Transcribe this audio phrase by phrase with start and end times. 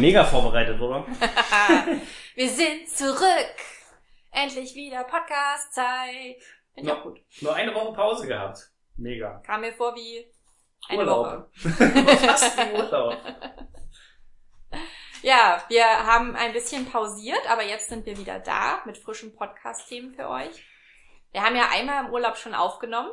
[0.00, 1.06] mega vorbereitet, oder?
[2.34, 3.54] Wir sind zurück.
[4.30, 6.36] Endlich wieder Podcast-Zeit.
[6.74, 6.94] Finde ich Ja.
[6.98, 7.20] auch gut.
[7.40, 8.70] Nur eine Woche Pause gehabt.
[8.96, 9.42] Mega.
[9.46, 10.26] Kam mir vor wie
[10.88, 11.26] eine Urlaub.
[11.26, 11.48] Woche.
[12.26, 13.16] Fast wie Urlaub.
[15.22, 20.14] Ja, wir haben ein bisschen pausiert, aber jetzt sind wir wieder da mit frischen Podcast-Themen
[20.14, 20.64] für euch.
[21.32, 23.10] Wir haben ja einmal im Urlaub schon aufgenommen.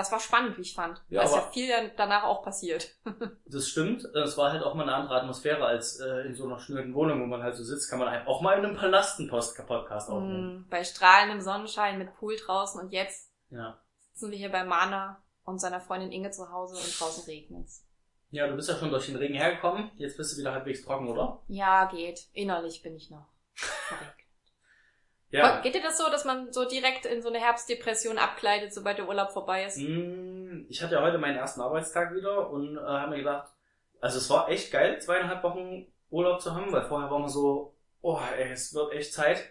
[0.00, 0.98] Das war spannend, wie ich fand.
[1.10, 2.88] Ja, da ist ja viel danach auch passiert.
[3.44, 4.02] Das stimmt.
[4.14, 7.20] Es war halt auch mal eine andere Atmosphäre als äh, in so einer schnöden Wohnung,
[7.20, 9.56] wo man halt so sitzt, kann man halt auch mal in einem Palast einen Post
[9.66, 10.60] Podcast aufnehmen.
[10.60, 13.78] Mm, Bei strahlendem Sonnenschein mit Pool draußen und jetzt Ja.
[13.98, 17.84] sitzen wir hier bei Mana und seiner Freundin Inge zu Hause und draußen regnet's.
[18.30, 19.90] Ja, du bist ja schon durch den Regen hergekommen.
[19.96, 21.42] Jetzt bist du wieder halbwegs trocken, oder?
[21.48, 22.28] Ja, geht.
[22.32, 23.26] Innerlich bin ich noch.
[25.30, 25.60] Ja.
[25.60, 29.08] Geht dir das so, dass man so direkt in so eine Herbstdepression abkleidet, sobald der
[29.08, 29.76] Urlaub vorbei ist?
[29.78, 33.48] Mm, Ich hatte ja heute meinen ersten Arbeitstag wieder und äh, habe mir gedacht,
[34.00, 37.76] also es war echt geil, zweieinhalb Wochen Urlaub zu haben, weil vorher war man so,
[38.02, 39.44] oh ey, es wird echt Zeit.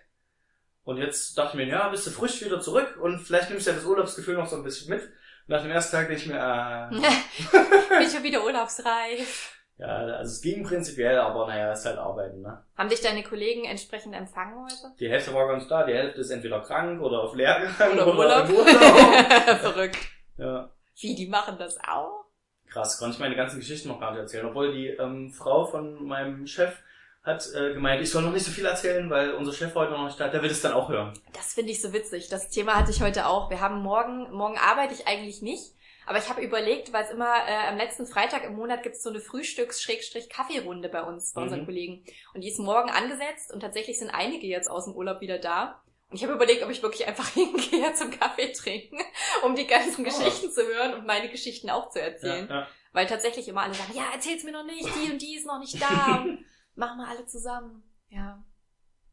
[0.83, 3.71] Und jetzt dachte ich mir, ja, bist du frisch wieder zurück und vielleicht nimmst du
[3.71, 5.03] ja das Urlaubsgefühl noch so ein bisschen mit.
[5.03, 5.09] Und
[5.47, 6.95] nach dem ersten Tag denke ich mir, äh,
[7.89, 9.58] bin ich schon wieder urlaubsreif.
[9.80, 12.63] Ja, also es ging prinzipiell, aber naja, es ist halt Arbeiten, ne?
[12.77, 14.94] Haben dich deine Kollegen entsprechend empfangen heute?
[14.99, 18.17] Die Hälfte war ganz da, die Hälfte ist entweder krank oder auf Lehrgang Oder oder,
[18.17, 18.49] Urlaub?
[18.49, 19.58] Urlaub.
[19.61, 19.97] Verrückt.
[20.38, 20.69] ja.
[20.99, 22.25] Wie, die machen das auch?
[22.67, 24.45] Krass, kann ich meine ganzen Geschichten noch gar nicht erzählen.
[24.45, 26.77] Obwohl die ähm, Frau von meinem Chef
[27.23, 30.05] hat äh, gemeint, ich soll noch nicht so viel erzählen, weil unser Chef heute noch
[30.05, 30.33] nicht da ist.
[30.33, 31.14] Der will es dann auch hören.
[31.33, 32.27] Das finde ich so witzig.
[32.30, 33.49] Das Thema hatte ich heute auch.
[33.49, 35.73] Wir haben morgen, morgen arbeite ich eigentlich nicht.
[36.09, 39.03] Aber ich habe überlegt, weil es immer äh, am letzten Freitag im Monat gibt es
[39.03, 41.65] so eine Frühstücks-Kaffeerunde bei uns, bei unseren Mhm.
[41.65, 42.05] Kollegen.
[42.33, 45.83] Und die ist morgen angesetzt und tatsächlich sind einige jetzt aus dem Urlaub wieder da.
[46.09, 48.99] Und ich habe überlegt, ob ich wirklich einfach hingehe zum Kaffee trinken,
[49.43, 50.03] um die ganzen Oh.
[50.09, 52.47] Geschichten zu hören und meine Geschichten auch zu Ja, erzählen.
[52.49, 52.67] ja.
[52.91, 55.59] Weil tatsächlich immer alle sagen, ja, erzähl's mir noch nicht, die und die ist noch
[55.59, 56.26] nicht da.
[56.76, 57.83] Machen wir alle zusammen.
[58.09, 58.43] Ja,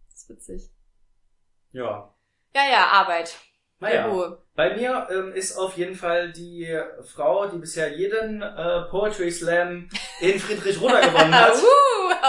[0.09, 0.71] das ist witzig.
[1.73, 2.13] ja.
[2.55, 3.37] Ja, ja, Arbeit.
[3.79, 6.67] Naja, bei mir ähm, ist auf jeden Fall die
[7.05, 11.55] Frau, die bisher jeden äh, Poetry Slam in Friedrich Rudder gewonnen hat.
[11.63, 11.63] uh,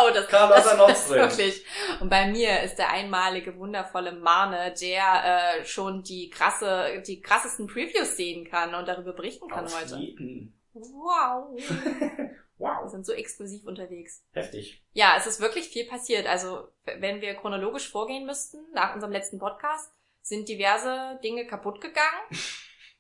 [0.04, 1.20] oh, das, Carlotta das ist Nordström.
[1.20, 1.66] wirklich.
[2.02, 7.68] Und bei mir ist der einmalige, wundervolle Marne, der äh, schon die krasse, die krassesten
[7.68, 9.96] Previews sehen kann und darüber berichten kann Auf heute.
[9.96, 10.54] jeden.
[10.74, 11.58] Wow.
[11.58, 12.30] Wir
[12.60, 14.24] Wow, sind so exklusiv unterwegs.
[14.32, 14.84] heftig.
[14.94, 16.28] Ja, es ist wirklich viel passiert.
[16.28, 16.68] Also,
[17.00, 19.92] wenn wir chronologisch vorgehen müssten, nach unserem letzten Podcast,
[20.28, 22.22] sind diverse Dinge kaputt gegangen.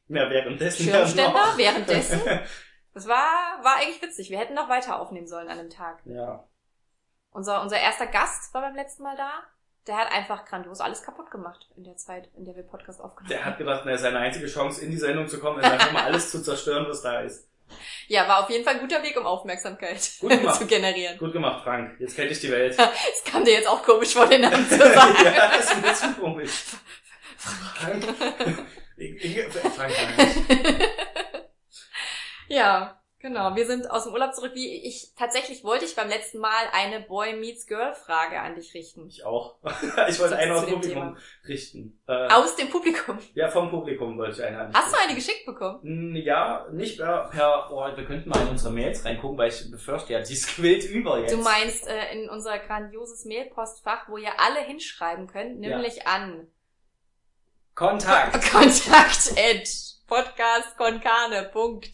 [0.09, 2.21] Ja, währenddessen ja Schirmständer währenddessen.
[2.93, 4.29] Das war, war eigentlich witzig.
[4.29, 5.99] Wir hätten noch weiter aufnehmen sollen an dem Tag.
[6.05, 6.47] ja,
[7.29, 9.29] Unser, unser erster Gast war beim letzten Mal da.
[9.85, 13.29] Der hat einfach grandios alles kaputt gemacht in der Zeit, in der wir Podcast aufgenommen
[13.29, 13.51] der haben.
[13.51, 16.31] hat gedacht, na, seine einzige Chance in die Sendung zu kommen, ist einfach mal alles
[16.31, 17.47] zu zerstören, was da ist.
[18.07, 21.17] Ja, war auf jeden Fall ein guter Weg, um Aufmerksamkeit zu generieren.
[21.17, 21.99] Gut gemacht, Frank.
[21.99, 22.77] Jetzt kennt ich die Welt.
[22.79, 25.15] Es kam dir jetzt auch komisch vor, den Namen zu sagen.
[25.25, 26.63] ja, das ist mir zu komisch.
[27.37, 28.03] Frank.
[32.49, 33.55] Ja, genau.
[33.57, 34.51] Wir sind aus dem Urlaub zurück.
[34.55, 38.73] Wie ich tatsächlich wollte ich beim letzten Mal eine Boy meets Girl Frage an dich
[38.73, 39.05] richten.
[39.07, 39.57] Ich auch.
[40.09, 41.99] Ich wollte eine aus dem Publikum richten.
[42.07, 43.19] Äh, Aus dem Publikum.
[43.33, 45.09] ja, vom Publikum wollte ich eine an dich Hast du richten.
[45.09, 45.79] eine geschickt bekommen?
[45.83, 49.69] Mm, Ja, nicht per, per oh, wir könnten mal in unsere Mails reingucken, weil ich
[49.69, 51.33] befürchte, ja, die quillt über jetzt.
[51.33, 56.47] Du meinst äh, in unser grandioses Mailpostfach, wo ihr alle hinschreiben könnt, nämlich an
[57.77, 58.33] Kontakt.
[58.51, 59.69] kontakt at
[60.07, 61.91] podcastkonkane.de.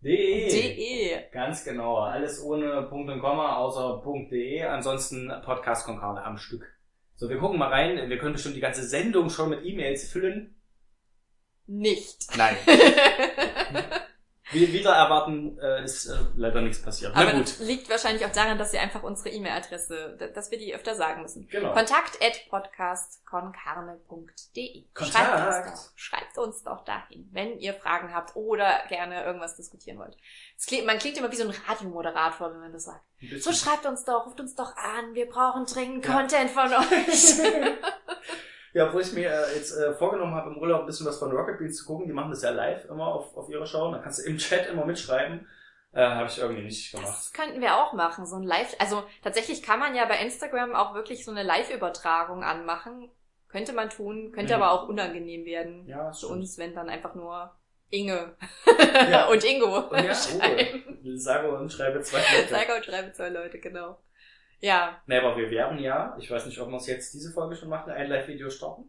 [0.00, 1.24] De.
[1.32, 1.96] Ganz genau.
[1.96, 4.62] Alles ohne Punkt und Komma, außer Punkt.de.
[4.62, 6.64] Ansonsten Podcast Konkane am Stück.
[7.16, 8.08] So, wir gucken mal rein.
[8.08, 10.54] Wir können bestimmt die ganze Sendung schon mit E-Mails füllen.
[11.66, 12.36] Nicht.
[12.36, 12.56] Nein.
[14.50, 17.12] Wie, wieder erwarten äh, ist äh, leider nichts passiert.
[17.14, 17.44] Na Aber gut.
[17.44, 21.22] das liegt wahrscheinlich auch daran, dass ihr einfach unsere E-Mail-Adresse, dass wir die öfter sagen
[21.22, 21.48] müssen.
[21.48, 21.72] Genau.
[21.72, 24.84] Kontakt at podcastkonkarne.de.
[24.92, 25.16] Kontakt.
[25.16, 25.90] Schreibt uns doch.
[25.96, 30.16] Schreibt uns doch dahin, wenn ihr Fragen habt oder gerne irgendwas diskutieren wollt.
[30.66, 33.02] Klingt, man klingt immer wie so ein Radiomoderator, wenn man das sagt.
[33.40, 36.12] So schreibt uns doch, ruft uns doch an, wir brauchen dringend Ja.
[36.12, 37.38] Content von euch.
[38.74, 41.30] Ja, wo ich mir äh, jetzt äh, vorgenommen habe, im Urlaub ein bisschen was von
[41.32, 42.06] Rocket Beans zu gucken.
[42.06, 43.90] Die machen das ja live immer auf, auf ihrer Show.
[43.92, 45.48] Da kannst du im Chat immer mitschreiben.
[45.92, 47.06] Äh, habe ich irgendwie nicht gemacht.
[47.08, 50.74] Das könnten wir auch machen, so ein Live, also tatsächlich kann man ja bei Instagram
[50.74, 53.08] auch wirklich so eine Live-Übertragung anmachen.
[53.48, 54.62] Könnte man tun, könnte Mhm.
[54.62, 55.86] aber auch unangenehm werden.
[55.86, 57.52] Ja, Für uns, wenn dann einfach nur
[57.90, 58.34] Inge
[59.08, 59.28] Ja.
[59.30, 60.12] und Ingo Und ja.
[60.32, 61.16] Ruhe.
[61.16, 62.48] Sage und schreibe zwei Leute.
[62.50, 63.96] Sag und schreibe zwei Leute, genau.
[64.64, 64.98] Ja.
[65.06, 67.68] Nee, aber wir werden ja, ich weiß nicht, ob wir es jetzt diese Folge schon
[67.68, 68.88] machen, ein Live-Video starten.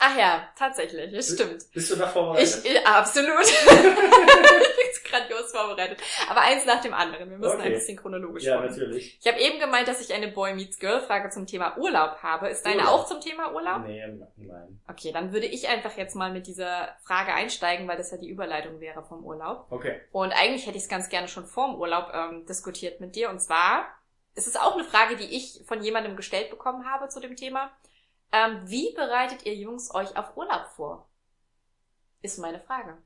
[0.00, 1.62] Ach ja, tatsächlich, das stimmt.
[1.72, 2.62] Bist du da vorbereitet?
[2.64, 3.40] Ich, äh, absolut.
[3.44, 5.98] ich bin grandios vorbereitet.
[6.28, 7.30] Aber eins nach dem anderen.
[7.30, 7.66] Wir müssen Okay.
[7.68, 8.72] ein bisschen chronologisch Ja, vorgehen.
[8.72, 9.18] natürlich.
[9.20, 12.48] Ich habe eben gemeint, dass ich eine Boy Meets Girl Frage zum Thema Urlaub habe.
[12.48, 12.90] Ist deine Urlaub.
[12.92, 13.84] auch zum Thema Urlaub?
[13.86, 14.04] Nee,
[14.36, 14.80] nein.
[14.88, 18.28] Okay, dann würde ich einfach jetzt mal mit dieser Frage einsteigen, weil das ja die
[18.28, 19.66] Überleitung wäre vom Urlaub.
[19.70, 20.00] Okay.
[20.12, 23.30] Und eigentlich hätte ich es ganz gerne schon vorm Urlaub ähm, diskutiert mit dir.
[23.30, 23.86] Und zwar
[24.34, 27.70] ist es auch eine Frage, die ich von jemandem gestellt bekommen habe zu dem Thema.
[28.32, 31.08] Ähm, wie bereitet ihr Jungs euch auf Urlaub vor?
[32.22, 32.96] Ist meine Frage.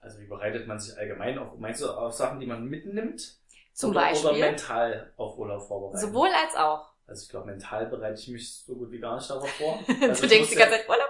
[0.00, 3.36] Also wie bereitet man sich allgemein auf, meinst du auf Sachen, die man mitnimmt?
[3.72, 4.30] Zum oder, Beispiel.
[4.30, 5.98] Oder mental auf Urlaub vorbereiten?
[5.98, 6.92] Sowohl als auch.
[7.06, 9.80] Also ich glaube, mental bereite ich mich so gut wie gar nicht darauf vor.
[9.86, 11.08] du Also ich denkst die ganze Zeit Urlaub.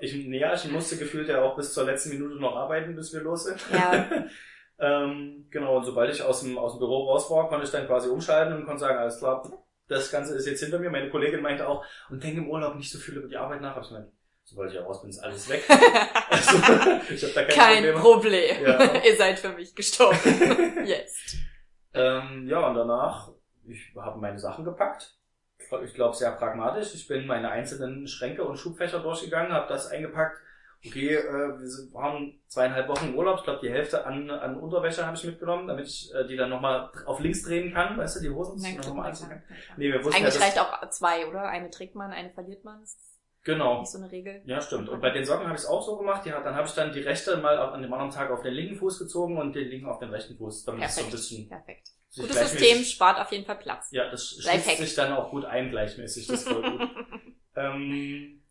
[0.00, 3.12] Ich, nee, ja, ich musste gefühlt ja auch bis zur letzten Minute noch arbeiten, bis
[3.12, 3.60] wir los sind.
[3.72, 4.08] Ja.
[4.78, 7.86] ähm, genau, und sobald ich aus dem, aus dem Büro raus war, konnte ich dann
[7.86, 9.42] quasi umschalten und konnte sagen, alles klar,
[9.88, 10.90] das Ganze ist jetzt hinter mir.
[10.90, 13.76] Meine Kollegin meinte auch, und denke im Urlaub nicht so viel über die Arbeit nach.
[13.76, 14.10] Aber ich meine,
[14.44, 15.62] sobald ich raus bin, ist alles weg.
[16.30, 16.56] Also,
[17.10, 18.58] ich habe da keine Kein Probleme.
[18.58, 18.62] Problem.
[18.64, 19.04] Ja.
[19.04, 20.18] ihr seid für mich gestorben.
[20.84, 21.36] Jetzt.
[21.92, 23.30] Ähm, ja, und danach,
[23.66, 25.16] ich habe meine Sachen gepackt.
[25.84, 26.94] Ich glaube, sehr pragmatisch.
[26.94, 30.38] Ich bin meine einzelnen Schränke und Schubfächer durchgegangen, habe das eingepackt.
[30.86, 33.38] Okay, äh, wir sind, haben zweieinhalb Wochen Urlaub.
[33.38, 36.50] Ich glaube, die Hälfte an, an Unterwäsche habe ich mitgenommen, damit ich äh, die dann
[36.50, 37.96] nochmal auf links drehen kann.
[37.96, 39.42] Weißt du, die Hosen Nein, noch klar, mal klar, anziehen kann.
[39.76, 41.48] Nee, wir wussten Eigentlich ja, reicht auch zwei, oder?
[41.48, 42.80] Eine trägt man, eine verliert man.
[42.80, 43.14] Das ist
[43.44, 43.80] Genau.
[43.80, 44.42] nicht so eine Regel.
[44.46, 44.88] Ja, stimmt.
[44.88, 46.24] Und bei den Socken habe ich es auch so gemacht.
[46.26, 48.76] Ja, dann habe ich dann die rechte mal an dem anderen Tag auf den linken
[48.76, 51.12] Fuß gezogen und den linken auf den rechten Fuß, damit es so ein Perfekt.
[51.12, 51.88] bisschen Perfekt.
[52.16, 53.90] Gutes System spart auf jeden Fall Platz.
[53.90, 56.26] Ja, das schließt sich dann auch gut ein, gleichmäßig.
[56.26, 56.88] Das ist voll gut.
[57.56, 58.43] ähm,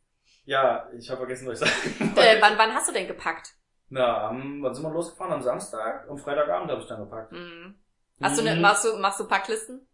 [0.45, 3.53] ja, ich habe vergessen, was ich sagen äh, wann, wann hast du denn gepackt?
[3.89, 5.33] Na, am, wann sind wir losgefahren?
[5.33, 6.07] Am Samstag?
[6.09, 7.31] Am Freitagabend habe ich dann gepackt.
[7.31, 7.75] Mhm.
[8.21, 8.61] Hast du eine, Mhm.
[8.61, 9.87] machst du, machst du Packlisten?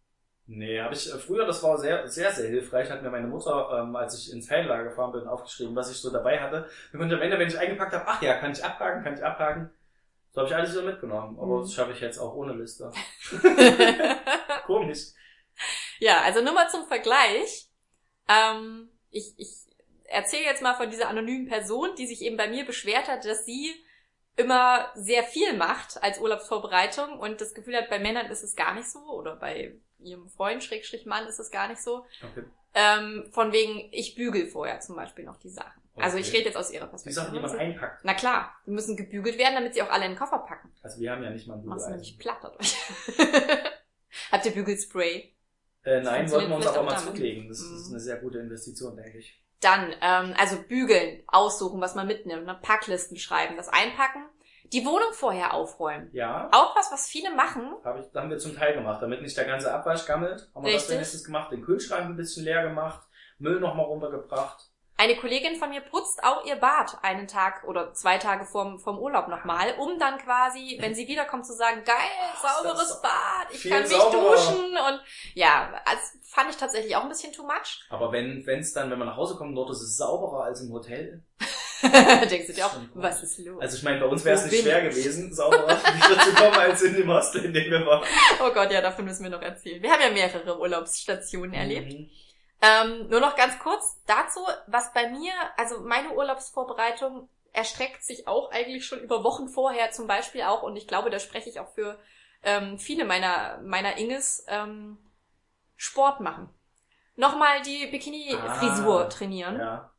[0.46, 3.78] Nee, habe ich äh, früher, das war sehr, sehr, sehr hilfreich, hat mir meine Mutter,
[3.82, 6.68] ähm, als ich ins Ferienlager gefahren bin, aufgeschrieben, was ich so dabei hatte.
[6.90, 9.14] Dann konnte ich am Ende, wenn ich eingepackt habe, ach ja, kann ich abhaken, kann
[9.14, 9.70] ich abhaken.
[10.32, 11.38] So habe ich alles so mitgenommen.
[11.38, 11.60] Aber Mhm.
[11.62, 12.90] das schaffe ich jetzt auch ohne Liste.
[14.66, 15.08] Komisch.
[15.98, 17.68] ja, also nur mal zum Vergleich.
[18.28, 19.69] Ähm, ich ich
[20.10, 23.44] erzähle jetzt mal von dieser anonymen Person, die sich eben bei mir beschwert hat, dass
[23.46, 23.72] sie
[24.36, 28.74] immer sehr viel macht als Urlaubsvorbereitung und das Gefühl hat, bei Männern ist es gar
[28.74, 32.06] nicht so oder bei ihrem Freund, Schrägstrich Mann, ist es gar nicht so.
[32.22, 32.44] Okay.
[32.72, 35.82] Ähm, von wegen, ich bügel vorher zum Beispiel noch die Sachen.
[35.96, 36.38] Also ich Okay.
[36.38, 37.24] rede jetzt aus ihrer Die Perspektive.
[37.26, 38.04] Sachen, die man einpackt.
[38.04, 40.72] Na klar, die müssen gebügelt werden, damit sie auch alle in den Koffer packen.
[40.82, 41.92] Also wir haben ja nicht mal ein Machst du Bügeleisen.
[41.92, 42.76] nämlich platt dadurch.
[44.32, 45.34] Habt ihr Bügelspray?
[45.84, 47.48] Äh, nein, wollten wir uns aber auch mal zulegen.
[47.48, 47.76] Das Mhm.
[47.76, 49.42] ist eine sehr gute Investition, denke ich.
[49.60, 52.58] Dann, ähm, also bügeln, aussuchen, was man mitnimmt, ne?
[52.62, 54.24] Packlisten schreiben, das einpacken,
[54.72, 56.08] die Wohnung vorher aufräumen.
[56.12, 57.74] Ja, Auch was, was viele machen.
[57.84, 60.48] hab ich, haben wir zum Teil gemacht, damit nicht der ganze Abwasch gammelt.
[60.54, 61.52] Haben wir das wenigstens gemacht.
[61.52, 63.02] Den Kühlschrank ein bisschen leer gemacht,
[63.38, 64.69] Müll nochmal runtergebracht.
[65.00, 68.98] Eine Kollegin von mir putzt auch ihr Bad einen Tag oder zwei Tage vom, vom
[68.98, 71.96] Urlaub nochmal, um dann quasi, wenn sie wiederkommt, zu sagen, geil,
[72.42, 74.36] sauberes Bad, ich kann mich sauberer.
[74.36, 75.00] duschen und
[75.32, 77.80] ja, das fand ich tatsächlich auch ein bisschen too much.
[77.88, 80.70] Aber wenn es dann, wenn man nach Hause kommt, dort ist es sauberer als im
[80.70, 81.24] Hotel.
[81.82, 83.58] Denkst du dir auch, was ist los?
[83.58, 85.78] Also ich meine, bei uns wäre es nicht schwer gewesen, sauberer
[86.24, 88.04] zu kommen, als in dem Hostel, in dem wir waren.
[88.44, 89.82] oh Gott, ja, davon müssen wir noch erzählen.
[89.82, 92.10] Wir haben ja mehrere Urlaubsstationen erlebt.
[92.62, 98.50] Ähm, nur noch ganz kurz dazu, was bei mir, also meine Urlaubsvorbereitung erstreckt sich auch
[98.52, 101.72] eigentlich schon über Wochen vorher zum Beispiel auch, und ich glaube, da spreche ich auch
[101.74, 101.98] für
[102.42, 104.98] ähm, viele meiner, meiner Inges, ähm,
[105.76, 106.48] Sport machen.
[107.16, 109.58] Nochmal die Bikini-Frisur Ah, trainieren.
[109.58, 109.90] Ja.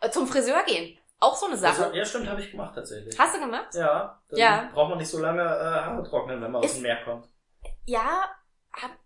[0.00, 0.98] Äh, Zum Friseur gehen.
[1.20, 1.84] Auch so eine Sache.
[1.86, 3.18] Also, ja, stimmt, habe ich gemacht tatsächlich.
[3.18, 3.74] Hast du gemacht?
[3.74, 4.68] Ja, dann Ja.
[4.72, 7.28] braucht man nicht so lange äh, Haare trocknen, wenn man aus Ist- dem Meer kommt.
[7.86, 8.24] Ja,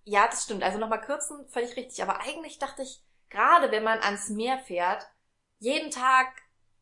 [0.04, 0.62] ja, das stimmt.
[0.62, 2.02] Also nochmal kürzen, völlig richtig.
[2.02, 5.06] Aber eigentlich dachte ich, gerade wenn man ans Meer fährt,
[5.58, 6.28] jeden Tag,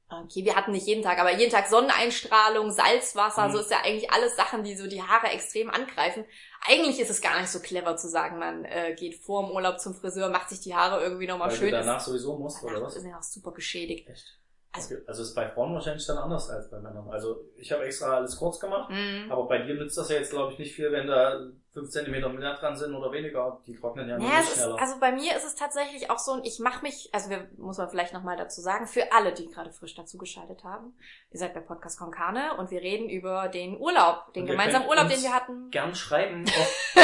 [0.09, 3.53] okay, wir hatten nicht jeden Tag, aber jeden Tag Sonneneinstrahlung, Salzwasser, Mhm.
[3.53, 6.25] so ist ja eigentlich alles Sachen, die so die Haare extrem angreifen.
[6.67, 9.81] Eigentlich ist es gar nicht so clever zu sagen, man äh, geht vor dem Urlaub
[9.81, 11.69] zum Friseur, macht sich die Haare irgendwie nochmal Weil schön.
[11.69, 12.97] du Ist, danach sowieso musst, oder danach was?
[12.97, 14.09] ist ja auch super geschädigt.
[14.09, 14.40] Echt?
[14.73, 15.05] Also- Okay.
[15.09, 17.09] Also ist bei Frauen wahrscheinlich dann anders als bei Männern.
[17.11, 19.31] Also ich habe extra alles kurz gemacht, Mhm.
[19.31, 21.41] aber bei dir nützt das ja jetzt glaube ich nicht viel, wenn da
[21.75, 23.61] 5 cm mehr dran sind oder weniger.
[23.67, 24.81] Die trocknen ja Naja, nicht es ist, schneller.
[24.81, 27.79] also bei mir ist es tatsächlich auch so, und ich mache mich, also wir, muss
[27.79, 30.95] man vielleicht nochmal dazu sagen, für alle, die gerade frisch dazugeschaltet haben,
[31.33, 35.21] ihr seid bei Podcast Konkane und wir reden über den Urlaub, den gemeinsamen Urlaub, den
[35.23, 35.71] wir hatten.
[35.71, 36.95] Gern schreiben auf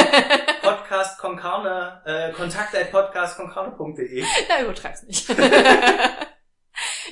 [0.62, 4.24] Podcast Concarne, äh, kontakt at podcastconcarne.de.
[4.48, 5.28] Na, übertreib's nicht.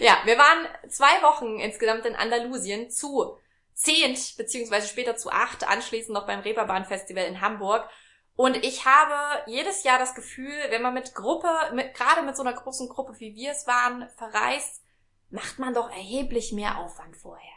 [0.05, 3.39] ja, wir waren zwei Wochen insgesamt in Andalusien zu
[3.73, 7.89] zehnt, beziehungsweise später zu acht, anschließend noch beim Reeperbahn Festival in Hamburg.
[8.37, 12.43] Und ich habe jedes Jahr das Gefühl, wenn man mit Gruppe, mit, gerade mit so
[12.43, 14.83] einer großen Gruppe wie wir es waren, verreist,
[15.31, 17.55] macht man doch erheblich mehr Aufwand vorher.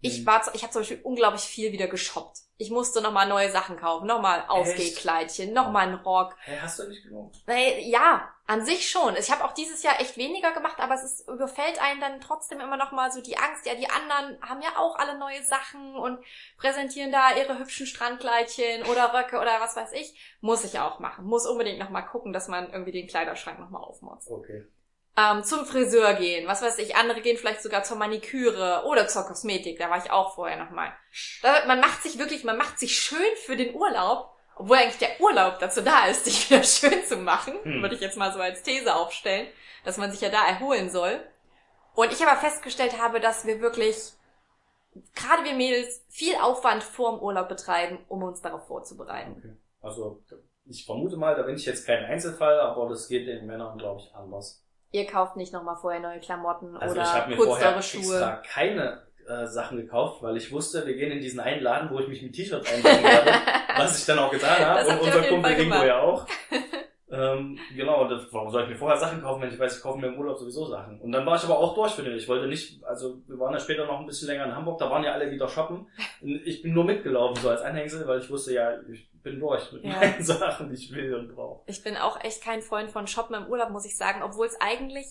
[0.00, 0.26] Ich Mhm.
[0.26, 2.38] war, ich habe zum Beispiel unglaublich viel wieder geshoppt.
[2.56, 6.36] Ich musste nochmal neue Sachen kaufen, nochmal Ausgehkleidchen, nochmal einen Rock.
[6.44, 7.32] Hä, hast du nicht genug?
[7.46, 9.16] Nee, ja, an sich schon.
[9.16, 12.60] Ich habe auch dieses Jahr echt weniger gemacht, aber es ist, überfällt einen dann trotzdem
[12.60, 13.66] immer noch mal so die Angst.
[13.66, 16.18] Ja, die anderen haben ja auch alle neue Sachen und
[16.56, 20.18] präsentieren da ihre hübschen Strandkleidchen oder Röcke oder was weiß ich.
[20.40, 21.26] Muss ich auch machen.
[21.26, 24.30] Muss unbedingt noch mal gucken, dass man irgendwie den Kleiderschrank noch mal aufmotzt.
[24.30, 24.64] Okay.
[25.18, 26.94] Ähm, zum Friseur gehen, was weiß ich.
[26.94, 29.78] Andere gehen vielleicht sogar zur Maniküre oder zur Kosmetik.
[29.78, 30.92] Da war ich auch vorher noch mal.
[31.42, 35.20] Da, man macht sich wirklich, man macht sich schön für den Urlaub obwohl eigentlich der
[35.20, 37.80] Urlaub dazu da ist, dich wieder schön zu machen, Hm.
[37.80, 39.46] würde ich jetzt mal so als These aufstellen,
[39.84, 41.20] dass man sich ja da erholen soll.
[41.94, 44.12] Und ich aber festgestellt habe, dass wir wirklich,
[45.14, 49.36] gerade wir Mädels, viel Aufwand vorm Urlaub betreiben, um uns darauf vorzubereiten.
[49.38, 49.56] okay.
[49.80, 50.22] Also,
[50.66, 54.00] ich vermute mal, da bin ich jetzt kein Einzelfall, aber das geht den Männern, glaube
[54.00, 54.64] ich, anders.
[54.90, 57.82] Ihr kauft nicht nochmal vorher neue Klamotten Also oder ich habe mir putzt vorher eure
[57.82, 58.00] Schuhe.
[58.00, 62.00] extra keine äh, Sachen gekauft, weil ich wusste, wir gehen in diesen einen Laden, wo
[62.00, 63.32] ich mich mit T-Shirts einladen werde,
[63.76, 65.86] was ich dann auch getan habe und unser Kumpel Fall Ingo gemacht.
[65.86, 66.26] ja auch.
[67.18, 69.98] ähm, genau, das, warum soll ich mir vorher Sachen kaufen, wenn ich weiß, ich kaufe
[69.98, 71.00] mir im Urlaub sowieso Sachen.
[71.00, 72.16] Und dann war ich aber auch durch für den.
[72.16, 74.88] Ich wollte nicht, also wir waren ja später noch ein bisschen länger in Hamburg, da
[74.90, 75.86] waren ja alle wieder shoppen.
[76.20, 79.72] Und ich bin nur mitgelaufen, so als Anhängsel, weil ich wusste, ja, ich bin durch
[79.72, 79.90] mit Ja.
[80.00, 81.62] meinen Sachen, die ich will und brauche.
[81.66, 84.56] Ich bin auch echt kein Freund von Shoppen im Urlaub, muss ich sagen, obwohl es
[84.60, 85.06] eigentlich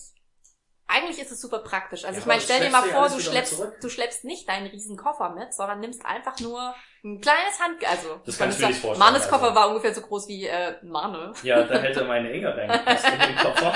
[0.88, 2.04] eigentlich ist es super praktisch.
[2.04, 4.96] Also Ja, ich meine, stell dir mal vor, du schleppst, du schleppst nicht deinen riesen
[4.96, 8.80] Koffer mit, sondern nimmst einfach nur ein kleines Hand, also Das kann ich mir nicht
[8.80, 9.54] vorstellen, Marnes Koffer also.
[9.54, 11.32] war ungefähr so groß wie äh, Marne.
[11.42, 13.74] Ja, da hätte meine reingepasst in den Koffer.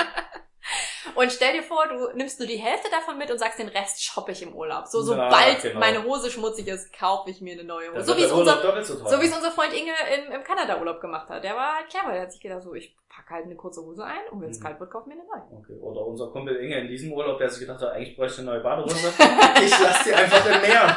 [1.15, 4.03] Und stell dir vor, du nimmst nur die Hälfte davon mit und sagst, den Rest
[4.03, 4.87] shoppe ich im Urlaub.
[4.87, 5.79] So, sobald genau.
[5.79, 8.03] meine Hose schmutzig ist, kaufe ich mir eine neue Hose.
[8.03, 11.43] So wie unser, so wie es unser Freund Inge im, im Kanada-Urlaub gemacht hat.
[11.43, 12.11] Der war halt clever.
[12.13, 14.59] Der hat sich gedacht, so, ich packe halt eine kurze Hose ein und wenn es
[14.59, 14.63] Mhm.
[14.63, 15.59] kalt wird, kaufe ich mir eine neue.
[15.59, 15.79] Okay.
[15.79, 18.55] Oder unser Kumpel Inge in diesem Urlaub, der sich gedacht hat, eigentlich bräuchte ich eine
[18.57, 18.95] neue Badehose.
[19.63, 20.95] ich lass die einfach im Meer.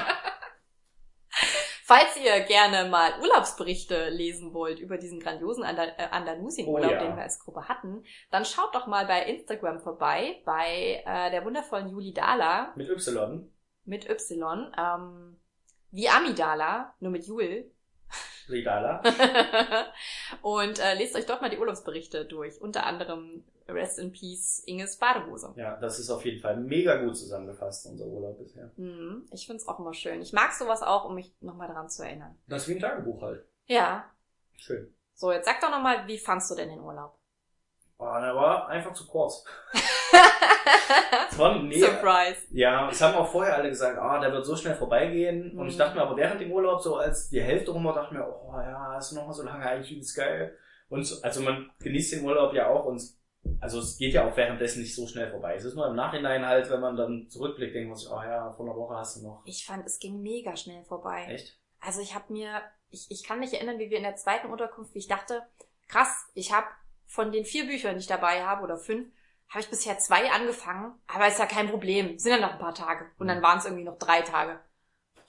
[1.89, 7.01] Falls ihr gerne mal Urlaubsberichte lesen wollt über diesen grandiosen Andal äh, Andalusien-Urlaub, Oh ja.
[7.01, 8.03] den wir als Gruppe hatten,
[8.33, 13.49] dann schaut doch mal bei Instagram vorbei, bei äh, der wundervollen Juli Dala Mit Y.
[13.85, 15.41] mit Y, ähm,
[15.93, 17.71] wie Amidala, nur mit Jul.
[18.49, 19.03] Regala.
[20.43, 24.97] Und äh, lest euch dort mal die Urlaubsberichte durch, unter anderem Rest in Peace Inges
[24.99, 25.53] Badehose.
[25.57, 28.71] Ja, das ist auf jeden Fall mega gut zusammengefasst, unser Urlaub bisher.
[28.77, 30.23] Mhm, ich find's auch immer schön.
[30.23, 32.39] Ich mag sowas auch, um mich nochmal daran zu erinnern.
[32.47, 33.45] Das ist wie ein Tagebuch halt.
[33.67, 34.11] Ja.
[34.57, 34.95] Schön.
[35.15, 37.19] So, jetzt sag doch nochmal, wie fandst du denn den Urlaub?
[37.99, 39.45] Oh, der war einfach zu kurz.
[41.37, 41.87] War mega.
[41.87, 42.41] Surprise.
[42.51, 45.57] Ja, es haben auch vorher alle gesagt, ah, der wird so schnell vorbeigehen.
[45.59, 45.79] Und ich Mhm.
[45.79, 48.27] dachte mir aber während dem Urlaub, so als die Hälfte rum war, dachte ich mir,
[48.27, 50.57] oh ja, ist noch mal so lange, eigentlich übelst geil.
[50.89, 53.03] Und so- also man genießt den Urlaub ja auch und
[53.61, 55.55] also es geht ja auch währenddessen nicht so schnell vorbei.
[55.55, 58.51] Es ist nur im Nachhinein halt, wenn man dann zurückblickt, denkt man sich, oh ja,
[58.53, 59.43] vor einer Woche hast du noch.
[59.45, 61.27] Ich fand, es ging mega schnell vorbei.
[61.29, 61.59] Echt?
[61.81, 64.95] Also ich habe mir, ich, ich kann mich erinnern, wie wir in der zweiten Unterkunft,
[64.95, 65.43] wie ich dachte,
[65.89, 66.67] krass, ich habe
[67.07, 69.09] von den vier Büchern, die ich dabei habe, oder fünf,
[69.49, 72.75] habe ich bisher zwei angefangen, aber ist ja kein Problem, sind ja noch ein paar
[72.75, 73.07] Tage.
[73.19, 74.59] Und dann waren es irgendwie noch drei Tage.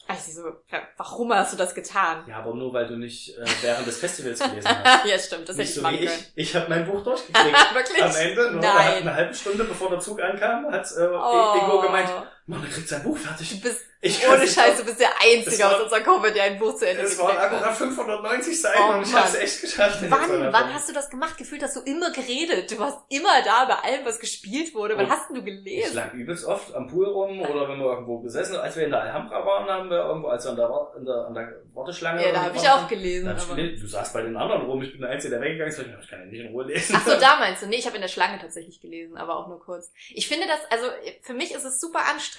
[0.09, 2.23] Also so, ja, warum hast du das getan?
[2.27, 5.05] Ja, aber nur weil du nicht äh, während des Festivals gelesen hast.
[5.05, 6.19] ja, stimmt, das hätte nicht ich so machen wie können.
[6.35, 6.47] ich.
[6.49, 7.75] Ich habe mein Buch durchgekriegt.
[7.75, 8.03] Wirklich?
[8.03, 9.01] Am Ende, nur Nein.
[9.01, 11.55] eine halbe Stunde bevor der Zug ankam, hat äh, Oh.
[11.61, 12.09] Ingo gemeint,
[12.49, 13.61] Mann, er kriegt sein Buch Du fertig.
[13.61, 16.57] bist, Ich ohne nicht Scheiß, du bist der Einzige war- aus unserer Gruppe, der ein
[16.59, 19.99] Buch zu Ende Es waren akkurat 590 Seiten Oh und ich es echt geschafft.
[20.07, 21.37] Wann, wann hast du das gemacht?
[21.37, 22.71] Gefühlt hast du immer geredet.
[22.71, 24.95] Du warst immer da bei allem, was gespielt wurde.
[24.95, 25.95] Wann Und hast denn du Ich gelesen?
[25.95, 29.01] lag übelst oft am Pool rum oder wenn wir irgendwo gesessen Als wir in der
[29.01, 32.31] Alhambra waren, haben wir irgendwo, als wir an der, an der, an der Warteschlange Ja,
[32.31, 33.35] da habe ich waren, auch gelesen.
[33.37, 33.81] ich gelesen.
[33.81, 35.79] Du saßt bei den anderen rum, ich bin der Einzige, der weggegangen ist.
[35.79, 36.95] Ich kann ja nicht in Ruhe lesen.
[36.97, 37.67] Ach so, da meinst du?
[37.67, 39.91] Nee, ich habe in der Schlange tatsächlich gelesen, aber auch nur kurz.
[40.13, 40.87] Ich finde das, also
[41.23, 42.36] für mich ist es super anstrengend,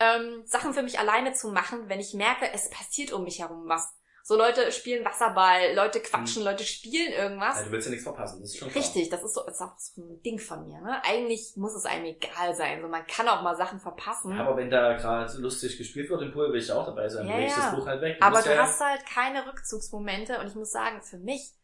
[0.00, 3.68] ähm, Sachen für mich alleine zu machen, wenn ich merke, es passiert um mich herum
[3.68, 3.94] was.
[4.28, 7.60] So Leute spielen Wasserball, Leute quatschen, Leute spielen irgendwas.
[7.60, 8.84] Ja, du willst ja nichts verpassen, das ist schon klar.
[8.84, 10.82] Richtig, das ist so, ist auch so ein Ding von mir.
[10.82, 11.02] Ne?
[11.02, 12.82] Eigentlich muss es einem egal sein.
[12.82, 14.36] So, man kann auch mal Sachen verpassen.
[14.36, 17.26] Ja, aber wenn da gerade lustig gespielt wird im Pool, will ich auch dabei sein.
[17.26, 17.70] Ja, Dann leg ich ja.
[17.70, 18.18] das Buch halt weg.
[18.20, 21.54] Aber musst du ja, hast halt keine Rückzugsmomente und ich muss sagen, für mich,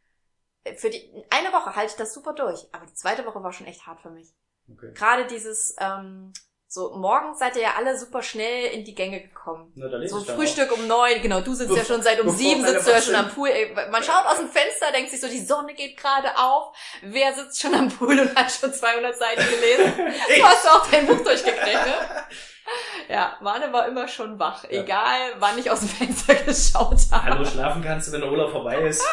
[0.62, 3.52] äh, für die eine Woche halte ich das super durch, aber die zweite Woche war
[3.52, 4.32] schon echt hart für mich.
[4.72, 4.94] Okay.
[4.94, 6.32] Gerade dieses, ähm,
[6.74, 9.72] so morgens seid ihr ja alle super schnell in die Gänge gekommen.
[9.76, 12.64] Na, da So Frühstück um neun, genau, du sitzt ja Bevor- schon seit um sieben,
[12.66, 13.28] sitzt du ja schon am.
[13.30, 13.48] Pool.
[13.48, 16.76] Ey, Man schaut aus dem Fenster, denkt sich so, die Sonne geht gerade auf.
[17.02, 19.92] Wer sitzt schon am Pool und hat schon 200 Seiten gelesen?
[20.36, 21.94] Du hast auch dein Buch durchgekriegt, ne?
[23.08, 24.82] Ja, Mane war immer schon wach, Ja.
[24.82, 27.24] egal wann ich aus dem Fenster geschaut habe.
[27.24, 29.04] Hallo, schlafen kannst du, wenn der Urlaub vorbei ist.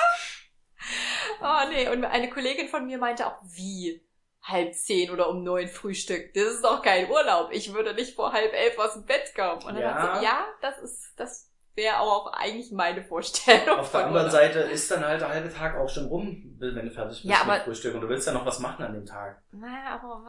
[1.42, 4.02] Oh nee, und eine Kollegin von mir meinte auch, wie?
[4.44, 6.34] Halb zehn oder um neun Frühstück.
[6.34, 7.50] Das ist doch kein Urlaub.
[7.52, 9.64] Ich würde nicht vor halb elf aus dem Bett kommen.
[9.64, 9.90] Und dann Ja.
[10.06, 10.20] ja.
[10.20, 11.51] sie, ja, das ist, das
[11.82, 13.80] wäre auch eigentlich meine Vorstellung.
[13.80, 14.30] Auf der anderen.
[14.30, 17.42] Seite ist dann halt der halbe Tag auch schon rum, wenn du fertig bist Ja,
[17.42, 19.42] aber- mit Frühstück und du willst ja noch was machen an dem Tag.
[19.52, 20.22] Naja, aber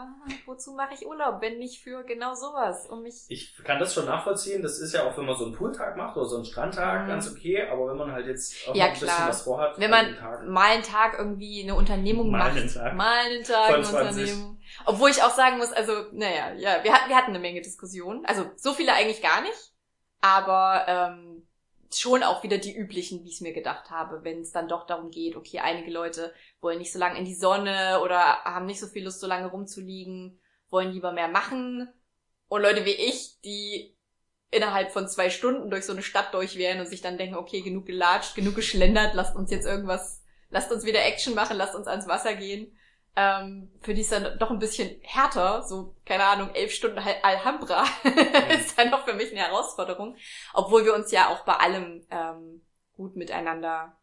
[0.46, 2.86] wozu mache ich Urlaub, wenn nicht für genau sowas?
[2.88, 3.26] Um mich.
[3.28, 4.62] Ich kann das schon nachvollziehen.
[4.62, 7.08] Das ist ja auch, wenn man so einen Pooltag macht oder so einen Strandtag, Mhm.
[7.08, 7.68] ganz okay.
[7.70, 9.28] Aber wenn man halt jetzt auch Ja, ein bisschen klar.
[9.28, 10.44] was vorhat, Wenn an man Tag.
[10.48, 12.56] mal einen Tag irgendwie eine Unternehmung Mal macht.
[12.56, 12.94] einen Tag.
[12.94, 14.20] Mal einen Tag eine 20.
[14.22, 14.58] Unternehmung.
[14.86, 18.24] Obwohl ich auch sagen muss, also, naja, ja, wir hatten, wir hatten eine Menge Diskussionen.
[18.24, 19.72] Also, so viele eigentlich gar nicht.
[20.24, 21.31] Aber ähm,
[21.98, 24.86] schon auch wieder die üblichen, wie ich es mir gedacht habe, wenn es dann doch
[24.86, 28.80] darum geht, okay, einige Leute wollen nicht so lange in die Sonne oder haben nicht
[28.80, 31.88] so viel Lust, so lange rumzuliegen, wollen lieber mehr machen.
[32.48, 33.96] Und Leute wie ich, die
[34.50, 37.62] innerhalb von zwei Stunden durch so eine Stadt durch wären und sich dann denken, okay,
[37.62, 41.86] genug gelatscht, genug geschlendert, lasst uns jetzt irgendwas, lasst uns wieder Action machen, lasst uns
[41.86, 42.76] ans Wasser gehen.
[43.14, 47.20] Ähm, für die ist dann doch ein bisschen härter, so, keine Ahnung, elf Stunden Al-
[47.22, 47.84] Alhambra
[48.50, 50.16] ist dann doch für mich eine Herausforderung.
[50.54, 52.64] Obwohl wir uns ja auch bei allem ähm,
[52.96, 53.98] gut miteinander,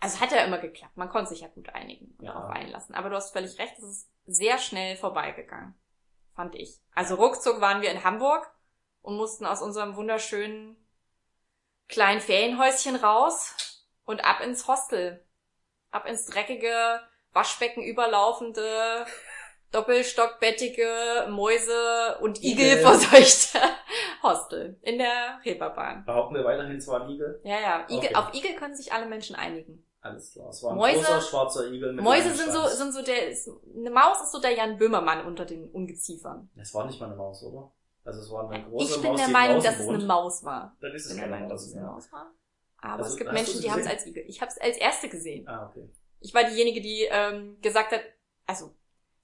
[0.00, 2.34] also hat ja immer geklappt, man konnte sich ja gut einigen und Ja.
[2.34, 2.94] darauf einlassen.
[2.94, 5.74] Aber du hast völlig recht, es ist sehr schnell vorbeigegangen,
[6.34, 6.78] fand ich.
[6.94, 8.50] Also ruckzuck waren wir in Hamburg
[9.00, 10.76] und mussten aus unserem wunderschönen
[11.88, 15.24] kleinen Ferienhäuschen raus und ab ins Hostel.
[15.90, 17.00] Ab ins dreckige,
[17.36, 19.04] Waschbecken überlaufende,
[19.70, 22.66] doppelstockbettige, Mäuse und Igel.
[22.66, 23.58] Igel verseuchte
[24.22, 26.04] Hostel in der Reeperbahn.
[26.04, 27.40] Behaupten wir weiterhin zwar Igel.
[27.44, 27.84] Ja, ja.
[27.88, 28.14] Igel, Okay.
[28.14, 29.84] Auf Igel können sich alle Menschen einigen.
[30.00, 30.48] Alles klar.
[30.50, 33.50] Es war ein Mäuse- großer schwarzer Igel mit Mäuse sind so, sind so der, ist,
[33.76, 36.48] eine Maus ist so der Jan Böhmermann unter den Ungeziefern.
[36.56, 37.72] Es war nicht mal eine Maus, oder?
[38.04, 40.76] Also es war eine große Ich bin Maus, der Meinung, dass es eine Maus war.
[40.80, 41.60] Dann ist Ich es bin der Meinung, Maus.
[41.62, 41.86] dass es eine.
[41.86, 42.30] Maus war.
[42.82, 44.24] Aber Also, es gibt Menschen, die haben es als Igel.
[44.28, 45.46] Ich habe es als erste gesehen.
[45.48, 45.90] Ah, okay.
[46.20, 48.00] Ich war diejenige, die ähm, gesagt hat,
[48.46, 48.74] also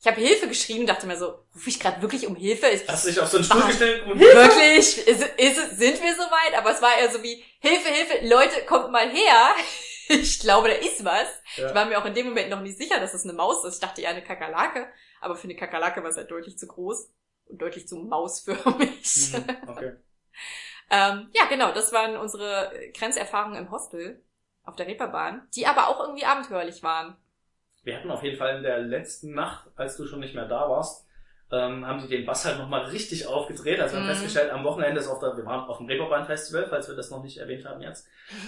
[0.01, 2.67] ich habe Hilfe geschrieben, dachte mir so, rufe ich gerade wirklich um Hilfe?
[2.67, 3.67] Ist, Hast du dich auf so einen Stuhl Ah.
[3.69, 4.99] gestellt und wirklich?
[5.07, 6.59] Ist, ist, es- sind wir soweit?
[6.59, 9.55] Aber es war eher so wie, Hilfe, Hilfe, Leute, kommt mal her.
[10.09, 11.29] Ich glaube, da ist was.
[11.57, 11.69] Ja.
[11.69, 13.75] Ich war mir auch in dem Moment noch nicht sicher, dass es eine Maus ist.
[13.75, 14.89] Ich dachte eher eine Kakerlake.
[15.21, 17.09] Aber für eine Kakerlake war es halt deutlich zu groß
[17.47, 19.05] und deutlich zu mausförmig.
[19.33, 19.93] Hm, Okay.
[20.91, 24.23] Ähm, ja, genau, das waren unsere Grenzerfahrungen im Hostel
[24.65, 27.17] auf der Reeperbahn, die aber auch irgendwie abenteuerlich waren.
[27.85, 30.69] Wir hatten auf jeden Fall in der letzten Nacht, als du schon nicht mehr da
[30.69, 31.05] warst,
[31.51, 33.79] ähm, haben die den Bass halt nochmal richtig aufgedreht.
[33.81, 34.13] Also wir haben Mhm.
[34.13, 37.11] festgestellt, am Wochenende ist auf der, wir waren auf dem Reeperbahn Festival, falls wir das
[37.11, 38.07] noch nicht erwähnt haben jetzt,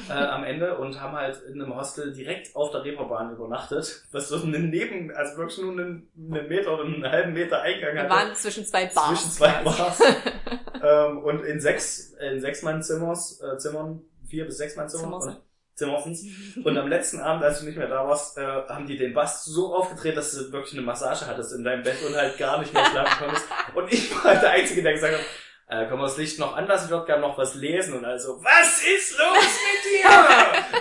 [0.09, 4.29] äh, am Ende und haben halt in einem Hostel direkt auf der Reeperbahn übernachtet, was
[4.29, 8.03] so einen Neben, also wirklich nur einen, einen Meter oder einen halben Meter Eingang Wir
[8.05, 8.11] hatte.
[8.11, 9.09] waren zwischen zwei Bars.
[9.09, 9.63] zwischen zwei.
[9.65, 10.01] Bars.
[10.83, 15.37] ähm, und in sechs, in sechs Mann Zimmers, äh, Zimmern, vier bis sechs Mann Zimmern.
[15.75, 16.63] Zimmersen.
[16.65, 19.45] Und, am letzten Abend, als du nicht mehr da warst, äh, haben die den Bass
[19.45, 22.73] so aufgedreht, dass du wirklich eine Massage hattest in deinem Bett und halt gar nicht
[22.73, 23.47] mehr schlafen konntest.
[23.75, 25.25] Und ich war halt der Einzige, der gesagt hat,
[25.67, 26.87] äh, wir das Licht noch anlassen?
[26.87, 27.95] Ich würde gerne noch was lesen.
[27.95, 30.11] Und also, was ist los mit dir?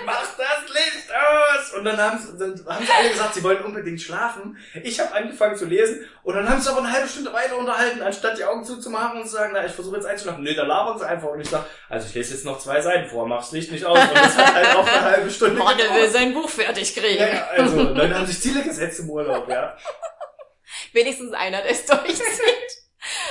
[0.05, 0.52] Mach das
[1.33, 1.73] Aus!
[1.73, 4.57] Und dann haben, sie- dann haben sie alle gesagt, sie wollen unbedingt schlafen.
[4.83, 8.01] Ich habe angefangen zu lesen und dann haben sie aber eine halbe Stunde weiter unterhalten,
[8.01, 10.43] anstatt die Augen zuzumachen und zu sagen, na, ich versuche jetzt einzuschlafen.
[10.43, 11.29] Nee, da labern sie einfach.
[11.29, 13.85] Und ich sag, also ich lese jetzt noch zwei Seiten vor, mach das Licht nicht
[13.85, 13.99] aus.
[13.99, 16.11] Und das hat halt auch eine halbe Stunde Mann, der will gedauert.
[16.13, 17.21] sein Buch fertig kriegen.
[17.21, 19.75] Ja, also, Leute haben sich Ziele gesetzt im Urlaub, ja.
[20.91, 22.23] Wenigstens einer, der es durchzieht.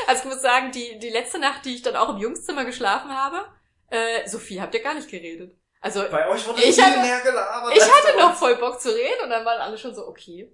[0.07, 3.11] Also ich muss sagen, die, die letzte Nacht, die ich dann auch im Jungszimmer geschlafen
[3.11, 3.45] habe,
[3.91, 5.55] äh, Sophie, habt ihr gar nicht geredet.
[5.85, 7.77] Also Bei euch wurde Ich viel hatte- mehr gelabert.
[7.77, 10.51] ich hatte noch voll Bock zu reden und dann waren alle schon so, okay,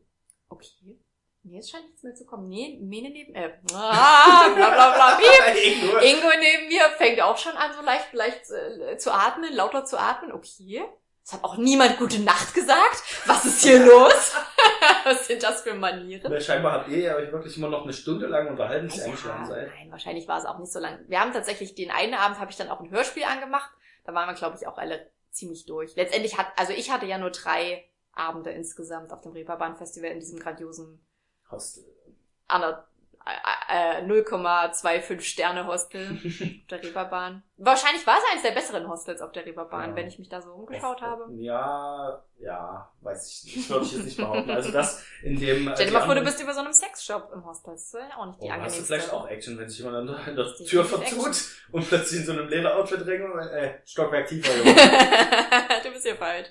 [0.48, 0.98] okay.
[1.44, 2.48] Nee, es scheint nichts mehr zu kommen.
[2.48, 5.16] Nee, Mene neben, äh, ah, bla bla bla,
[5.52, 5.64] piep.
[5.82, 5.98] Ingo.
[5.98, 9.98] Ingo neben mir fängt auch schon an, so leicht, leicht äh, zu atmen, lauter zu
[9.98, 10.32] atmen.
[10.32, 10.82] Okay.
[11.24, 13.02] Es hat auch niemand gute Nacht gesagt.
[13.26, 14.34] Was ist hier los?
[15.04, 16.32] Was sind das für Manieren?
[16.32, 19.04] Na, Scheinbar habt ihr ja euch wirklich immer noch eine Stunde lang unterhalten, bis Ja,
[19.04, 19.68] eingeschlafen seid.
[19.74, 20.98] nein, wahrscheinlich war es auch nicht so lang.
[21.06, 23.70] Wir haben tatsächlich den einen Abend habe ich dann auch ein Hörspiel angemacht.
[24.04, 25.96] Da waren wir, glaube ich, auch alle ziemlich durch.
[25.96, 30.20] Letztendlich hat, also ich hatte ja nur drei Abende insgesamt auf dem Reeperbahn Festival in
[30.20, 31.06] diesem grandiosen
[31.50, 31.84] Hostel.
[32.48, 32.87] ander,
[33.70, 37.42] äh, äh, 0,25 Sterne Hostel auf der Reeperbahn.
[37.58, 39.96] Wahrscheinlich war es eines der besseren Hostels auf der Reeperbahn, Ja.
[39.96, 41.26] wenn ich mich da so umgeschaut habe.
[41.36, 43.70] Ja, ja, weiß ich nicht.
[43.70, 44.50] Würde ich jetzt nicht behaupten.
[44.50, 45.68] Also das in dem...
[45.68, 47.72] äh, Stell dir mal vor, du bist über so einem Sexshop im Hostel.
[47.72, 48.84] Das ist ja auch nicht die Oh, hast du angenehmste.
[48.84, 51.36] vielleicht auch Action, wenn sich jemand an der, Tür vertut
[51.72, 54.52] und plötzlich in so einem Lederoutfit dringt und äh, Stockwerk tiefer,
[55.82, 56.48] du bist hier falsch.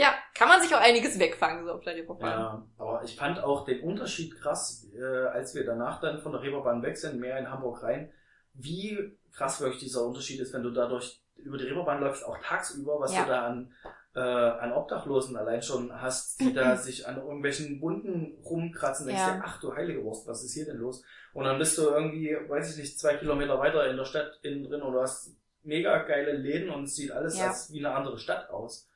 [0.00, 2.30] Ja, kann man sich auch einiges wegfangen, so auf der Reeperbahn.
[2.40, 6.40] Ja, aber ich fand auch den Unterschied krass, äh, als wir danach dann von der
[6.40, 8.10] Reeperbahn weg sind, mehr in Hamburg rein,
[8.54, 8.98] wie
[9.32, 13.14] krass wirklich dieser Unterschied ist, wenn du dadurch über die Reeperbahn läufst, auch tagsüber, was
[13.14, 13.24] Ja.
[13.24, 13.72] du da an,
[14.14, 19.34] äh, an Obdachlosen allein schon hast, die da sich an irgendwelchen Wunden rumkratzen, denkst Ja.
[19.34, 21.04] dir, ach du heilige Wurst, was ist hier denn los?
[21.34, 24.64] Und dann bist du irgendwie, weiß ich nicht, zwei Kilometer weiter in der Stadt innen
[24.64, 27.48] drin und du hast mega geile Läden und es sieht alles Ja.
[27.48, 28.86] als wie eine andere Stadt aus.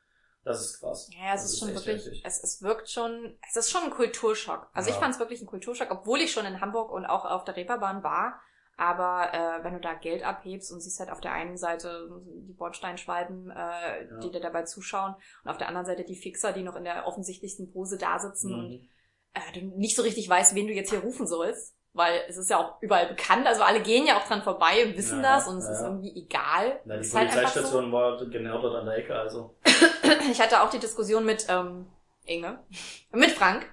[0.45, 1.09] Das ist krass.
[1.13, 2.23] Ja, es Das ist schon wirklich, heftig.
[2.25, 4.69] es, es wirkt schon, es ist schon ein Kulturschock.
[4.75, 5.01] Also ich Ja.
[5.01, 8.03] fand es wirklich ein Kulturschock, obwohl ich schon in Hamburg und auch auf der Reeperbahn
[8.03, 8.41] war.
[8.77, 12.53] Aber äh, wenn du da Geld abhebst und siehst halt auf der einen Seite die
[12.55, 14.19] Bordsteinschwalben, äh, Ja.
[14.23, 17.07] die dir dabei zuschauen, und auf der anderen Seite die Fixer, die noch in der
[17.07, 18.89] offensichtlichsten Pose da sitzen und Mhm.
[19.35, 21.75] äh, du nicht so richtig weißt, wen du jetzt hier rufen sollst.
[21.97, 24.97] Weil es ist ja auch überall bekannt, also alle gehen ja auch dran vorbei und
[24.97, 25.87] wissen Ja, das und es ist ja.
[25.87, 26.81] irgendwie egal.
[26.85, 27.37] Na, die Es ist halt so.
[27.39, 29.55] Polizeistation war genau dort an der Ecke, also.
[30.31, 31.87] Ich hatte auch die Diskussion mit ähm,
[32.25, 32.61] Inge,
[33.13, 33.67] mit Frank.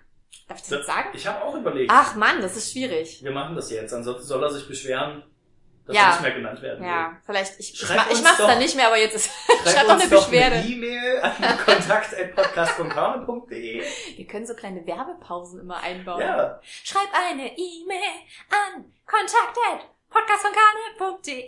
[0.48, 1.10] Darf ich das jetzt sagen?
[1.14, 3.24] Ich habe auch überlegt, Ach Mann, das ist schwierig.
[3.24, 5.24] wir machen das jetzt, ansonsten soll er sich beschweren,
[5.86, 6.02] dass Ja.
[6.04, 6.88] er nicht mehr genannt werden will.
[6.90, 9.30] Ja, vielleicht, ich, ich, mach, ich mach's doch- dann nicht mehr, aber jetzt ist,
[9.66, 10.58] schreib doch eine Beschwerde.
[10.58, 13.84] eine E-Mail an kontakt.podcast.kane.de.
[14.18, 16.20] Wir können so kleine Werbepausen immer einbauen.
[16.22, 18.12] Ja, Schreib eine E-Mail
[18.50, 21.46] an kontakt.podcastvonkane.de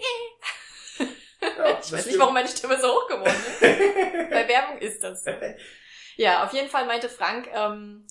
[1.58, 3.60] ja Ich weiß nicht, warum meine Stimme so hoch geworden ist.
[4.30, 5.26] Bei Werbung ist das.
[6.16, 8.06] Ja, auf jeden Fall meinte Frank, ähm,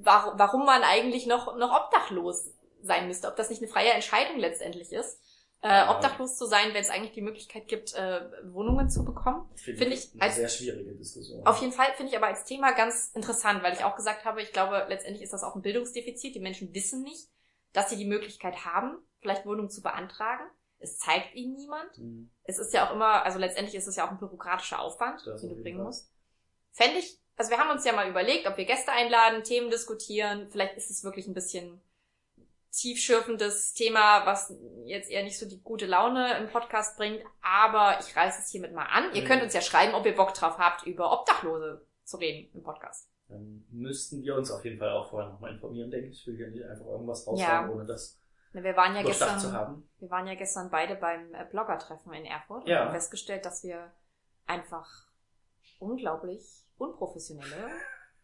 [0.00, 2.50] warum, warum man eigentlich noch, noch obdachlos
[2.82, 3.28] sein müsste.
[3.28, 5.20] Ob das nicht eine freie Entscheidung letztendlich ist.
[5.60, 5.90] Äh, Ja.
[5.90, 8.20] obdachlos zu sein, wenn es eigentlich die Möglichkeit gibt, äh,
[8.52, 9.50] Wohnungen zu bekommen.
[9.56, 11.44] Finde Finde ich als- sehr schwierige Diskussion.
[11.44, 14.40] Auf jeden Fall finde ich aber als Thema ganz interessant, weil ich auch gesagt habe,
[14.40, 16.36] ich glaube, letztendlich ist das auch ein Bildungsdefizit.
[16.36, 17.28] Die Menschen wissen nicht,
[17.72, 20.44] dass sie die Möglichkeit haben, vielleicht Wohnungen zu beantragen.
[20.80, 21.98] Es zeigt ihnen niemand.
[21.98, 22.30] Mhm.
[22.44, 25.40] Es ist ja auch immer, also letztendlich ist es ja auch ein bürokratischer Aufwand, Das
[25.40, 25.86] den du bringen Fall.
[25.86, 26.12] musst.
[26.72, 30.48] Fände ich, also wir haben uns ja mal überlegt, ob wir Gäste einladen, Themen diskutieren.
[30.50, 31.80] Vielleicht ist es wirklich ein bisschen
[32.70, 37.22] tiefschürfendes Thema, was jetzt eher nicht so die gute Laune im Podcast bringt.
[37.42, 39.14] Aber ich reiße es hiermit mal an.
[39.14, 39.26] Ihr Mhm.
[39.26, 43.08] könnt uns ja schreiben, ob ihr Bock drauf habt, über Obdachlose zu reden im Podcast.
[43.28, 46.20] Dann müssten wir uns auf jeden Fall auch vorher nochmal informieren, denke ich.
[46.20, 47.32] Ich will hier nicht einfach irgendwas Ja.
[47.60, 49.88] raushauen, ohne das Na, Wir waren ja gestern, zu haben.
[50.00, 52.80] wir waren ja gestern beide beim äh, Blogger-Treffen in Erfurt und Ja.
[52.86, 53.92] haben festgestellt, dass wir
[54.46, 54.88] einfach
[55.78, 56.42] unglaublich
[56.78, 57.68] unprofessionelle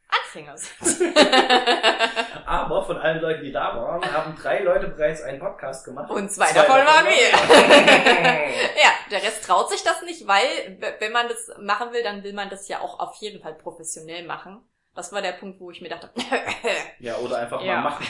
[0.08, 1.16] Anfänger sind.
[2.46, 6.10] Aber von allen Leuten, die da waren, haben drei Leute bereits einen Podcast gemacht.
[6.10, 7.30] Und zwei davon waren wir.
[8.82, 12.32] ja, der Rest traut sich das nicht, weil wenn man das machen will, dann will
[12.32, 14.62] man das ja auch auf jeden Fall professionell machen.
[14.94, 16.10] Das war der Punkt, wo ich mir dachte,
[17.00, 17.76] ja, oder einfach Ja.
[17.80, 18.06] mal machen.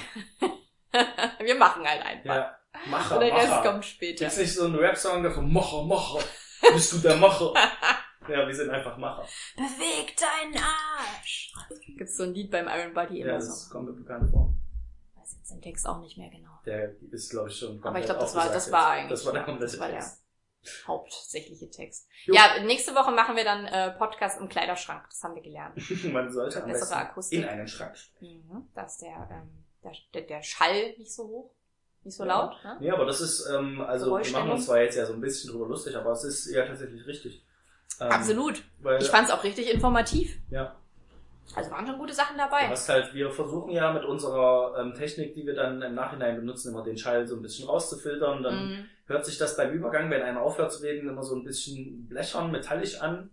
[1.41, 2.35] wir machen halt einfach.
[2.35, 3.71] Ja, Macher, Und der Rest Macher.
[3.71, 4.25] kommt später.
[4.25, 6.25] Gibt's nicht so einen Rap-Song, der so Macher, Macher,
[6.73, 7.53] bist du der Macher?
[8.29, 9.27] ja, wir sind einfach Macher.
[9.57, 11.53] Beweg deinen Arsch.
[11.97, 13.49] Gibt's so ein Lied beim Iron Body immer Ja, so.
[13.49, 14.55] das kommt mir bekannt vor.
[15.17, 16.51] Weiß jetzt den Text auch nicht mehr genau.
[16.67, 19.11] Der ist, glaube ich, schon Aber ich glaube, das war, das war eigentlich.
[19.11, 20.05] Das war der ja, komplette das war der
[20.87, 22.09] hauptsächliche Text.
[22.25, 22.35] Jo.
[22.35, 25.05] Ja, nächste Woche machen wir dann äh, Podcast im Kleiderschrank.
[25.09, 25.77] Das haben wir gelernt.
[26.13, 27.41] Man sollte am besten Akustik.
[27.41, 28.49] in einen Schrank springen.
[28.49, 28.83] Mhm.
[28.83, 31.51] Ist der, ähm, der, der, der Schall nicht so hoch,
[32.03, 32.29] nicht so Ja.
[32.41, 32.65] laut.
[32.65, 32.77] Ne?
[32.81, 35.51] Nee, aber das ist, ähm, also wir machen uns zwar jetzt ja so ein bisschen
[35.53, 37.45] drüber lustig, aber es ist ja tatsächlich richtig.
[38.01, 38.63] Ähm, Absolut.
[38.81, 40.37] Weil, Ich fand es auch richtig informativ.
[40.51, 40.75] ja,
[41.55, 42.69] Also waren schon gute Sachen du dabei.
[42.69, 46.71] hast halt, wir versuchen ja mit unserer ähm, Technik, die wir dann im Nachhinein benutzen,
[46.73, 48.43] immer den Schall so ein bisschen rauszufiltern.
[48.43, 48.85] Dann Mhm.
[49.07, 52.51] hört sich das beim Übergang, wenn einer aufhört zu reden, immer so ein bisschen blechern,
[52.51, 53.31] metallisch an.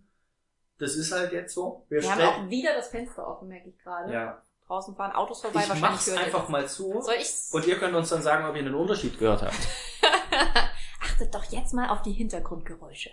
[0.77, 1.85] Das ist halt jetzt so.
[1.89, 4.11] Wir, Wir haben auch wieder das Fenster offen, merke ich gerade.
[4.11, 6.49] ja, Draußen fahren Autos vorbei, ich wahrscheinlich mach's einfach das.
[6.49, 7.01] mal zu.
[7.01, 7.49] Soll ich's?
[7.51, 9.53] Und ihr könnt uns dann sagen, ob ihr einen Unterschied gehört habt.
[11.01, 13.09] Achtet doch jetzt mal auf die Hintergrundgeräusche.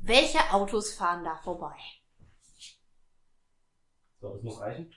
[0.00, 1.76] Welche Autos fahren da vorbei?
[4.20, 4.92] So, das muss reichen.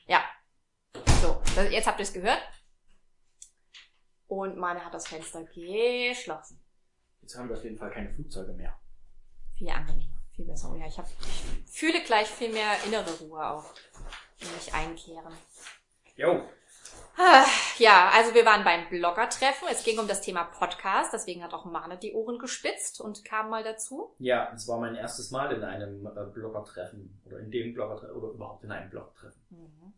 [1.21, 2.41] So, das- jetzt habt ihr es gehört.
[4.25, 6.65] Und meine hat das Fenster geschlossen.
[7.21, 8.75] Jetzt haben wir auf jeden Fall keine Flugzeuge mehr.
[9.55, 10.71] Viel angenehmer, viel besser.
[10.71, 13.65] Oh ja, ich, hab, ich fühle gleich viel mehr innere Ruhe auch.
[14.39, 15.33] In mich einkehren.
[16.15, 16.41] Jo,
[17.17, 17.45] Ah,
[17.77, 19.67] Ja, also wir waren beim Blogger-Treffen.
[19.71, 21.13] Es ging um das Thema Podcast.
[21.13, 24.13] Deswegen hat auch Mane die Ohren gespitzt und kam mal dazu.
[24.19, 28.33] Ja, es war mein erstes Mal in einem äh, Bloggertreffen oder in dem Bloggertreffen oder
[28.33, 29.41] überhaupt in einem Bloggertreffen.
[29.49, 29.93] Mhm.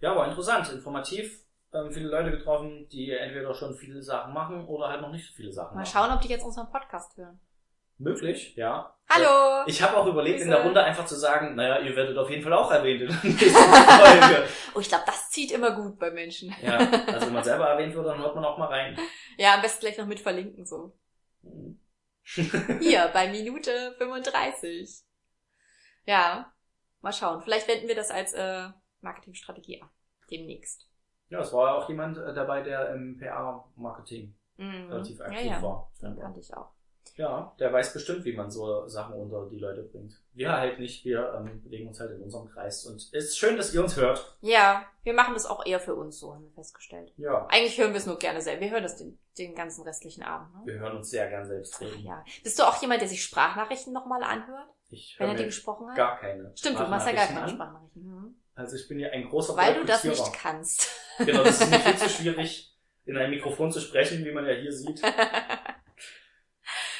[0.00, 1.44] Ja, war interessant, informativ.
[1.74, 5.32] Ähm, viele Leute getroffen, die entweder schon viele Sachen machen oder halt noch nicht so
[5.34, 5.92] viele Sachen Mal machen.
[5.92, 7.38] schauen, ob die jetzt unseren Podcast hören.
[7.98, 8.94] Möglich, ja.
[9.08, 9.64] Hallo!
[9.66, 10.56] Ich habe auch überlegt, in Grüße.
[10.56, 13.16] der Runde einfach zu sagen, naja, ihr werdet auf jeden Fall auch erwähnt in der
[13.22, 14.48] nächsten Folge.
[14.74, 16.54] Oh, ich glaube, das zieht immer gut bei Menschen.
[16.62, 18.98] ja, also wenn man selber erwähnt wird, dann hört man auch mal rein.
[19.36, 20.96] Ja, am besten gleich noch mit verlinken so.
[21.42, 21.78] Mhm.
[22.80, 25.02] Hier, bei Minute 35.
[26.06, 26.52] Ja,
[27.02, 27.42] mal schauen.
[27.42, 28.68] Vielleicht wenden wir das als äh,
[29.00, 29.90] Marketingstrategie an.
[30.30, 30.88] Demnächst.
[31.28, 34.90] Ja, es war ja auch jemand äh, dabei, der im PR-Marketing Mhm.
[34.90, 35.62] relativ ja, aktiv ja.
[35.62, 35.90] war.
[36.00, 36.70] Den kannte ich auch.
[37.16, 40.14] Ja, der weiß bestimmt, wie man so Sachen unter die Leute bringt.
[40.32, 42.86] Wir halt nicht, wir ähm, bewegen uns halt in unserem Kreis.
[42.86, 44.36] Und es ist schön, dass ihr uns hört.
[44.40, 47.12] Ja, wir machen das auch eher für uns so, haben wir festgestellt.
[47.18, 48.62] Ja, Eigentlich hören wir es nur gerne selber.
[48.62, 50.54] Wir hören das den, den ganzen restlichen Abend.
[50.54, 50.72] Ne?
[50.72, 52.00] wir hören uns sehr gern selbst Ach, reden.
[52.02, 52.24] ja.
[52.42, 55.88] Bist du auch jemand, der sich Sprachnachrichten nochmal anhört, Ich wenn höre er die gesprochen
[55.90, 55.96] hat?
[55.96, 58.02] gar keine Stimmt, du machst ja gar keine Sprachnachrichten.
[58.06, 58.36] Mhm.
[58.54, 60.88] Also ich bin ja ein großer Weil du das nicht kannst.
[61.18, 64.52] Genau, das ist mir viel zu schwierig, in ein Mikrofon zu sprechen, wie man ja
[64.54, 65.02] hier sieht.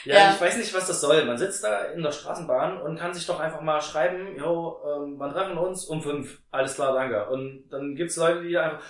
[0.05, 0.31] Ja, Ja.
[0.35, 1.25] ich weiß nicht, was das soll.
[1.25, 5.15] Man sitzt da in der Straßenbahn und kann sich doch einfach mal schreiben, jo, ähm,
[5.19, 5.85] wann treffen uns?
[5.87, 6.41] Um fünf.
[6.51, 7.27] Alles klar, danke.
[7.29, 8.81] Und dann gibt's Leute, die einfach,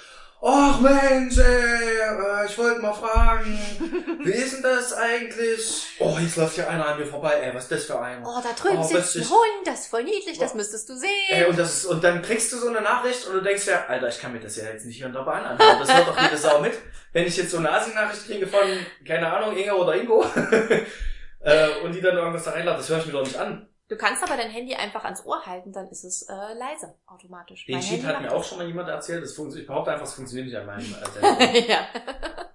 [0.44, 3.58] ach Mensch, ey, ich wollte mal fragen,
[4.24, 5.86] wie ist denn das eigentlich?
[6.00, 8.26] Oh, jetzt läuft hier einer an mir vorbei, ey, was ist das für einer?
[8.26, 9.30] Oh, da drüben Oh, sitzt ein.
[9.30, 10.98] Hund, das ist voll niedlich, das müsstest du Ey,
[11.38, 11.46] sehen.
[11.46, 14.08] und, das ist, und dann kriegst du so eine Nachricht und du denkst ja, Alter,
[14.08, 15.78] ich kann mir das ja jetzt nicht hier in der Bahn anhören.
[15.78, 16.72] Das hört doch jede Sau mit.
[17.12, 18.60] Wenn ich jetzt so eine Asi-Nachricht kriege von,
[19.06, 20.24] keine Ahnung, Inge oder Ingo,
[21.40, 23.68] äh, und die dann irgendwas da reinladen, das höre ich mir doch nicht an.
[23.92, 27.66] Du kannst aber dein Handy einfach ans Ohr halten, dann ist es äh, leise, automatisch.
[27.66, 29.22] Den Handy hat mir auch schon mal jemand erzählt.
[29.22, 31.86] Das funktioniert, ich behaupte einfach, es funktioniert nicht an meinem äh, ja.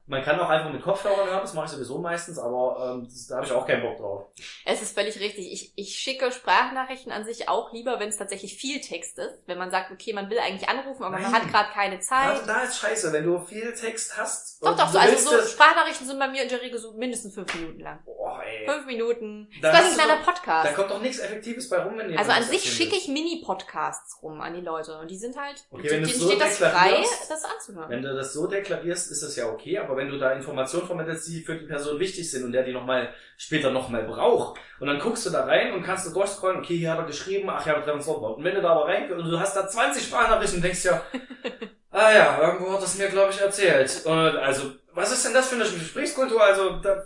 [0.07, 3.27] Man kann auch einfach mit Kopfhörern hören, das mache ich sowieso meistens, aber ähm, das,
[3.27, 4.25] da habe ich auch keinen Bock drauf.
[4.65, 5.51] Es ist völlig richtig.
[5.51, 9.37] Ich, ich schicke Sprachnachrichten an sich auch lieber, wenn es tatsächlich viel Text ist.
[9.47, 11.33] Wenn man sagt, okay, man will eigentlich anrufen, aber man Nein.
[11.33, 12.29] hat gerade keine Zeit.
[12.29, 14.63] Also da ist scheiße, wenn du viel Text hast.
[14.63, 17.53] doch, doch, so, also so Sprachnachrichten sind bei mir in der Regel so mindestens fünf
[17.55, 17.99] Minuten lang.
[18.05, 18.65] Boah, ey.
[18.65, 19.49] Fünf Minuten.
[19.61, 20.75] Da Das ist quasi hast ein kleiner doch- Da Podcast.
[20.75, 24.53] kommt doch nichts Effektives bei rum, wenn Also an sich schicke ich Mini-Podcasts rum an
[24.53, 24.97] die Leute.
[24.99, 27.89] Und die sind halt, Okay, wenn denen so steht das frei, das anzuhören.
[27.89, 31.27] Wenn du das so deklarierst, ist das ja okay, aber wenn du da Informationen vermittelst,
[31.27, 34.87] die für die Person wichtig sind und der die noch mal später nochmal braucht, und
[34.87, 37.65] dann guckst du da rein und kannst du durchscrollen, okay, hier hat er geschrieben, ach
[37.65, 38.37] ja, wir treffen uns dort.
[38.37, 41.01] Und wenn du da aber rein und du hast da 20 Sprachnachrichten und denkst ja,
[41.97, 44.01] ah ja, irgendwo hat das mir, glaube ich, erzählt.
[44.05, 46.41] Und also, was ist denn das für eine Gesprächskultur?
[46.41, 47.03] Also, da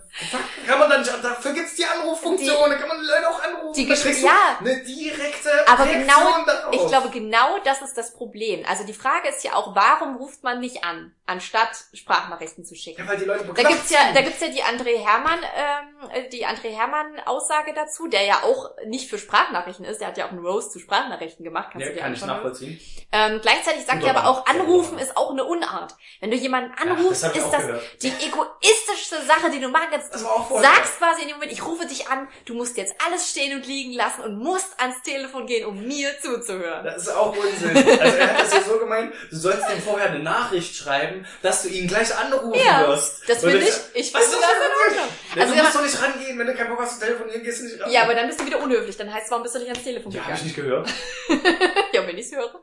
[0.66, 3.74] kann man dann nicht, dafür gibt's die Anruffunktion, da kann man die Leute auch anrufen.
[3.76, 4.58] Die da Gespr- kriegst du ja.
[4.60, 6.74] Eine direkte Aber Reaktion genau- darauf.
[6.74, 8.66] Ich glaube, genau das ist das Problem.
[8.68, 13.02] Also die Frage ist ja auch, warum ruft man nicht an, anstatt Sprachnachrichten zu schicken?
[13.04, 16.30] ja, weil die Leute Da gibt's ja, da gibt's ja die André Hermann, ähm, äh,
[16.30, 20.00] die André Hermann Aussage dazu, der ja auch nicht für Sprachnachrichten ist.
[20.00, 21.70] Der hat ja auch einen Roast zu Sprachnachrichten gemacht.
[21.74, 22.80] Kannst Ja, du dir kann ich nachvollziehen.
[23.12, 24.46] Ähm, gleichzeitig sagt er aber auch,
[24.82, 25.96] anrufen ist auch eine Unart.
[26.20, 27.84] Wenn du jemanden anrufst, das hab ich ist das gehört.
[28.02, 30.14] die egoistischste Sache, die du machen kannst.
[30.14, 33.30] Das Du sagst quasi in dem Moment, ich rufe dich an, du musst jetzt alles
[33.30, 36.84] stehen und liegen lassen und musst ans Telefon gehen, um mir zuzuhören.
[36.84, 37.78] Das ist auch Unsinn.
[37.78, 41.64] Also er hat das ja so gemeint, du sollst ihm vorher eine Nachricht schreiben, dass
[41.64, 43.28] du ihn gleich anrufen Ja, wirst.
[43.30, 45.16] Das finde ich, das- ich finde ist das das in Ordnung.
[45.36, 47.60] Ja, Also du musst doch nicht rangehen, wenn du keinen Bock hast zu telefonieren, gehst
[47.62, 47.92] du nicht ran.
[47.92, 48.98] ja, aber dann bist du wieder unhöflich.
[48.98, 50.84] Dann heißt es, warum bist du nicht ans Telefon Ja, hab ich gegangen?
[50.84, 50.90] nicht gehört.
[51.94, 52.62] Ja, wenn ich's höre.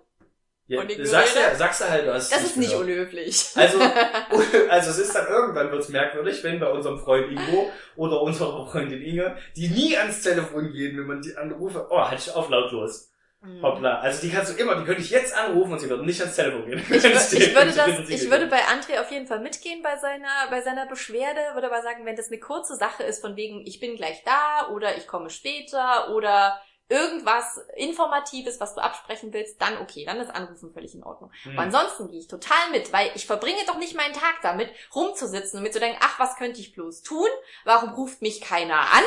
[0.68, 1.58] Ja, Und du ignoriere sagst, ja, das?
[1.58, 2.84] sagst du halt, du hast Das ist nicht gehört.
[2.86, 3.46] unhöflich.
[3.56, 3.78] Also,
[4.68, 9.00] also es ist dann irgendwann wird's merkwürdig, wenn bei unserem Freund Ingo oder unserer Freundin
[9.02, 13.10] Inge, die nie ans Telefon gehen, wenn man die anrufe, oh, halt ich auf lautlos.
[13.40, 13.62] Mhm.
[13.62, 14.00] Hoppla.
[14.00, 16.34] Also die kannst du immer, die könnte ich jetzt anrufen und sie würden nicht ans
[16.36, 16.78] Telefon gehen.
[16.90, 20.48] Ich, wür- ich würde das, ich würde bei André auf jeden Fall mitgehen bei seiner,
[20.50, 23.78] bei seiner Beschwerde, würde aber sagen, wenn das eine kurze Sache ist von wegen, ich
[23.80, 29.78] bin gleich da oder ich komme später oder irgendwas Informatives, was du absprechen willst, dann
[29.78, 31.30] okay, dann ist Anrufen völlig in Ordnung.
[31.42, 31.52] Hm.
[31.52, 35.58] Aber ansonsten gehe ich total mit, weil ich verbringe doch nicht meinen Tag damit, rumzusitzen
[35.58, 37.28] und mir zu denken, ach, was könnte ich bloß tun?
[37.64, 39.04] Warum ruft mich keiner an?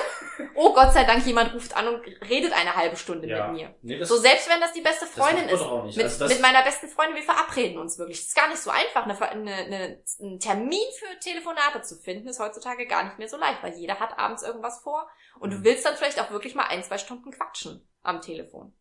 [0.56, 3.48] Oh Gott sei Dank, jemand ruft an und redet eine halbe Stunde Ja.
[3.48, 3.76] mit mir.
[3.82, 5.62] Nee, das, So selbst wenn das die beste das Freundin ist.
[5.96, 8.20] Mit, also das, mit meiner besten Freundin, wir verabreden uns wirklich.
[8.20, 12.28] Es ist gar nicht so einfach, eine, eine, eine, einen Termin für Telefonate zu finden,
[12.28, 15.08] ist heutzutage gar nicht mehr so leicht, weil jeder hat abends irgendwas vor
[15.39, 15.63] und du Mhm.
[15.63, 17.71] willst dann vielleicht auch wirklich mal ein, zwei Stunden quatschen
[18.04, 18.74] am Telefon.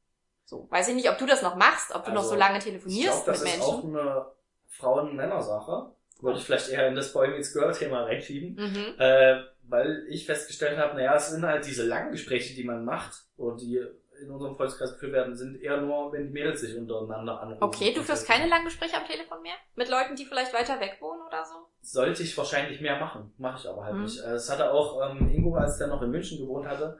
[0.44, 2.58] So, weiß ich nicht, ob du das noch machst, ob du noch Also, so lange
[2.58, 3.74] ich telefonierst glaube, das mit ist Menschen.
[3.74, 4.26] auch eine
[4.68, 5.92] Frauen-Männer-Sache.
[6.20, 8.54] Würde ich vielleicht eher in das Boy Meets Girl-Thema reinschieben.
[8.56, 8.94] Mhm.
[8.98, 13.22] Äh, weil ich festgestellt habe, naja, es sind halt diese langen Gespräche, die man macht,
[13.36, 13.80] oder die
[14.20, 17.62] in unserem Freundeskreis geführt werden, sind eher nur, wenn die Mädels sich untereinander anrufen.
[17.62, 19.54] Okay, du führst keine langen Gespräche am Telefon mehr?
[19.76, 21.54] Mit Leuten, die vielleicht weiter weg wohnen oder so?
[21.80, 24.02] Sollte ich wahrscheinlich mehr machen, mache ich aber halt Mhm.
[24.02, 24.18] nicht.
[24.22, 26.98] Äh, Es hatte auch ähm, Ingo, als der noch in München gewohnt hatte,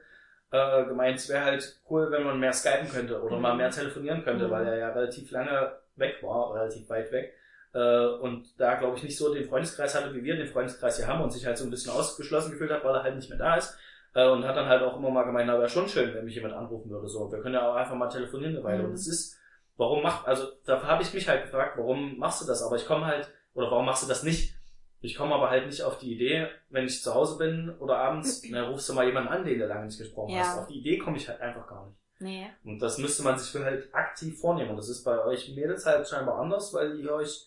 [0.53, 3.43] äh, gemeint, es wäre halt cool, wenn man mehr skypen könnte oder Mhm.
[3.43, 4.51] mal mehr telefonieren könnte, Mhm.
[4.51, 7.35] weil er ja relativ lange weg war, relativ weit weg.
[7.73, 11.07] Äh, und da, glaube ich, nicht so den Freundeskreis hatte, wie wir den Freundeskreis hier
[11.07, 13.39] haben und sich halt so ein bisschen ausgeschlossen gefühlt hat, weil er halt nicht mehr
[13.39, 13.79] da ist.
[14.13, 16.35] Äh, und hat dann halt auch immer mal gemeint, na, wäre schon schön, wenn mich
[16.35, 17.07] jemand anrufen würde.
[17.07, 18.83] So, wir können ja auch einfach mal telefonieren eine Weile.
[18.83, 18.89] Mhm.
[18.89, 19.39] Und es ist,
[19.77, 22.61] warum macht, also da habe ich mich halt gefragt, warum machst du das?
[22.65, 24.57] Aber ich komme halt, oder warum machst du das nicht?
[25.03, 28.43] Ich komme aber halt nicht auf die Idee, wenn ich zu Hause bin oder abends,
[28.43, 30.41] dann rufst du mal jemanden an, den du lange nicht gesprochen Ja.
[30.41, 30.59] hast.
[30.59, 31.97] Auf die Idee komme ich halt einfach gar nicht.
[32.19, 32.47] Nee.
[32.65, 34.71] Und das müsste man sich für halt aktiv vornehmen.
[34.71, 37.47] Und das ist bei euch Mädels halt scheinbar anders, weil ihr euch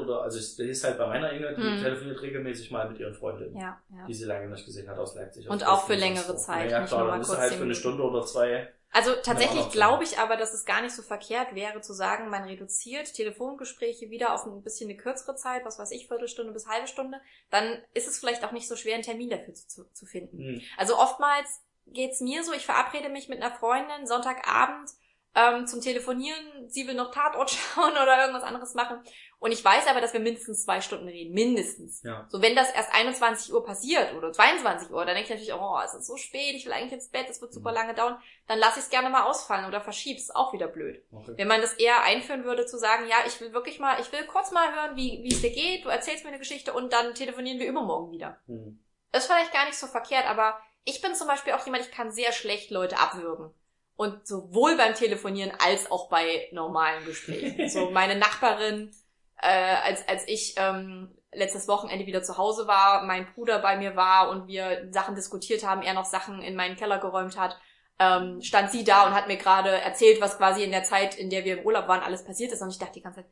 [0.00, 1.80] oder also es ist halt bei meiner Inge, die Hm.
[1.80, 4.04] telefoniert regelmäßig mal mit ihren Freundinnen, Ja, ja.
[4.08, 5.46] die sie lange nicht gesehen hat aus Leipzig.
[5.48, 6.34] Und Also auch für längere.
[6.34, 7.74] Zeit, Ja, klar, dann ist halt für eine.
[7.74, 8.68] Stunde oder zwei.
[8.92, 12.44] Also tatsächlich glaube ich aber, dass es gar nicht so verkehrt wäre zu sagen, man
[12.44, 16.86] reduziert Telefongespräche wieder auf ein bisschen eine kürzere Zeit, was weiß ich, Viertelstunde bis halbe
[16.86, 17.20] Stunde,
[17.50, 20.38] dann ist es vielleicht auch nicht so schwer, einen Termin dafür zu, zu, finden.
[20.38, 20.62] Hm.
[20.78, 24.90] Also oftmals geht's mir so, ich verabrede mich mit einer Freundin Sonntagabend
[25.36, 28.98] ähm, zum Telefonieren, sie will noch Tatort schauen oder irgendwas anderes machen.
[29.38, 31.34] Und ich weiß aber, dass wir mindestens zwei Stunden reden.
[31.34, 32.02] Mindestens.
[32.02, 32.26] Ja.
[32.30, 35.78] So, wenn das erst 21 Uhr passiert oder 22 Uhr, dann denke ich natürlich, oh,
[35.84, 37.76] es ist so spät, ich will eigentlich ins Bett, es wird super Mhm.
[37.76, 38.18] lange dauern,
[38.48, 41.04] dann lasse ich es gerne mal ausfallen oder verschieb's, auch wieder blöd.
[41.12, 41.34] Okay.
[41.36, 44.24] Wenn man das eher einführen würde, zu sagen, ja, ich will wirklich mal, ich will
[44.24, 47.14] kurz mal hören, wie wie es dir geht, du erzählst mir eine Geschichte und dann
[47.14, 48.40] telefonieren wir übermorgen wieder.
[48.46, 48.82] Hm.
[49.12, 52.10] Ist vielleicht gar nicht so verkehrt, aber ich bin zum Beispiel auch jemand, ich kann
[52.10, 53.52] sehr schlecht Leute abwürgen.
[53.96, 57.68] Und sowohl beim Telefonieren als auch bei normalen Gesprächen.
[57.68, 58.94] so meine Nachbarin,
[59.40, 63.96] äh, als, als ich ähm, letztes Wochenende wieder zu Hause war, mein Bruder bei mir
[63.96, 67.58] war und wir Sachen diskutiert haben, er noch Sachen in meinen Keller geräumt hat,
[67.98, 71.30] ähm, stand sie da und hat mir gerade erzählt, was quasi in der Zeit, in
[71.30, 72.60] der wir im Urlaub waren, alles passiert ist.
[72.62, 73.30] Und ich dachte die ganze Zeit,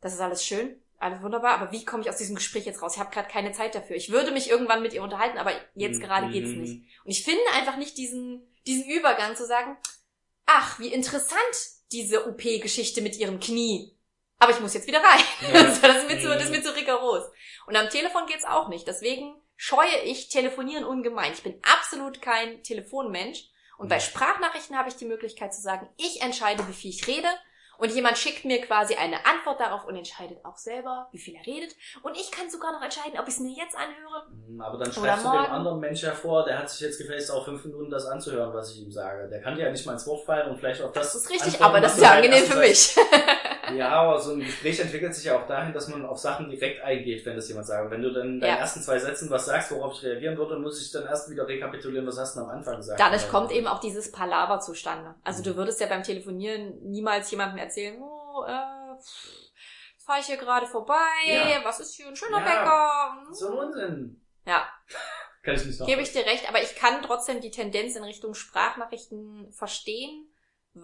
[0.00, 2.94] das ist alles schön, alles wunderbar, aber wie komme ich aus diesem Gespräch jetzt raus?
[2.94, 3.96] Ich habe gerade keine Zeit dafür.
[3.96, 6.72] Ich würde mich irgendwann mit ihr unterhalten, aber jetzt Hm, gerade geht's nicht.
[6.74, 6.86] hm.
[7.04, 9.76] Und ich finde einfach nicht diesen, diesen Übergang zu sagen,
[10.48, 11.38] ach, wie interessant
[11.92, 13.94] diese OP-Geschichte mit ihrem Knie.
[14.38, 15.20] Aber ich muss jetzt wieder rein.
[15.52, 15.62] Ja.
[15.82, 17.24] das, ist mir zu, das ist mir zu rigoros.
[17.66, 18.86] Und am Telefon geht's auch nicht.
[18.86, 21.32] Deswegen scheue ich Telefonieren ungemein.
[21.32, 23.44] Ich bin absolut kein Telefonmensch.
[23.78, 24.00] Und bei.
[24.00, 27.28] Sprachnachrichten habe ich die Möglichkeit zu sagen, ich entscheide, wie viel ich rede.
[27.78, 31.46] Und jemand schickt mir quasi eine Antwort darauf und entscheidet auch selber, wie viel er
[31.46, 31.76] redet.
[32.02, 34.26] Und ich kann sogar noch entscheiden, ob ich es mir jetzt anhöre.
[34.46, 37.30] Hm, Aber dann schreibst du dem anderen Mensch ja vor, der hat sich jetzt gefälligst
[37.30, 39.28] auch fünf Minuten das anzuhören, was ich ihm sage.
[39.28, 41.12] Der kann dir ja nicht mal ins Wort fallen und vielleicht auch das.
[41.12, 42.96] Das ist richtig, antworten, aber das ist ja du halt angenehm für mich.
[43.76, 46.80] Ja, aber so ein Gespräch entwickelt sich ja auch dahin, dass man auf Sachen direkt
[46.82, 47.90] eingeht, wenn das jemand sagt.
[47.90, 48.56] Wenn du dann in deinen Ja.
[48.58, 52.06] ersten zwei Sätzen was sagst, worauf ich reagieren würde, muss ich dann erst wieder rekapitulieren,
[52.06, 52.98] was hast du am Anfang gesagt.
[53.00, 55.14] Dadurch Weil- kommt eben auch dieses Palaver zustande.
[55.24, 55.44] Also Mhm.
[55.44, 58.50] du würdest ja beim Telefonieren niemals jemandem erzählen, oh, äh,
[60.04, 60.94] fahre ich hier gerade vorbei,
[61.26, 61.60] Ja.
[61.64, 62.44] was ist hier ein schöner Ja.
[62.44, 63.34] Bäcker.
[63.34, 64.20] So ein Unsinn.
[64.46, 64.66] Ja,
[65.42, 65.86] Kann ich nicht noch.
[65.86, 70.27] gebe ich dir recht, aber ich kann trotzdem die Tendenz in Richtung Sprachnachrichten verstehen,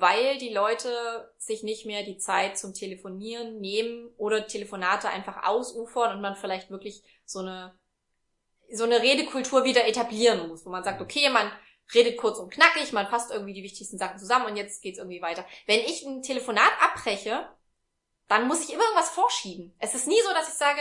[0.00, 6.14] weil die Leute sich nicht mehr die Zeit zum Telefonieren nehmen oder Telefonate einfach ausufern
[6.16, 7.78] und man vielleicht wirklich so eine
[8.72, 11.52] so eine Redekultur wieder etablieren muss, wo man sagt, okay, man
[11.94, 15.20] redet kurz und knackig, man fasst irgendwie die wichtigsten Sachen zusammen und jetzt geht's irgendwie
[15.22, 15.44] weiter.
[15.66, 17.46] Wenn ich ein Telefonat abbreche,
[18.26, 19.74] dann muss ich immer irgendwas vorschieben.
[19.78, 20.80] Es ist nie so, dass ich sage,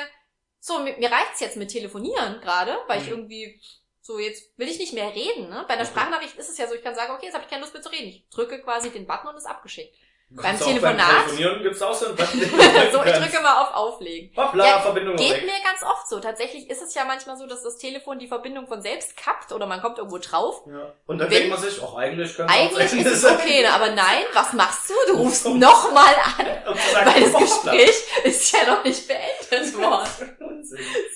[0.59, 3.13] so, mir, mir reicht's jetzt mit Telefonieren gerade, weil ich Mhm.
[3.13, 3.61] irgendwie
[4.05, 5.49] so, jetzt will ich nicht mehr reden.
[5.49, 5.63] Ne?
[5.67, 5.85] Bei einer.
[5.85, 7.81] Sprachnachricht ist es ja so, ich kann sagen, okay, jetzt habe ich keine Lust mehr
[7.81, 8.09] zu reden.
[8.09, 9.95] Ich drücke quasi den Button und ist abgeschickt.
[10.29, 12.39] Beim auch Telefonat- Beim Telefonieren gibt's auch so ein Button.
[12.91, 14.35] so, ich drücke mal auf Auflegen.
[14.35, 15.43] Hoppla, Ja, Verbindung Geht weg.
[15.43, 16.19] mir ganz oft so.
[16.19, 19.67] Tatsächlich ist es ja manchmal so, dass das Telefon die Verbindung von selbst kappt oder
[19.67, 20.63] man kommt irgendwo drauf.
[20.67, 20.91] Ja.
[21.05, 23.71] Und dann Wenn- denkt man sich, ach, eigentlich können Eigentlich ist es okay, ne?
[23.73, 24.93] aber nein, was machst du?
[25.13, 27.33] Du rufst nochmal an, weil das.
[27.39, 30.63] Gespräch ist ja noch nicht beendet worden.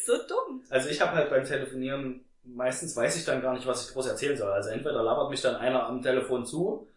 [0.06, 0.64] So dumm.
[0.70, 4.08] Also ich habe halt beim Telefonieren, meistens weiß ich dann gar nicht, was ich groß
[4.08, 4.52] erzählen soll.
[4.52, 6.88] Also entweder labert mich dann einer am Telefon zu,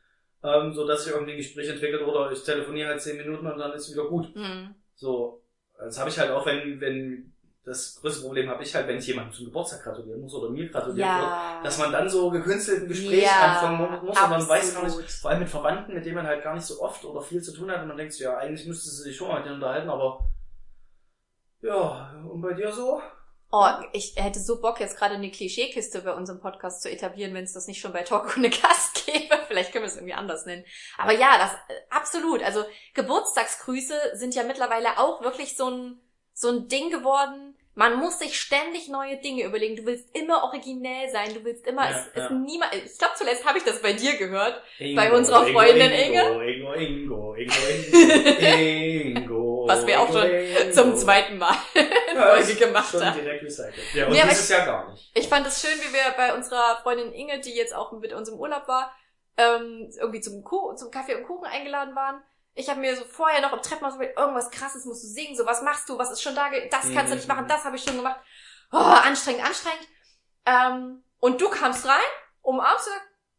[0.42, 3.58] ähm, so dass sich irgendwie ein Gespräch entwickelt, oder ich telefoniere halt zehn Minuten und
[3.58, 4.34] dann ist wieder gut.
[4.34, 4.74] Hm.
[4.94, 5.42] So,
[5.78, 7.32] das habe ich halt auch, wenn, wenn
[7.64, 10.68] das größte Problem habe ich halt, wenn ich jemandem zum Geburtstag gratulieren muss oder mir
[10.70, 11.60] gratulieren wird, Ja.
[11.62, 15.30] dass man dann so gekünstelten Gespräch Ja, anfangen muss und man weiß gar nicht, vor
[15.30, 17.70] allem mit Verwandten, mit denen man halt gar nicht so oft oder viel zu tun
[17.70, 20.20] hat und man denkt ja, eigentlich müsste sie sich schon mal mit denen unterhalten, aber
[21.62, 23.02] ja, und bei dir so?
[23.52, 27.42] Oh, ich hätte so Bock, jetzt gerade eine Klischeekiste bei unserem Podcast zu etablieren, wenn
[27.42, 29.36] es das nicht schon bei Talk ohne Gast gäbe.
[29.48, 30.64] Vielleicht können wir es irgendwie anders nennen.
[30.98, 32.42] Aber ja, das äh, absolut.
[32.44, 36.00] Also Geburtstagsgrüße sind ja mittlerweile auch wirklich so ein,
[36.32, 37.56] so ein Ding geworden.
[37.74, 39.76] Man muss sich ständig neue Dinge überlegen.
[39.76, 41.34] Du willst immer originell sein.
[41.34, 42.30] Du willst immer, Ja, es, es ja.
[42.30, 44.60] niemand, ich glaube zuletzt habe ich das bei dir gehört.
[44.78, 49.39] Ingo, Bei unserer Freundin Ingo, Ingo, Ingo, Ingo, Ingo, Ingo.
[49.70, 50.72] Was wir auch schon.
[50.72, 51.54] Zum zweiten Mal
[52.14, 53.18] Ja, Folge gemacht schon haben.
[53.20, 53.94] direkt recycelt.
[53.94, 55.10] Ja, und Nee, dieses Jahr gar nicht.
[55.14, 58.28] Ich fand es schön, wie wir bei unserer Freundin Inge, die jetzt auch mit uns
[58.28, 58.92] im Urlaub war,
[59.36, 62.22] ähm, irgendwie zum, Kuh zum Kaffee und Kuchen eingeladen waren.
[62.54, 65.46] Ich habe mir so vorher noch im Treppenhaus überlegt, irgendwas krasses musst du singen, so
[65.46, 67.84] was machst du, was ist schon da, das kannst du nicht machen, das habe ich
[67.84, 68.20] schon gemacht.
[68.72, 69.86] Oh, anstrengend, anstrengend.
[70.46, 71.98] Ähm, und du kamst rein,
[72.42, 72.90] umarmst du,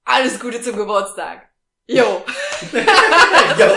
[0.05, 1.50] alles Gute zum Geburtstag.
[1.93, 2.23] Jo,
[2.73, 3.67] Ja,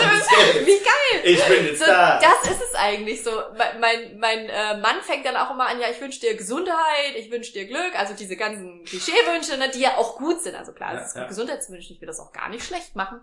[0.65, 1.21] wie geil.
[1.23, 2.19] ich bin jetzt So, da.
[2.19, 3.31] das ist es eigentlich so.
[3.79, 7.31] Mein, mein, äh, Mann fängt dann auch immer an, ja, ich wünsche dir Gesundheit, ich
[7.31, 10.55] wünsche dir Glück, also diese ganzen Klischeewünsche, ne, die ja auch gut sind.
[10.55, 11.27] Also klar, Ja, es ist ja.
[11.27, 13.21] Gesundheitswünsche, ich will das auch gar nicht schlecht machen.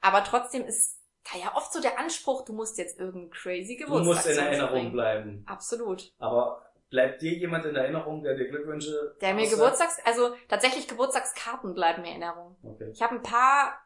[0.00, 0.98] Aber trotzdem ist
[1.32, 4.38] da ja oft so der Anspruch, du musst jetzt irgendeinen crazy Du Geburtstag musst in
[4.38, 4.92] Erinnerung bringen.
[4.92, 5.44] bleiben.
[5.46, 6.12] Absolut.
[6.18, 9.48] Aber bleibt dir jemand in Erinnerung, der dir Glückwünsche Der mir?
[9.48, 12.56] Geburtstags, also tatsächlich Geburtstagskarten bleiben mir in Erinnerung.
[12.64, 12.90] Okay.
[12.92, 13.78] Ich habe ein paar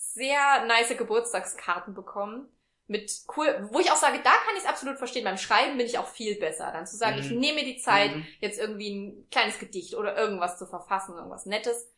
[0.00, 2.48] sehr nice Geburtstagskarten bekommen.
[2.86, 5.24] Mit cool, wo ich auch sage, da kann ich es absolut verstehen.
[5.24, 6.70] Beim Schreiben bin ich auch viel besser.
[6.72, 7.20] Dann zu sagen, Mhm.
[7.22, 8.26] ich nehme mir die Zeit, Mhm.
[8.40, 11.90] jetzt irgendwie ein kleines Gedicht oder irgendwas zu verfassen, irgendwas Nettes.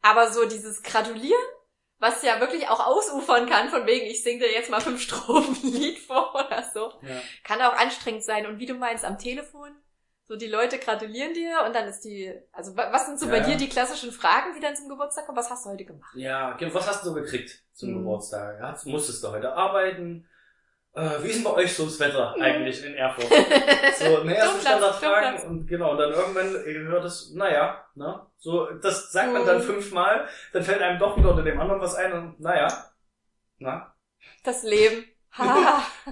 [0.00, 1.42] Aber so dieses Gratulieren,
[1.98, 5.56] was ja wirklich auch ausufern kann, von wegen, ich singe dir jetzt mal fünf Strophen
[5.72, 7.20] Lied vor oder so, Ja.
[7.42, 8.46] kann auch anstrengend sein.
[8.46, 9.74] Und wie du meinst, am Telefon,
[10.28, 13.38] so die Leute gratulieren dir und dann ist die, also wa- was sind so bei
[13.38, 13.44] Ja.
[13.44, 15.38] dir die klassischen Fragen, die dann zum Geburtstag kommen?
[15.38, 16.14] Was hast du heute gemacht?
[16.14, 17.98] Ja, was hast du so gekriegt zum Mhm.
[18.00, 18.60] Geburtstag?
[18.60, 20.28] Hast, musstest du heute arbeiten?
[20.94, 22.42] Äh, wie ist denn bei euch so das Wetter Mhm.
[22.42, 23.26] eigentlich in Erfurt?
[23.98, 26.52] So, ne, erste Dummplatz, Standardfragen und genau, und dann irgendwann
[26.88, 29.62] hört es, naja, ne, so, das sagt man dann Mhm.
[29.62, 32.92] fünfmal, dann fällt einem doch wieder unter dem anderen was ein und naja,
[33.58, 33.94] na.
[34.44, 35.04] Das Leben.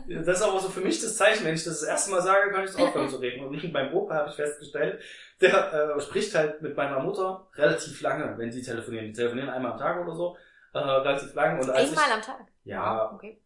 [0.09, 2.51] Das ist aber so für mich das Zeichen, wenn ich das das erste Mal sage,
[2.53, 3.45] kann ich es aufhören zu reden.
[3.45, 5.01] Und mit meinem Opa habe ich festgestellt,
[5.41, 9.07] der äh, spricht halt mit meiner Mutter relativ lange, wenn sie telefonieren.
[9.07, 10.37] Die telefonieren einmal am Tag oder so,
[10.73, 11.59] äh, relativ lang.
[11.61, 12.47] Und als ich, Einmal am Tag.
[12.65, 13.41] ja, Okay.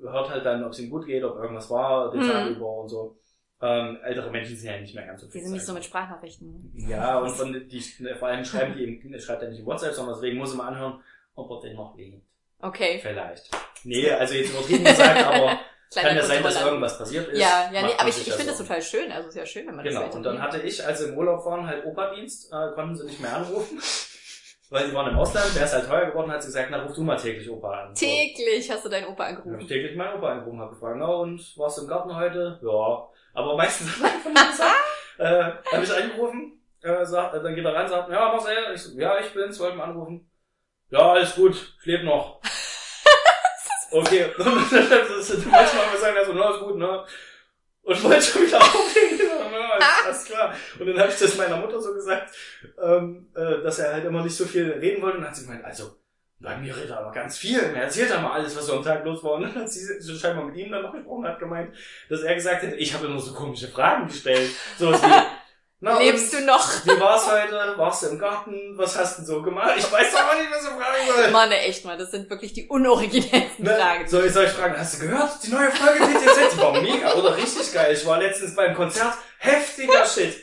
[0.00, 2.28] hört halt dann, ob es ihm gut geht, ob irgendwas war, den Mhm.
[2.30, 3.18] Tag über und so.
[3.62, 5.42] Ähm, ältere Menschen sind ja nicht mehr ganz so Die viel.
[5.42, 6.72] sind nicht so mit Sprachnachrichten.
[6.74, 7.80] Ja, und von die,
[8.18, 10.68] vor allem schreiben die eben, schreibt er nicht in WhatsApp, sondern deswegen muss ich mal
[10.68, 11.00] anhören,
[11.34, 12.26] ob er den noch lebt.
[12.64, 12.98] Okay.
[13.02, 13.50] Vielleicht.
[13.84, 15.58] Nee, also jetzt übertrieben gesagt, aber
[15.94, 17.38] kann ja sein, dass irgendwas passiert ist.
[17.38, 19.12] Ja, ja, nee, aber ich, ich finde das total schön.
[19.12, 21.18] Also ist ja schön, wenn man Genau, das und dann hatte ich, als sie im
[21.18, 23.78] Urlaub waren, halt Operdienst, äh, konnten sie nicht mehr anrufen,
[24.70, 26.94] weil sie waren im Ausland, der ist halt teuer geworden, hat sie gesagt, na ruf
[26.94, 27.94] du mal täglich Opa an.
[27.94, 28.06] So.
[28.06, 29.68] Täglich hast du deinen Opa Dann hab ich angerufen.
[29.68, 32.58] täglich meinen Opa angerufen, hab gefragt, na und, warst du im Garten heute?
[32.62, 33.08] Ja.
[33.34, 34.74] Aber meistens hat er nur gesagt,
[35.18, 39.18] äh, hab ich angerufen, äh, sagt, dann geht er rein, sagt, ja, Marcel, ich ja,
[39.20, 40.28] ich bin's, wollte mal anrufen.
[40.94, 42.40] Ja, alles gut, ich lebe noch.
[43.90, 47.04] Okay, manchmal wir sagen, also, na, ist gut, ne?
[47.82, 49.20] Und wollte schon wieder auflegen.
[49.52, 50.52] Ja, alles klar.
[50.80, 52.34] Und dann habe ich das meiner Mutter so gesagt,
[52.82, 55.18] ähm, äh, dass er halt immer nicht so viel reden wollte.
[55.18, 55.96] Und dann hat sie gemeint, also,
[56.40, 57.60] bei mir redet er aber ganz viel.
[57.60, 59.34] Er erzählt er mal alles, was so am Tag los war.
[59.34, 61.72] Und dann hat sie so scheinbar mit ihm dann noch gesprochen, hat gemeint,
[62.08, 64.50] dass er gesagt hat, ich habe immer so komische Fragen gestellt.
[64.76, 65.22] So was wie,
[65.84, 66.66] na, Lebst du noch?
[66.86, 67.74] Wie war's heute?
[67.76, 68.72] Warst du im Garten?
[68.76, 69.72] Was hast du so gemacht?
[69.76, 71.30] Ich weiß doch auch nicht, was ich fragen soll.
[71.30, 73.76] Mann, echt mal, das sind wirklich die unoriginellsten Ne?
[73.76, 74.08] Fragen.
[74.08, 75.30] Soll ich, soll ich fragen, hast du gehört?
[75.42, 77.92] Die neue Folge TTZ, die war mega oder richtig geil.
[77.94, 79.12] Ich war letztens beim Konzert.
[79.38, 80.42] Heftiger Shit.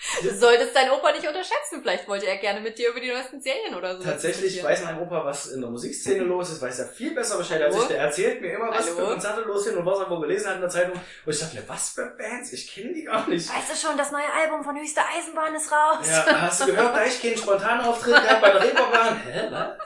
[0.22, 1.80] Du solltest deinen Opa nicht unterschätzen.
[1.82, 4.02] Vielleicht wollte er gerne mit dir über die neuesten Serien oder so.
[4.04, 7.60] Tatsächlich weiß mein Opa, was in der Musikszene los ist, weiß er viel besser Bescheid
[7.62, 7.84] als ich.
[7.88, 8.96] Der erzählt mir immer, was Hallo?
[8.96, 10.92] für Konzerte los sind und was er wo gelesen hat in der Zeitung.
[10.94, 12.52] Und ich dachte mir, was für Bands?
[12.52, 13.48] Ich kenne die gar nicht.
[13.54, 16.06] Weißt du schon, das neue Album von Höchste Eisenbahn ist raus.
[16.08, 19.20] Ja, hast du gehört, da ich keinen Spontanauftritt gehabt bei der Reeperbahn?
[19.24, 19.78] Hä, was?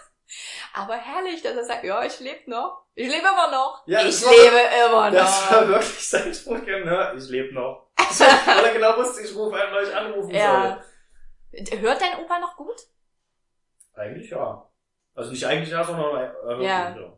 [0.77, 2.85] Aber herrlich, dass er sagt, ja, ich lebe noch.
[2.95, 3.83] Ich lebe immer noch.
[3.87, 5.69] Ja, ich war- lebe immer Das war noch.
[5.71, 7.15] wirklich sein Spruch, ja, ne?
[7.17, 7.84] Ich lebe noch.
[8.47, 10.83] Weil er genau wusste, ich rufe einen, weil ich anrufen Ja.
[11.53, 12.79] Hört dein Opa noch gut?
[12.79, 14.05] soll.
[14.05, 14.69] Eigentlich ja.
[15.15, 16.97] Also nicht eigentlich ja, sondern äh, Ja.
[16.97, 17.13] ja.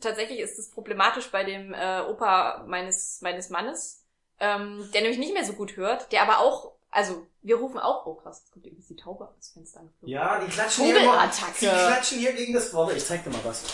[0.00, 4.04] Tatsächlich ist es problematisch bei dem äh, Opa meines meines Mannes,
[4.38, 8.04] ähm, der nämlich nicht mehr so gut hört, der aber auch, also wir rufen auch,
[8.06, 10.12] oh krass, jetzt kommt übrigens die Taube ans Fenster angeflogen.
[10.12, 11.26] Ja, die klatschen hier immer.
[11.60, 12.94] Die klatschen hier gegen das Wort.
[12.94, 13.64] Ich zeig dir mal was.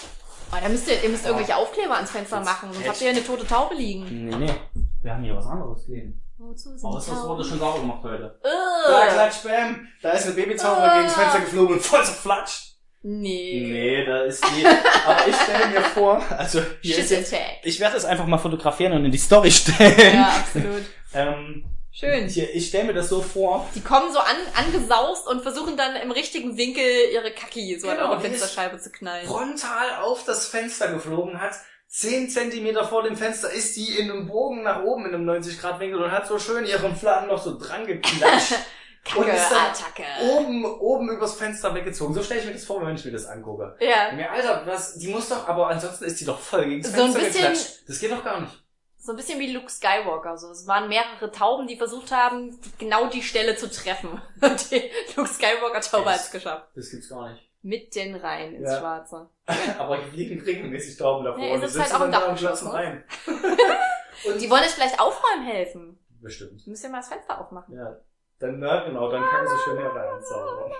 [0.52, 3.10] Oh, da müsst ihr, ihr müsst irgendwelche Aufkleber ans Fenster Jetzt machen, sonst habt ihr
[3.10, 4.28] eine tote Taube liegen.
[4.28, 4.54] Nee, nee.
[5.02, 6.22] Wir haben hier was anderes kleben.
[6.38, 8.38] Wozu sind Aber die das wurde schon sauber gemacht heute.
[8.42, 9.12] Da Ugh.
[9.12, 9.88] klatsch, bam.
[10.02, 10.94] Da ist eine Babytaube Ah.
[10.94, 12.64] gegen das Fenster geflogen und voll zerflatscht.
[13.02, 13.60] Nee.
[13.70, 14.66] Nee, da ist die.
[14.66, 17.58] Aber ich stelle mir vor, also hier ist Shit jetzt, Attack.
[17.62, 20.14] ich werde es einfach mal fotografieren und in die Story stellen.
[20.14, 20.82] Ja, absolut.
[21.14, 22.28] Ähm, Schön.
[22.28, 25.96] hier, ich stelle mir das so vor, Die kommen so an, angesaust und versuchen dann
[25.96, 29.26] im richtigen Winkel ihre Kacki so an Genau, eure die ist Fensterscheibe zu knallen.
[29.26, 31.54] frontal auf das Fenster geflogen hat.
[31.88, 35.58] Zehn Zentimeter vor dem Fenster ist die in einem Bogen nach oben in einem 90
[35.58, 38.52] Grad Winkel und hat so schön ihren Fladen noch so dran geklatscht.
[39.16, 40.04] und ist dann Attacke.
[40.36, 42.12] oben, oben übers Fenster weggezogen.
[42.12, 43.74] So stelle ich mir das vor, wenn ich mir das angucke.
[43.80, 44.12] Ja.
[44.12, 47.02] Mir, Alter, was, die muss doch, aber ansonsten ist die doch voll gegen das So
[47.04, 47.88] ein Fenster bisschen- geklatscht.
[47.88, 48.52] Das geht doch gar nicht.
[49.00, 50.36] So ein bisschen wie Luke Skywalker.
[50.36, 54.20] So, es waren mehrere Tauben, die versucht haben, genau die Stelle zu treffen.
[54.42, 56.18] Und die Luke Skywalker Taube Echt?
[56.18, 56.66] hat's geschafft.
[56.74, 57.47] Das gibt's gar nicht.
[57.62, 58.78] Mitten rein ins Ja.
[58.78, 59.28] Schwarze.
[59.78, 61.42] aber fliegen regelmäßig Tauben davor.
[61.42, 62.72] Ja, ihr und sitzt halt auch im Dachgeschoss, ne?
[62.72, 63.04] rein.
[64.26, 65.98] und Die wollen euch vielleicht aufräumen helfen.
[66.20, 66.66] Bestimmt.
[66.66, 67.76] Müsst ja mal das Fenster aufmachen.
[67.76, 67.96] Ja,
[68.40, 70.22] dann, na, genau, dann kacken sie schön hier rein.
[70.22, 70.70] Sauber.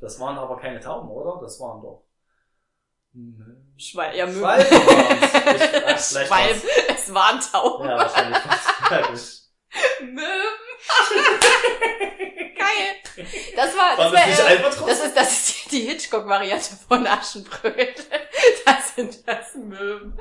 [0.00, 1.40] Das waren aber keine Tauben, oder?
[1.40, 2.02] Das waren doch.
[3.78, 4.28] Schwein, ja.
[4.28, 4.66] Schwalben
[5.98, 6.28] Schwein.
[6.30, 7.84] war's- Es waren Tauben.
[7.88, 8.38] Ja, wahrscheinlich.
[10.02, 10.58] Möwen.
[12.56, 13.26] Geil.
[13.56, 17.94] Das war, War das das war, äh, das ist, das ist die, Hitchcock-Variante von Aschenbrödel.
[18.64, 20.18] Das sind das Möwen.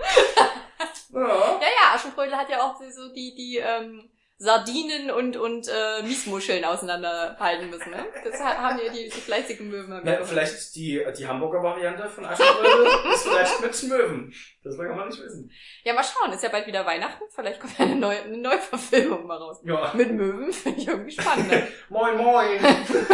[1.14, 1.20] Ja.
[1.20, 4.10] Ja, ja, Aschenbrödel hat ja auch so die, die ähm,
[4.44, 7.92] Sardinen und, und äh, Miesmuscheln auseinanderhalten müssen.
[7.92, 8.06] Ne?
[8.26, 9.90] Das ha- haben ja die, die fleißigen Möwen.
[9.94, 14.34] ja Na, vielleicht die, die Hamburger Variante von Aschenbrödel ist vielleicht mit Möwen.
[14.62, 15.50] Das kann man nicht wissen.
[15.86, 17.24] Ja, mal schauen, ist ja bald wieder Weihnachten.
[17.34, 19.62] Vielleicht kommt ja eine neue, eine neue Verfilmung mal raus.
[19.64, 19.92] Ja.
[19.94, 21.48] Mit Möwen finde ich irgendwie spannend.
[21.50, 21.66] Ne?
[21.90, 22.60] Moin, moin.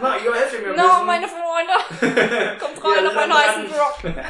[0.00, 1.06] Na, ihr helft mir ein no, bisschen.
[1.06, 4.24] meine Freunde, kommt rein auf meinen heißen Block.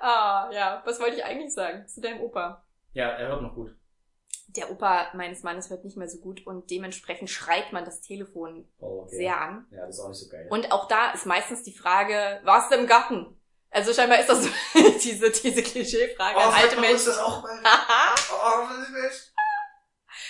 [0.00, 2.64] ah, ja, was wollte ich eigentlich sagen zu deinem Opa?
[2.92, 3.74] Ja, er hört noch gut.
[4.56, 8.66] Der Opa meines Mannes hört nicht mehr so gut und dementsprechend schreit man das Telefon
[8.78, 9.16] Oh, okay.
[9.16, 9.66] sehr an.
[9.70, 10.46] Ja, das ist auch nicht so geil.
[10.50, 13.38] Und auch da ist meistens die Frage, warst du im Garten?
[13.70, 14.48] Also scheinbar ist das so
[15.02, 17.06] diese, diese Klischeefrage an alte Menschen.
[17.06, 17.44] das auch.
[17.44, 18.14] Haha.
[18.32, 19.34] Oh, was das?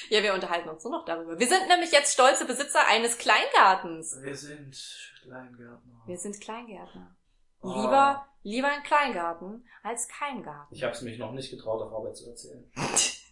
[0.08, 1.38] ja, wir unterhalten uns nur noch darüber.
[1.38, 4.18] Wir sind nämlich jetzt stolze Besitzer eines Kleingartens.
[4.20, 4.76] Wir sind
[5.22, 6.02] Kleingärtner.
[6.06, 7.16] Wir sind Kleingärtner.
[7.60, 7.68] Oh.
[7.68, 10.74] Lieber, lieber ein Kleingarten als kein Garten.
[10.74, 12.70] Ich habe es mich noch nicht getraut, auf Arbeit zu erzählen.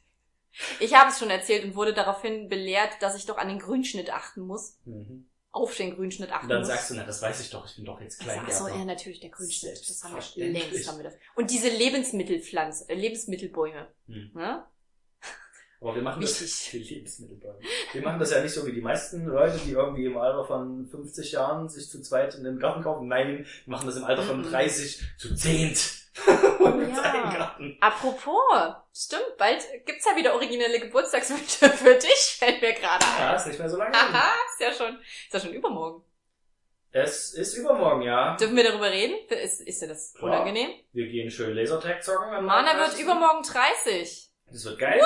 [0.81, 4.11] Ich habe es schon erzählt und wurde daraufhin belehrt, dass ich doch an den Grünschnitt
[4.11, 4.79] achten muss.
[4.85, 5.29] Mhm.
[5.51, 6.69] Auf den Grünschnitt achten Und dann muss.
[6.69, 9.21] sagst du, na, das weiß ich doch, ich bin doch jetzt Ach so, ja, natürlich,
[9.21, 9.79] der Grünschnitt.
[9.89, 11.15] Das haben wir längst haben wir das.
[11.35, 13.87] Und diese Lebensmittelpflanze, äh, Lebensmittelbäume.
[14.07, 14.31] Hm.
[14.35, 14.67] Ne?
[15.81, 16.41] Aber wir machen Wichtig.
[16.41, 17.59] das für Lebensmittelbäume.
[17.93, 20.87] Wir machen das ja nicht so wie die meisten Leute, die irgendwie im Alter von
[20.87, 23.09] 50 Jahren sich zu zweit in den Garten kaufen.
[23.09, 24.51] Nein, wir machen das im Alter von Mhm.
[24.51, 25.79] 30 zu zehnt.
[26.61, 27.57] Und Ja.
[27.81, 33.37] Apropos, stimmt, bald gibt's ja wieder originelle Geburtstagswünsche für dich, fällt mir gerade Ja, ein.
[33.37, 33.95] ist nicht mehr so lange.
[33.95, 36.03] Haha, ist ja schon, ist ja schon übermorgen.
[36.93, 38.35] Es ist übermorgen, ja.
[38.37, 39.17] Dürfen wir darüber reden?
[39.29, 40.31] Ist, ist dir das Klar.
[40.41, 40.71] unangenehm?
[40.95, 42.47] Wir gehen schön Lasertag zocken.
[42.47, 43.03] Mana wird 30..
[43.03, 44.31] übermorgen 30.
[44.51, 45.03] Das wird geil.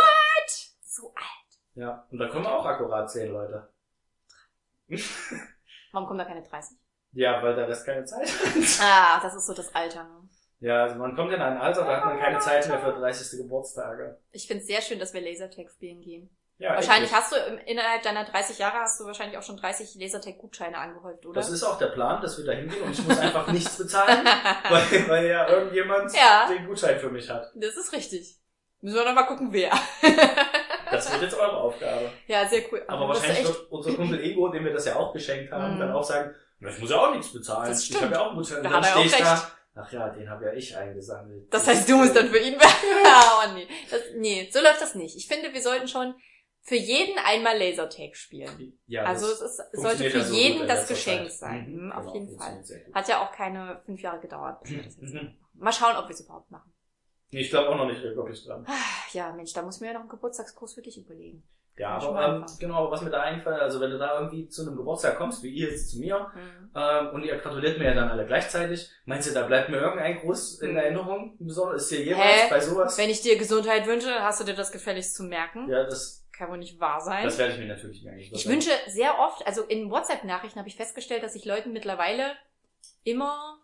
[0.92, 1.60] So alt.
[1.74, 2.04] Ja.
[2.10, 3.68] Und da kommen auch akkurat 10 Leute.
[5.92, 6.76] Warum kommen da keine 30?
[7.12, 8.80] Ja, weil der Rest keine Zeit hat.
[8.82, 10.02] Ah, das ist so das Alter.
[10.04, 10.28] Ne?
[10.60, 13.38] Ja, also man kommt in ein Alter, da hat man keine Zeit mehr für 30.
[13.40, 14.18] Geburtstage.
[14.32, 16.36] Ich find's sehr schön, dass wir Lasertag spielen gehen.
[16.58, 19.94] Ja, wahrscheinlich hast du im- innerhalb deiner 30 Jahre hast du wahrscheinlich auch schon 30
[19.94, 21.34] Lasertag-Gutscheine angehäuft, oder?
[21.40, 24.24] Das ist auch der Plan, dass wir da hingehen und ich muss einfach nichts bezahlen,
[24.68, 26.48] weil, weil ja irgendjemand Ja.
[26.48, 27.50] den Gutschein für mich hat.
[27.54, 28.36] das ist richtig.
[28.82, 29.72] Müssen wir noch mal gucken, wer.
[31.12, 32.10] Das wird jetzt eure Aufgabe.
[32.26, 32.82] ja, sehr cool.
[32.88, 35.80] Aber ist wahrscheinlich wird unser Kumpel Ego, dem wir das ja auch geschenkt haben, Mhm.
[35.80, 37.68] dann auch sagen, "Na, ich muss ja auch nichts bezahlen.
[37.68, 38.02] Das Ich stimmt.
[38.02, 38.36] habe ja auch.
[38.36, 39.22] Und Da dann hat er auch ich recht.
[39.24, 39.50] da.
[39.76, 41.46] Ach ja, den habe ja ich eingesammelt.
[41.54, 43.66] das heißt, du musst dann für ihn oh, nee.
[43.90, 45.16] Das, nee, so läuft das nicht.
[45.16, 46.14] Ich finde, wir sollten schon
[46.62, 48.76] für jeden einmal Lasertag spielen.
[48.86, 51.70] Ja, also das es ist, sollte für ja so jeden gut das Geschenk sein.
[51.70, 52.56] Mhm, auf genau, jeden Fall.
[52.56, 52.94] gut.
[52.94, 55.36] Hat ja auch keine fünf Jahre gedauert, bis wir das jetzt Mhm.
[55.54, 56.72] Mal schauen, ob wir es überhaupt machen.
[57.32, 58.64] Nee, ich glaube auch noch nicht wirklich dran.
[58.68, 58.72] Ah,
[59.12, 61.42] Ja, Mensch, da muss ich mir ja noch einen Geburtstagskurs für dich überlegen.
[61.76, 64.76] Ja, aber ähm, genau, was mir da eingefallen also wenn du da irgendwie zu einem
[64.76, 66.70] Geburtstag kommst, wie ihr jetzt zu mir, Mhm.
[66.74, 70.18] ähm, und ihr gratuliert mir ja dann alle gleichzeitig, meinst du, da bleibt mir irgendein
[70.18, 70.76] Gruß in Mhm.
[70.76, 71.36] Erinnerung?
[71.38, 72.50] Besonders ist dir jemals Hä?
[72.50, 72.98] bei sowas?
[72.98, 75.70] Wenn ich dir Gesundheit wünsche, hast du dir das gefälligst zu merken.
[75.70, 77.24] Ja, das, Kann wohl nicht wahr sein.
[77.24, 78.20] das werde ich mir natürlich merken.
[78.32, 82.32] Ich wünsche sehr oft, also in WhatsApp-Nachrichten habe ich festgestellt, dass ich Leuten mittlerweile
[83.04, 83.58] immer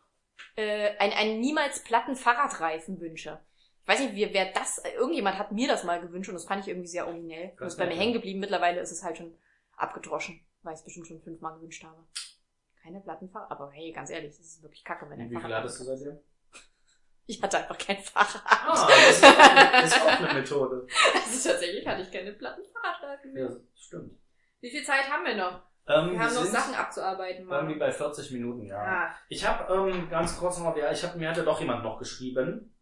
[0.57, 3.41] äh, ein, einen niemals platten Fahrradreifen wünsche.
[3.87, 6.61] Ich weiß nicht, wie, wer das, irgendjemand hat mir das mal gewünscht und das fand
[6.61, 7.53] ich irgendwie sehr originell.
[7.57, 8.41] Ganz ist bei mir hängen geblieben.
[8.41, 9.33] Mittlerweile ist es halt schon
[9.77, 12.05] abgedroschen, weil ich es bestimmt schon fünfmal gewünscht habe.
[12.83, 15.55] Keine platten Fahrrad, aber hey, ganz ehrlich, das ist wirklich kacke, wenn ein Wie viel
[15.55, 16.19] hattest du seitdem?
[17.29, 18.43] Ich hatte einfach kein Fahrrad.
[18.45, 20.87] Ah, das ist auch, das ist auch eine Methode.
[21.15, 23.51] Also tatsächlich hatte ich keine platten Fahrradreifen mehr.
[23.51, 24.19] Ja, stimmt.
[24.61, 25.63] Wie viel Zeit haben wir noch?
[25.89, 27.47] Ähm, Wir haben noch Sachen abzuarbeiten.
[27.47, 27.61] Mann.
[27.61, 28.79] irgendwie bei 40 Minuten, ja.
[28.79, 31.99] Ah, Ich habe ähm, ganz kurz noch, ja, ich habe mir hatte doch jemand noch
[31.99, 32.76] geschrieben.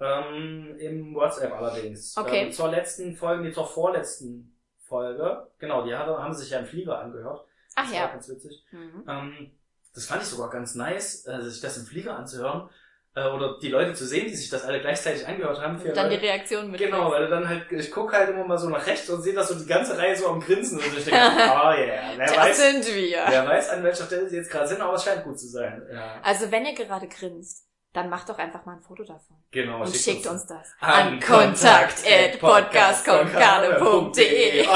[0.00, 2.16] Ähm, Im WhatsApp allerdings.
[2.16, 2.46] Okay.
[2.46, 5.46] Ähm, zur letzten Folge, nee, zur vorletzten Folge.
[5.58, 7.44] Genau, die hatte, haben sich ja im Flieger angehört.
[7.74, 8.06] Ach Das war ja.
[8.08, 8.64] ganz witzig.
[8.72, 9.04] Mhm.
[9.08, 9.50] Ähm,
[9.94, 12.70] das fand ich sogar ganz nice, äh, sich das im Flieger anzuhören.
[13.14, 15.80] Äh, oder die Leute zu sehen, die sich das alle gleichzeitig angehört haben.
[15.80, 16.80] Und dann die Reaktion mit.
[16.80, 19.34] Genau, weil du dann halt, ich guck halt immer mal so nach rechts und sehe
[19.34, 22.36] das so die ganze Reihe so am Grinsen und ich denke, oh yeah, wer Das
[22.36, 23.24] weiß, sind wir.
[23.28, 25.82] wer weiß, an welcher Stelle sie jetzt gerade sind, aber es scheint gut zu sein.
[25.92, 29.36] Ja, Also wenn ihr gerade grinst, dann macht doch einfach mal ein Foto davon.
[29.50, 29.82] genau.
[29.82, 30.68] Und schickt uns das.
[30.80, 34.64] an An kontakt at podcastkonkane.de.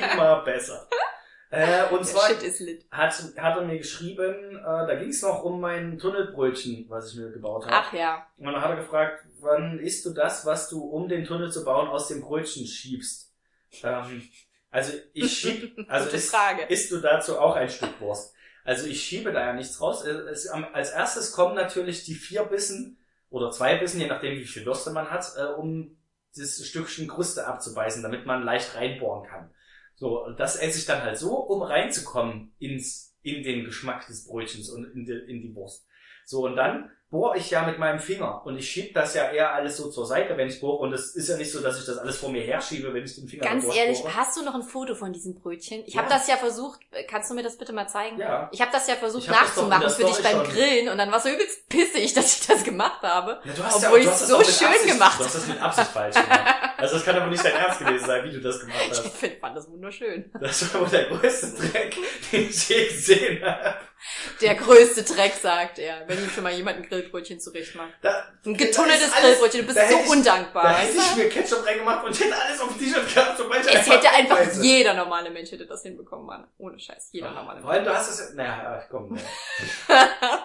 [0.00, 0.86] Ja, immer besser.
[1.52, 2.28] Äh, und Der zwar
[2.92, 7.18] hat, hat er mir geschrieben, äh, da ging es noch um mein Tunnelbrötchen, was ich
[7.18, 7.74] mir gebaut habe.
[7.74, 8.24] Ach ja.
[8.36, 11.64] Und dann hat er gefragt, wann isst du das, was du, um den Tunnel zu
[11.64, 13.32] bauen, aus dem Brötchen schiebst?
[13.82, 14.22] Ähm,
[14.70, 16.32] also ich schieb, also isst,
[16.68, 18.32] isst du dazu auch ein Stück Wurst?
[18.64, 20.04] Also ich schiebe da ja nichts raus.
[20.04, 22.98] Es, als erstes kommen natürlich die vier Bissen
[23.30, 25.96] oder zwei Bissen, je nachdem wie viel Würste man hat, äh, um
[26.36, 29.50] das Stückchen Kruste abzubeißen, damit man leicht reinbohren kann.
[29.96, 34.70] So, das esse ich dann halt so, um reinzukommen ins, in den Geschmack des Brötchens
[34.70, 35.86] und in die, in die Wurst.
[36.24, 39.52] So, und dann bohre ich ja mit meinem Finger und ich schieb das ja eher
[39.52, 40.76] alles so zur Seite, wenn ich bohre.
[40.78, 43.14] Und es ist ja nicht so, dass ich das alles vor mir herschiebe, wenn ich
[43.16, 44.16] den Finger Ganz ehrlich, bohre.
[44.16, 45.82] hast du noch ein Foto von diesem Brötchen?
[45.86, 46.02] Ich Ja.
[46.02, 48.18] habe das ja versucht, kannst du mir das bitte mal zeigen?
[48.20, 48.48] Ja.
[48.52, 50.54] Ich habe das ja versucht Ich nachzumachen für dich Story beim schon.
[50.54, 53.40] Grillen und dann war es so übelst pissig, dass ich das gemacht habe.
[53.44, 55.60] Ja, du hast Obwohl ja, hast das so schön Absicht, gemacht Du hast das mit
[55.60, 56.49] Absicht falsch gemacht.
[56.80, 59.16] Also das kann aber nicht dein Ernst gewesen sein, wie du das gemacht Ich hast.
[59.16, 60.30] find, fand das wunderschön.
[60.40, 61.96] Das war wohl der größte Dreck,
[62.32, 63.74] den ich je gesehen habe.
[64.40, 67.92] Der größte Dreck, sagt er, wenn ihm schon mal jemand ein Grillbrötchen zurecht macht.
[68.00, 70.62] Da, Ein getunneltes alles- Grillbrötchen, du bist so ich- undankbar.
[70.62, 73.86] Da hätte ich mir Ketchup reingemacht und hätte alles auf dem T-Shirt gehabt, ich Es
[73.90, 74.62] hätte einfach abweise.
[74.62, 76.46] jeder normale Mensch hätte das hinbekommen, Mann.
[76.56, 77.76] Ohne Scheiß, jeder normale Vor Mensch.
[77.80, 79.12] allem, du hast es ja, naja, komm.
[79.12, 79.20] ne.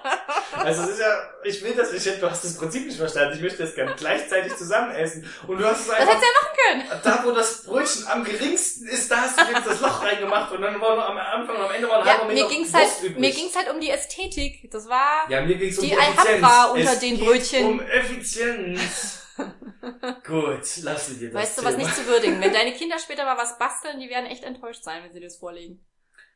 [0.65, 3.35] Also es ist ja, ich will das nicht, du hast das Prinzip nicht verstanden.
[3.35, 5.29] Ich möchte das gerne gleichzeitig zusammen essen.
[5.47, 7.01] Und du hast es Das einfach, hättest du ja machen können.
[7.03, 10.61] da wo das Brötchen am geringsten ist, da hast du jetzt das Loch reingemacht und
[10.61, 12.73] dann war nur am Anfang und am Ende war ein Ja, halber mir Meter ging's
[12.73, 13.19] Wurst halt, übrig.
[13.19, 14.69] mir ging's halt um die Ästhetik.
[14.71, 16.27] Das war, Ja, mir ging's um Die die Effizienz.
[16.43, 17.65] Alhambra unter es den geht Brötchen.
[17.65, 19.21] um Effizienz.
[20.25, 21.85] Gut, lassen wir das weißt du, was Thema.
[21.87, 22.41] nicht zu würdigen.
[22.41, 25.25] Wenn deine Kinder später mal was basteln, die werden echt enttäuscht sein, wenn sie dir
[25.27, 25.85] das vorlegen.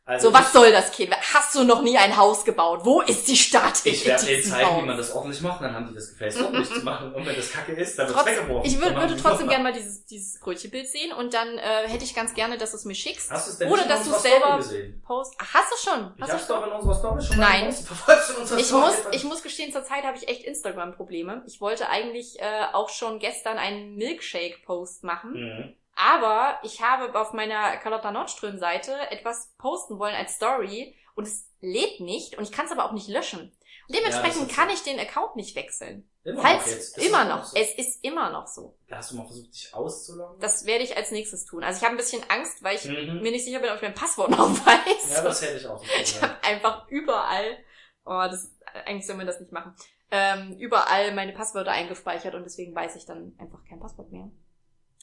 [0.09, 1.15] Also So, was soll das, Kind?
[1.33, 2.81] Hast du noch nie ein Haus gebaut?
[2.83, 4.81] Wo ist die Statik Ich werde diesem zeigen, Haus?
[4.81, 7.13] wie man das ordentlich macht, dann haben die das gefällt, ordentlich zu machen.
[7.13, 8.71] Und wenn das kacke ist, dann wird's Trotz, weggeworfen.
[8.71, 12.15] ich würd, würde trotzdem gerne mal dieses, dieses Brötchenbild sehen und dann äh, hätte ich
[12.15, 13.29] ganz gerne, dass du es mir schickst.
[13.29, 14.59] Hast du es denn in dass du selber
[15.05, 15.35] post.
[15.37, 16.11] Ach, hast du schon?
[16.15, 17.65] Ich Hast hab's du doch in unserer Story schon Nein.
[18.07, 21.43] mal Ich muss, ich muss gestehen, zur Zeit habe ich echt Instagram-Probleme.
[21.45, 25.73] Ich wollte eigentlich äh, auch schon gestern einen Milkshake-Post machen, Mhm.
[25.99, 31.99] Aber ich habe auf meiner Carlotta Nordström-Seite etwas posten wollen als Story und es lädt
[31.99, 33.51] nicht und ich kann es aber auch nicht löschen.
[33.87, 34.75] Und Ja, dementsprechend ist kann so.
[34.75, 36.09] ich den Account nicht wechseln.
[36.23, 37.45] Immer Falls noch immer noch.
[37.45, 37.57] So?
[37.57, 38.77] Es ist immer noch so.
[38.91, 40.39] Hast du mal versucht, dich auszuloggen?
[40.39, 41.63] Das werde ich als nächstes tun.
[41.63, 43.21] Also ich habe ein bisschen Angst, weil ich Mhm.
[43.21, 45.09] mir nicht sicher bin, ob ich mein Passwort noch weiß.
[45.11, 45.83] Ja, das hätte ich auch.
[46.01, 47.57] Ich habe einfach überall,
[48.05, 48.51] oh, das,
[48.85, 49.75] eigentlich soll man das nicht machen,
[50.11, 54.29] ähm, überall meine Passwörter eingespeichert und deswegen weiß ich dann einfach kein Passwort mehr.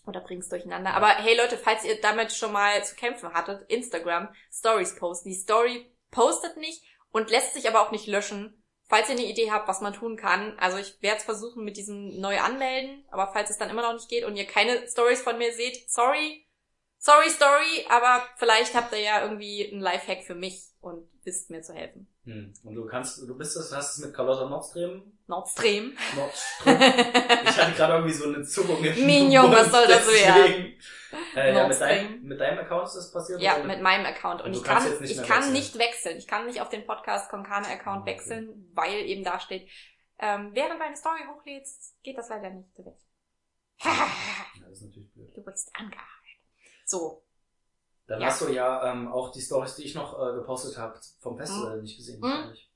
[0.07, 0.94] Oder bring's durcheinander.
[0.94, 5.28] Aber hey Leute, falls ihr damit schon mal zu kämpfen hattet, Instagram, Stories posten.
[5.28, 8.62] Die Story postet nicht und lässt sich aber auch nicht löschen.
[8.88, 11.76] Falls ihr eine Idee habt, was man tun kann, also ich werde es versuchen mit
[11.76, 15.22] diesem neu anmelden, aber falls es dann immer noch nicht geht und ihr keine Stories
[15.22, 16.46] von mir seht, sorry,
[16.98, 21.60] sorry Story, aber vielleicht habt ihr ja irgendwie einen Lifehack für mich und wisst mir
[21.60, 22.06] zu helfen.
[22.24, 22.54] Hm.
[22.64, 25.02] Und du kannst, du bist das, hast es mit Carlotta Nordstream?
[25.26, 25.96] Nordstream.
[26.14, 26.76] Nordstream?
[26.80, 30.78] ich hatte gerade irgendwie so eine Zuckung im Mignon, was soll das deswegen.
[31.34, 33.40] Äh, ja, mit, deinem, mit deinem Account ist das passiert?
[33.40, 33.64] Ja, oder?
[33.64, 34.40] mit meinem Account.
[34.42, 35.52] Und Und ich kann, jetzt nicht ich kann wechseln.
[35.52, 36.16] nicht wechseln.
[36.18, 38.12] Ich kann nicht auf den Podcast Konkane Account Okay.
[38.12, 39.68] wechseln, weil eben da steht,
[40.18, 42.68] ähm, während du eine Story hochlädst, geht das leider nicht.
[42.78, 43.06] Wirst,
[43.84, 44.08] Ja,
[44.62, 45.36] das ist natürlich blöd.
[45.36, 46.06] du wirst angehalten.
[46.84, 47.22] So.
[48.07, 48.26] Dann Ja.
[48.28, 51.82] hast du ja ähm, auch die Stories, die ich noch äh, gepostet habe vom Festival
[51.82, 52.20] nicht gesehen.
[52.20, 52.24] Mhm.
[52.24, 52.70] wahrscheinlich.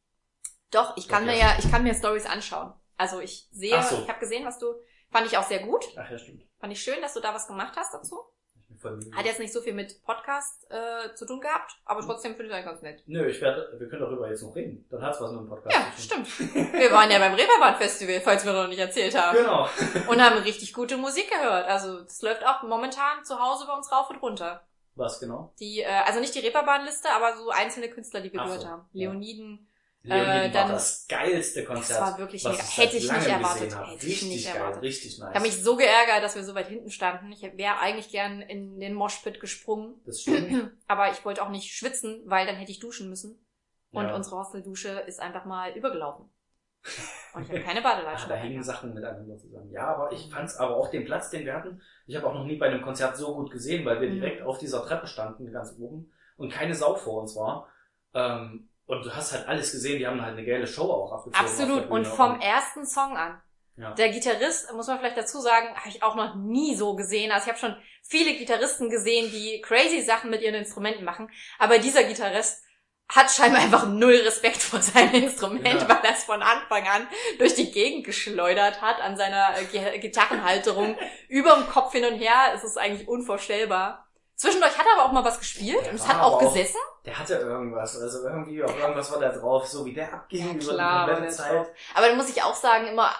[0.70, 1.50] Doch, ich kann Doch, mir ja.
[1.52, 2.72] ja, ich kann mir Stories anschauen.
[2.96, 3.96] Also ich sehe, so.
[4.02, 4.74] ich habe gesehen, was du,
[5.10, 5.84] fand ich auch sehr gut.
[5.96, 6.42] Ach ja, stimmt.
[6.60, 8.20] Fand ich schön, dass du da was gemacht hast dazu.
[8.54, 9.16] Ich bin voll müde.
[9.16, 12.56] Hat jetzt nicht so viel mit Podcast äh, zu tun gehabt, aber trotzdem finde ich
[12.56, 13.02] das ganz nett.
[13.06, 14.86] Nö, ich werde, wir können darüber jetzt noch reden.
[14.90, 16.24] Dann hat's was mit dem Podcast Ja, zu tun.
[16.26, 16.54] stimmt.
[16.74, 19.36] Wir waren ja beim Reeperbahn Festival, falls wir noch nicht erzählt haben.
[19.38, 19.68] Genau.
[20.08, 21.66] Und haben richtig gute Musik gehört.
[21.66, 24.62] Also das läuft auch momentan zu Hause bei uns rauf und runter.
[25.00, 25.52] Was genau?
[25.58, 28.66] Die, äh, also nicht die Reeperbahn-Liste, aber so einzelne Künstler, die wir Ach so, gehört
[28.70, 28.88] haben.
[28.92, 29.10] ja.
[29.10, 29.66] Leoniden.
[30.02, 32.00] Leoniden dann- war das geilste Konzert.
[32.00, 32.56] Das war wirklich mega.
[32.56, 33.74] ich Hätte ich nicht erwartet.
[33.76, 34.82] Hätte ich Richtig nicht geil, erwartet.
[34.82, 35.28] richtig nice.
[35.28, 37.30] Ich habe mich so geärgert, dass wir so weit hinten standen.
[37.32, 40.00] Ich wäre eigentlich gern in den Moshpit gesprungen.
[40.06, 40.70] das stimmt.
[40.86, 43.44] Aber ich wollte auch nicht schwitzen, weil dann hätte ich duschen müssen.
[43.92, 44.14] Und Ja.
[44.14, 46.30] unsere Hosteldusche ist einfach mal übergelaufen.
[47.34, 48.28] Und ich habe keine Badelatschen.
[48.28, 48.62] da hängen.
[48.62, 49.70] Sachen miteinander zusammen.
[49.70, 51.80] Ja, aber ich fand's aber auch den Platz, den wir hatten.
[52.06, 54.14] Ich habe auch noch nie bei einem Konzert so gut gesehen, weil wir Mhm.
[54.14, 57.68] direkt auf dieser Treppe standen, ganz oben, und keine Sau vor uns war.
[58.14, 61.44] Ähm, und du hast halt alles gesehen, die haben halt eine geile Show auch abgezogen.
[61.46, 61.90] Absolut.
[61.90, 63.40] Und vom ersten Song an.
[63.76, 63.92] Ja.
[63.94, 67.30] Der Gitarrist, muss man vielleicht dazu sagen, habe ich auch noch nie so gesehen.
[67.30, 71.30] Also ich habe schon viele Gitarristen gesehen, die crazy Sachen mit ihren Instrumenten machen.
[71.58, 72.64] Aber dieser Gitarrist
[73.14, 75.88] hat scheinbar einfach null Respekt vor seinem Instrument, Ja.
[75.88, 77.06] weil er es von Anfang an
[77.38, 80.96] durch die Gegend geschleudert hat an seiner äh, Gi- Gitarrenhalterung
[81.28, 82.52] überm Kopf hin und her.
[82.54, 84.06] Es ist eigentlich unvorstellbar.
[84.36, 86.78] Zwischendurch hat er aber auch mal was gespielt Der und es hat auch auch- gesessen.
[87.04, 90.52] Der hatte irgendwas, also irgendwie auf irgendwas war der drauf, so wie der abging Ja,
[90.52, 91.52] über klar, die war komplette Zeit.
[91.56, 91.66] drauf.
[91.94, 93.10] Aber da muss ich auch sagen, immer,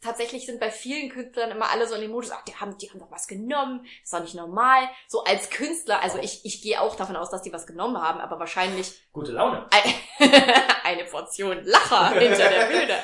[0.00, 2.90] tatsächlich sind bei vielen Künstlern immer alle so in dem Modus, ach, die haben, die
[2.90, 4.88] haben doch was genommen, das ist doch nicht normal.
[5.08, 8.20] So als Künstler, also ich, ich gehe auch davon aus, dass die was genommen haben,
[8.20, 9.66] aber wahrscheinlich Gute Laune.
[9.70, 9.94] ein-
[10.84, 12.98] eine Portion Lacher hinter der Bühne.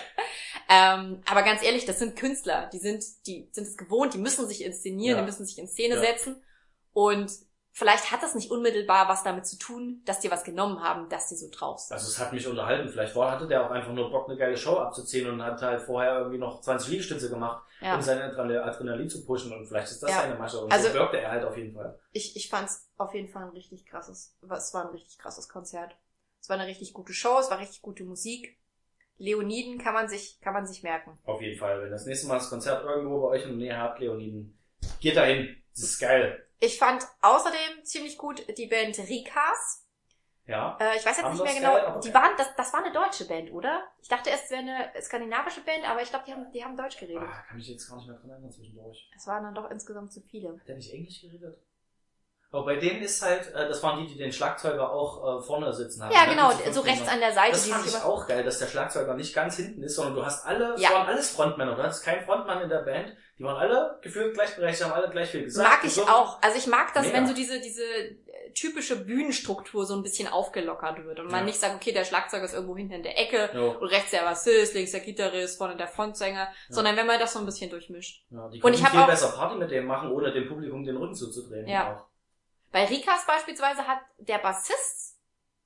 [0.68, 4.48] Ähm, aber ganz ehrlich, das sind Künstler, die sind, die sind es gewohnt, die müssen
[4.48, 5.22] sich inszenieren, Ja.
[5.22, 6.00] die müssen sich in Szene Ja.
[6.00, 6.42] setzen
[6.92, 7.30] und
[7.78, 11.28] vielleicht hat das nicht unmittelbar was damit zu tun, dass die was genommen haben, dass
[11.28, 11.92] die so drauf sind.
[11.94, 12.88] Also es hat mich unterhalten.
[12.88, 15.82] Vielleicht war, hatte der auch einfach nur Bock, eine geile Show abzuziehen und hat halt
[15.82, 17.94] vorher irgendwie noch 20 Liegestütze gemacht, Ja.
[17.96, 20.22] um sein Adrenal- Adrenalin zu pushen und vielleicht ist das Ja.
[20.22, 21.98] seine Masche und Also- so wirkte er halt auf jeden Fall.
[22.12, 25.94] Ich, ich fand's auf jeden Fall ein richtig krasses, es war ein richtig krasses Konzert.
[26.40, 28.56] Es war eine richtig gute Show, es war richtig gute Musik.
[29.18, 31.18] Leoniden kann man sich, kann man sich merken.
[31.24, 31.82] Auf jeden Fall.
[31.82, 34.58] Wenn das nächste Mal das Konzert irgendwo bei euch in der Nähe habt, Leoniden,
[35.00, 35.56] geht dahin.
[35.76, 36.42] Das ist geil.
[36.58, 39.86] Ich fand außerdem ziemlich gut die Band Rikas.
[40.46, 40.78] Ja.
[40.80, 41.72] Äh, ich weiß jetzt nicht mehr genau.
[41.72, 43.82] geil, die waren, das, das war eine deutsche Band, oder?
[44.00, 46.76] Ich dachte erst, es wäre eine skandinavische Band, aber ich glaube, die haben, die haben
[46.76, 47.22] Deutsch geredet.
[47.22, 49.10] Ah, kann mich jetzt gar nicht mehr dran erinnern zwischendurch.
[49.14, 50.56] Es waren dann doch insgesamt zu viele.
[50.56, 51.58] Hat der nicht Englisch geredet?
[52.56, 55.72] Aber bei denen ist halt, äh, das waren die, die den Schlagzeuger auch äh, vorne
[55.74, 56.12] sitzen haben.
[56.14, 56.30] Ja, ne?
[56.30, 59.34] genau, so rechts an der Seite, Das fand ich auch geil, dass der Schlagzeuger nicht
[59.34, 60.88] ganz hinten ist, sondern du hast alle, Ja.
[60.88, 61.74] es waren alles Frontmänner.
[61.76, 63.14] Du hattest keinen Frontmann in der Band.
[63.38, 65.68] Die waren alle gefühlt gleichberechtigt, haben alle gleich viel gesagt.
[65.68, 66.08] Mag ich gesungen.
[66.08, 66.40] auch.
[66.40, 67.18] Also ich mag das, Mega.
[67.18, 68.16] wenn so diese, diese äh,
[68.54, 71.44] typische Bühnenstruktur so ein bisschen aufgelockert wird und man Ja.
[71.44, 74.20] nicht sagt, okay, der Schlagzeuger ist irgendwo hinten in der Ecke Jo, und rechts der
[74.22, 78.24] Bassist, links der Gitarrist, vorne der Frontsänger, sondern wenn man das so ein bisschen durchmischt.
[78.30, 80.82] ja, die Und konnten ich viel auch- besser Party mit dem machen, ohne dem Publikum
[80.84, 81.68] den Rücken zuzudrehen.
[81.68, 81.92] Ja.
[81.94, 82.06] Auch.
[82.76, 85.16] Bei Rikas beispielsweise hat der Bassist,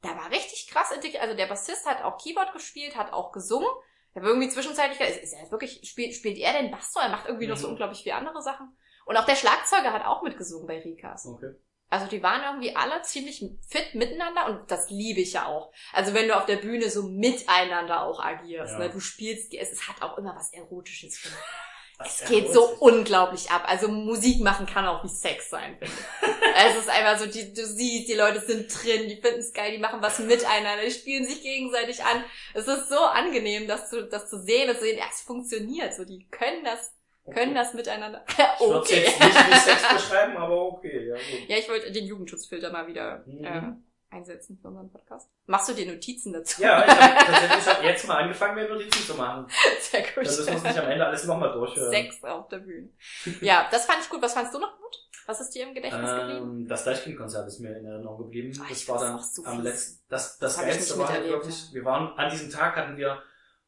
[0.05, 3.67] der war richtig krass integriert, also der Bassist hat auch Keyboard gespielt, hat auch gesungen.
[4.15, 7.01] Der war irgendwie zwischenzeitlich, ist, ist er wirklich, spielt, spielt er den Bass so?
[7.01, 7.73] Er macht irgendwie noch so Mhm.
[7.73, 8.77] unglaublich viele andere Sachen.
[9.07, 11.27] Und auch der Schlagzeuger hat auch mitgesungen bei Rikas.
[11.27, 11.57] Okay.
[11.89, 15.73] Also die waren irgendwie alle ziemlich fit miteinander und das liebe ich ja auch.
[15.93, 18.79] Also wenn du auf der Bühne so miteinander auch agierst, Ja.
[18.79, 18.91] ne?
[18.91, 21.21] du spielst, es, es hat auch immer was Erotisches.
[22.05, 22.81] Es geht so witzig.
[22.81, 23.65] unglaublich ab.
[23.67, 25.91] Also Musik machen kann auch wie Sex sein, ich.
[26.67, 29.73] es ist einfach so, die, du siehst, die Leute sind drin, die finden es geil,
[29.73, 32.25] die machen was miteinander, die spielen sich gegenseitig an.
[32.55, 35.95] Es ist so angenehm, das zu, das zu sehen, das zu sehen, ja, es funktioniert.
[35.95, 36.93] So, die können das,
[37.33, 38.25] können das miteinander.
[38.29, 39.05] Ich würde okay.
[39.05, 41.49] jetzt nicht wie Sex beschreiben, aber okay, ja gut.
[41.49, 43.45] Ja, ich wollte den Jugendschutzfilter mal wieder Mhm.
[43.45, 43.63] äh,
[44.11, 45.31] einsetzen für unseren Podcast.
[45.47, 46.63] Machst du dir Notizen dazu?
[46.63, 49.47] Ja, ich habe tatsächlich hab jetzt mal angefangen, mir Notizen zu machen.
[49.81, 50.17] Sehr gut.
[50.19, 51.91] Müssen wir es nicht am Ende alles nochmal durchhören.
[51.91, 52.89] Sex auf der Bühne.
[53.41, 54.21] Ja, das fand ich gut.
[54.23, 54.97] Was fandst du noch gut?
[55.27, 56.61] Was ist dir im Gedächtnis geblieben?
[56.61, 58.51] Ähm, das Deichkind-Konzert ist mir in Erinnerung geblieben.
[58.51, 61.73] Ich das war dann so am letzten, das, das, Das ich Geilste war halt wirklich,
[61.73, 63.23] wir waren, an diesem Tag hatten wir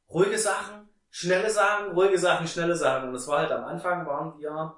[0.09, 3.09] ruhige Sachen, schnelle Sachen, ruhige Sachen, schnelle Sachen.
[3.09, 4.77] Und es war halt am Anfang waren wir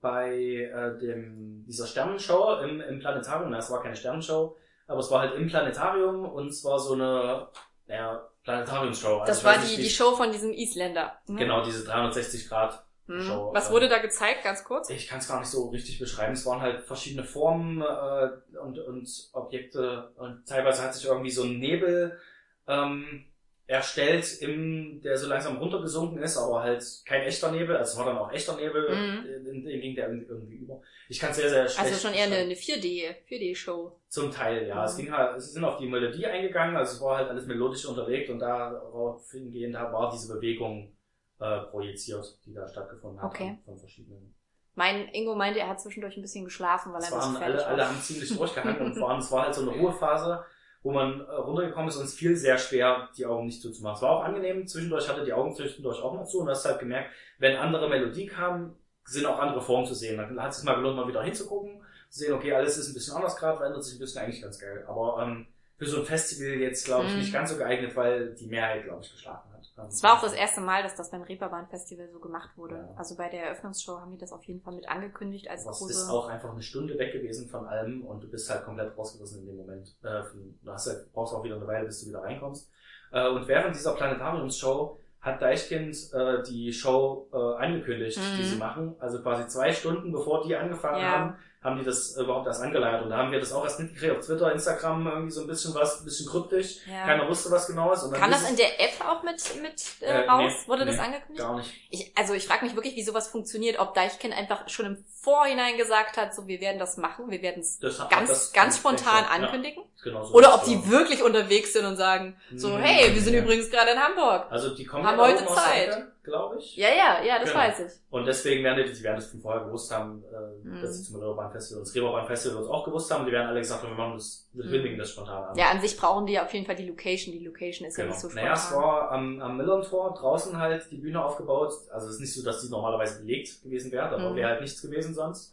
[0.00, 3.50] bei äh, dem, dieser Sternenshow im, im Planetarium.
[3.50, 6.94] Na, es war keine Sternenshow, aber es war halt im Planetarium und es war so
[6.94, 7.48] eine,
[7.86, 9.18] naja, Planetariumshow.
[9.20, 11.18] Also Das war die, die Show von diesem Isländer.
[11.26, 11.38] ne?
[11.38, 12.82] Genau, diese 360 Grad.
[13.08, 14.90] Show, Was wurde da gezeigt, ganz kurz?
[14.90, 16.32] ich kann es gar nicht so richtig beschreiben.
[16.32, 21.44] Es waren halt verschiedene Formen äh, und, und Objekte und teilweise hat sich irgendwie so
[21.44, 22.18] ein Nebel
[22.66, 23.26] ähm,
[23.68, 27.76] erstellt, im, der so langsam runtergesunken ist, aber halt kein echter Nebel.
[27.76, 29.26] Also es war dann auch echter Nebel, Mhm.
[29.48, 30.80] in, in, ging der irgendwie über.
[31.08, 33.98] Ich kann es sehr, sehr schlecht Also schon eher eine, eine 4D, 4D-Show.
[34.08, 34.84] Zum Teil, ja.
[34.84, 35.02] Es Mhm.
[35.02, 38.30] ging halt, es sind auf die Melodie eingegangen, also es war halt alles melodisch unterlegt
[38.30, 40.96] und darauf hingehend war diese Bewegung
[41.40, 43.58] äh, projiziert, die da stattgefunden hat Okay.
[43.64, 44.34] von verschiedenen
[44.74, 47.42] Mein Ingo meinte, er hat zwischendurch ein bisschen geschlafen, weil er Es ein bisschen waren
[47.42, 47.88] alle, alle war.
[47.90, 50.44] haben ziemlich durchgehangen und waren, es war halt so eine Ruhephase,
[50.82, 53.96] wo man äh, runtergekommen ist und es fiel sehr schwer, die Augen nicht zuzumachen.
[53.96, 56.64] Es war auch angenehm, zwischendurch hatte die Augen zwischendurch auch mal zu und du hast
[56.64, 60.16] halt gemerkt, wenn andere Melodie kam, sind auch andere Formen zu sehen.
[60.16, 62.94] Dann hat es sich mal gelohnt, mal wieder hinzugucken, zu sehen, okay, alles ist ein
[62.94, 64.84] bisschen anders gerade, verändert sich ein bisschen, eigentlich ganz geil.
[64.88, 65.46] Aber ähm,
[65.78, 67.18] für so ein Festival jetzt, glaube ich, Mhm.
[67.18, 69.55] nicht ganz so geeignet, weil die Mehrheit, glaube ich, geschlafen hat.
[69.88, 72.76] Es war auch das erste Mal, dass das beim Reeperbahn Festival so gemacht wurde.
[72.76, 72.94] Ja.
[72.96, 75.90] Also bei der Eröffnungsshow haben die das auf jeden Fall mit angekündigt als große...
[75.92, 79.40] ist auch einfach eine Stunde weg gewesen von allem und du bist halt komplett rausgerissen
[79.40, 79.88] in dem Moment.
[80.02, 80.22] Äh,
[80.62, 82.70] du hast halt, brauchst auch wieder eine Weile, bis du wieder reinkommst.
[83.12, 88.36] Äh, und während dieser Planetariumsshow hat Deichkind äh, die Show angekündigt, Mhm.
[88.38, 88.94] die sie machen.
[89.00, 91.10] Also quasi zwei Stunden bevor die angefangen Ja.
[91.10, 93.02] haben, haben die das überhaupt erst angeleiert.
[93.02, 95.74] Und da haben wir das auch erst mitgekriegt auf Twitter, Instagram, irgendwie so ein bisschen
[95.74, 96.78] was, ein bisschen kryptisch.
[96.86, 97.04] Ja.
[97.06, 98.02] Keiner wusste, was genau ist.
[98.04, 100.52] Und dann Kann hieß das in der App auch mit, mit äh, Äh, raus?
[100.62, 101.44] nee, Wurde das nee, angekündigt?
[101.46, 101.74] Gar nicht.
[101.90, 105.76] Ich, also ich frage mich wirklich, wie sowas funktioniert, ob Deichkind einfach schon im Vorhinein
[105.76, 109.82] gesagt hat, so wir werden das machen, wir werden es ganz, ganz spontan ja, ankündigen.
[110.04, 110.88] Genau so Oder ob die ja.
[110.88, 112.78] wirklich unterwegs sind und sagen, so, Mhm.
[112.78, 113.42] hey, wir sind Ja.
[113.42, 114.46] übrigens gerade in Hamburg.
[114.50, 116.04] Also die kommen Haben ja heute Zeit.
[116.22, 116.76] Glaube ich.
[116.76, 117.60] Ja, ja, ja, das Genau.
[117.62, 117.92] weiß ich.
[118.10, 120.82] Und deswegen werden die, die werden das von vorher gewusst haben, äh, Mhm.
[120.82, 123.26] dass sie zum Reeperbahn Festival und das Reeperbahn Festival uns auch gewusst haben.
[123.26, 124.70] Die werden alle gesagt, haben, wir machen das, wir Mhm.
[124.70, 125.56] kündigen das spontan an.
[125.56, 127.32] Ja, an sich brauchen die ja auf jeden Fall die Location.
[127.32, 128.16] Die Location ist ja genau.
[128.16, 128.82] nicht so naja, es spontan.
[128.82, 131.72] war am, am Millern-Tor draußen halt die Bühne aufgebaut.
[131.92, 134.36] Also es ist nicht so, dass die normalerweise belegt gewesen wäre, aber Mhm.
[134.36, 135.52] wäre halt nichts gewesen sonst.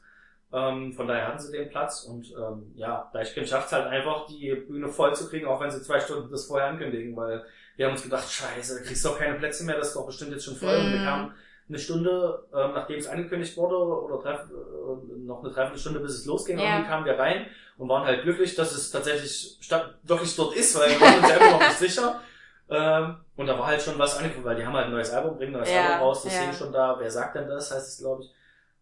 [0.52, 4.54] Ähm, von daher hatten sie den Platz und ähm, ja, Deichkind schafft halt einfach, die
[4.54, 7.44] Bühne voll zu kriegen, auch wenn sie zwei Stunden das vorher ankündigen, weil
[7.76, 10.32] wir haben uns gedacht, scheiße, du kriegst doch keine Plätze mehr, das ist doch bestimmt
[10.32, 10.76] jetzt schon voll.
[10.76, 11.06] Und wir Mhm.
[11.06, 11.34] kamen
[11.70, 16.26] eine Stunde, ähm, nachdem es angekündigt wurde, oder treff, äh, noch eine Dreiviertelstunde, bis es
[16.28, 16.66] losging, Ja.
[16.66, 17.48] irgendwie kamen wir rein
[17.80, 21.30] und waren halt glücklich, dass es tatsächlich statt, wirklich dort ist, weil wir waren uns
[21.32, 22.22] immer noch nicht sicher.
[22.70, 25.36] Ähm, und da war halt schon was angekündigt, weil die haben halt ein neues Album,
[25.38, 26.54] bringen ein neues Ja, Album raus, das ja.
[26.54, 26.96] schon da.
[27.00, 28.34] Wer sagt denn das, heißt es, glaube ich.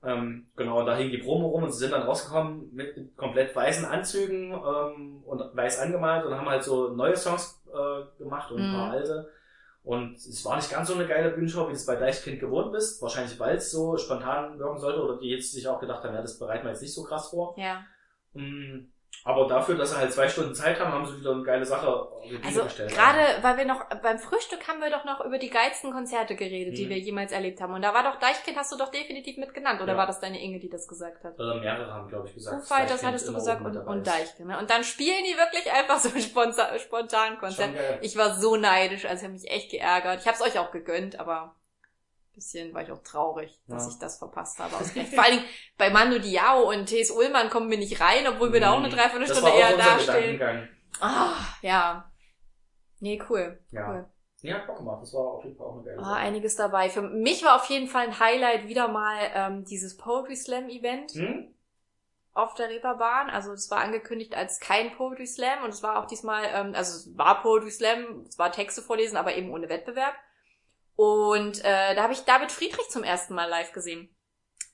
[0.03, 3.55] Ähm, genau, und da hing die Promo rum und sie sind dann rausgekommen mit komplett
[3.55, 8.61] weißen Anzügen ähm, und weiß angemalt und haben halt so neue Songs äh, gemacht und
[8.61, 8.73] ein Mhm.
[8.73, 9.29] paar alte.
[9.83, 12.71] Und es war nicht ganz so eine geile Bühnenshow, wie du es bei Deichkind gewohnt
[12.71, 13.01] bist.
[13.01, 16.21] Wahrscheinlich, weil es so spontan wirken sollte oder die jetzt sich auch gedacht haben, ja,
[16.21, 17.55] das bereiten wir jetzt nicht so krass vor.
[17.57, 17.83] Ja.
[18.33, 18.91] Mm,
[19.23, 22.07] Aber dafür, dass sie halt zwei Stunden Zeit haben, haben sie wieder eine geile Sache
[22.23, 22.91] die Also gestellt.
[22.91, 26.77] gerade, weil wir noch beim Frühstück haben wir doch noch über die geilsten Konzerte geredet,
[26.77, 26.89] die Mhm.
[26.89, 27.73] wir jemals erlebt haben.
[27.73, 29.79] Und da war doch Deichkind, hast du doch definitiv mit genannt.
[29.81, 29.97] Oder Ja.
[29.99, 31.35] war das deine Inge, die das gesagt hat?
[31.39, 32.65] Oder mehrere haben, glaube ich, gesagt.
[32.67, 34.07] Fighters Deichkind hattest du gesagt und, und.
[34.07, 34.47] Deichkind.
[34.49, 34.57] Ne?
[34.57, 37.69] Und dann spielen die wirklich einfach so spontan, spontan Konzert.
[38.01, 40.21] Ich war so neidisch, also ich habe mich echt geärgert.
[40.21, 41.55] Ich habe es euch auch gegönnt, aber
[42.41, 43.91] bisschen war ich auch traurig, dass Ja.
[43.91, 44.71] ich das verpasst habe.
[44.73, 45.45] Vor allen Dingen
[45.77, 47.11] bei Mando Diao und T.S.
[47.11, 48.91] Ullmann kommen wir nicht rein, obwohl wir da auch eine Mhm.
[48.93, 50.69] Dreiviertelstunde das war eher dastehen.
[50.99, 52.11] Ah, ja.
[52.99, 53.59] Nee, cool.
[53.71, 53.89] Ja.
[53.89, 54.05] cool.
[54.41, 55.01] Ja, Bock gemacht.
[55.03, 56.15] Das war auf jeden Fall auch eine geile Ah, Sache.
[56.17, 56.89] einiges dabei.
[56.89, 61.11] Für mich war auf jeden Fall ein Highlight wieder mal ähm, dieses Poetry Slam Event
[61.11, 61.53] Hm?
[62.33, 63.29] auf der Reeperbahn.
[63.29, 66.95] Also es war angekündigt als kein Poetry Slam und es war auch diesmal, ähm, also
[66.95, 70.15] es war Poetry Slam, es war Texte vorlesen, aber eben ohne Wettbewerb.
[71.01, 74.15] Und äh, da habe ich David Friedrich zum ersten Mal live gesehen.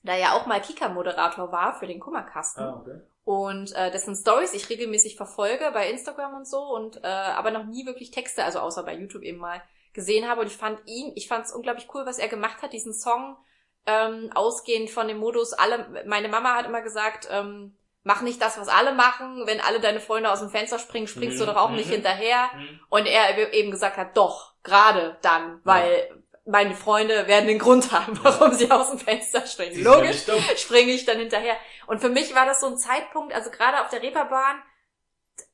[0.03, 2.63] Da er ja auch mal Kika-Moderator war für den Kummerkasten.
[2.65, 2.99] Ah, okay.
[3.23, 7.63] Und äh, dessen Stories ich regelmäßig verfolge bei Instagram und so und äh, aber noch
[7.63, 9.61] nie wirklich Texte, also außer bei YouTube eben mal
[9.93, 10.41] gesehen habe.
[10.41, 13.37] Und ich fand ihn, ich fand es unglaublich cool, was er gemacht hat, diesen Song
[13.85, 15.53] ähm, ausgehend von dem Modus.
[15.53, 17.77] Alle, meine Mama hat immer gesagt, ähm,
[18.07, 19.45] mach nicht das, was alle machen.
[19.45, 21.95] Wenn alle deine Freunde aus dem Fenster springen, springst du Mhm, doch auch nicht mhm.
[21.95, 22.51] hinterher.
[22.53, 22.79] Hm.
[22.89, 26.09] Und er eben gesagt hat, doch, gerade dann, weil
[26.45, 29.83] meine Freunde werden den Grund haben, warum sie aus dem Fenster springen.
[29.83, 31.57] Logisch springe ich dann hinterher.
[31.85, 34.63] Und für mich war das so ein Zeitpunkt, also gerade auf der Reeperbahn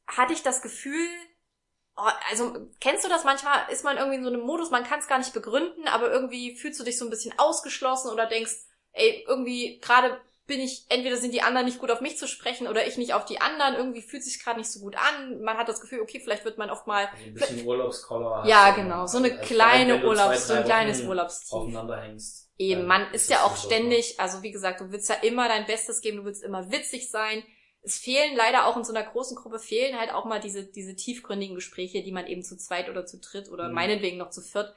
[0.06, 1.10] hatte ich das Gefühl,
[1.98, 5.00] oh, also kennst du das manchmal, ist man irgendwie in so einem Modus, man kann
[5.00, 8.54] es gar nicht begründen, aber irgendwie fühlst du dich so ein bisschen ausgeschlossen oder denkst,
[8.92, 12.68] ey, irgendwie gerade bin ich, entweder sind die anderen nicht gut auf mich zu sprechen
[12.68, 15.42] oder ich nicht auf die anderen, irgendwie fühlt sich gerade nicht so gut an.
[15.42, 18.46] Man hat das Gefühl, okay, vielleicht wird man oft mal, Also ein bisschen Urlaubskoller.
[18.48, 21.54] ja genau, so eine Also kleine wenn du Urlaubs, so ein kleines Urlaubstief.
[21.54, 22.50] Aufeinander hängst.
[22.58, 23.68] Eben, man ist ja das auch so.
[23.68, 27.10] ständig, also wie gesagt, du willst ja immer dein Bestes geben, du willst immer witzig
[27.10, 27.44] sein.
[27.82, 30.96] Es fehlen leider auch in so einer großen Gruppe, fehlen halt auch mal diese, diese
[30.96, 33.74] tiefgründigen Gespräche, die man eben zu zweit oder zu dritt oder Mhm.
[33.76, 34.74] meinetwegen noch zu viert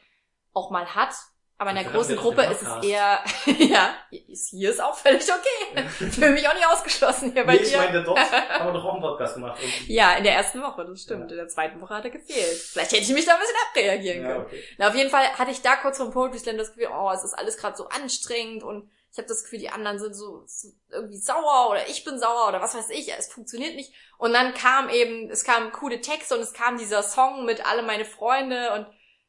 [0.53, 1.15] auch mal hat.
[1.59, 3.19] Aber in der großen Gruppe ist es eher,
[3.59, 5.89] ja, hier ist auch völlig okay.
[6.11, 7.79] Fühle mich auch nicht ausgeschlossen hier bei Nee, ich dir.
[7.79, 9.59] meine, dort haben wir doch auch einen Podcast gemacht.
[9.63, 11.25] Und- Ja, in der ersten Woche, das stimmt.
[11.25, 11.31] Ja.
[11.31, 12.59] In der zweiten Woche hat er gefehlt.
[12.59, 14.45] Vielleicht hätte ich mich da ein bisschen abreagieren Ja, können.
[14.45, 14.63] okay.
[14.77, 17.25] Na, auf jeden Fall hatte ich da kurz vom Poetry Slam das Gefühl, oh, es
[17.25, 20.69] ist alles gerade so anstrengend und ich habe das Gefühl, die anderen sind so, so
[20.91, 23.95] irgendwie sauer oder ich bin sauer oder was weiß ich, es funktioniert nicht.
[24.19, 27.83] Und dann kam eben, es kamen coole Texte und es kam dieser Song mit alle
[27.83, 28.87] meine Freunde und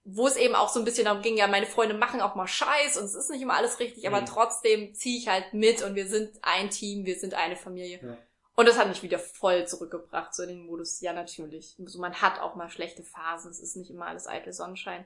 [0.10, 2.47] wo es eben auch so ein bisschen darum ging, ja, meine Freunde machen auch mal
[2.47, 4.26] Scheiß und es ist nicht immer alles richtig, aber Mhm.
[4.26, 7.99] trotzdem ziehe ich halt mit und wir sind ein Team, wir sind eine Familie.
[8.01, 8.18] Ja.
[8.55, 11.76] Und das hat mich wieder voll zurückgebracht, so in den Modus, ja, natürlich.
[11.86, 15.05] So, man hat auch mal schlechte Phasen, es ist nicht immer alles eitel Sonnenschein.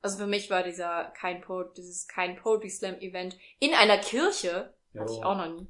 [0.00, 4.72] Also für mich war dieser kein po dieses kein Poetry Slam Event in einer Kirche,
[4.96, 5.24] hatte ich Jo.
[5.24, 5.66] auch noch nie,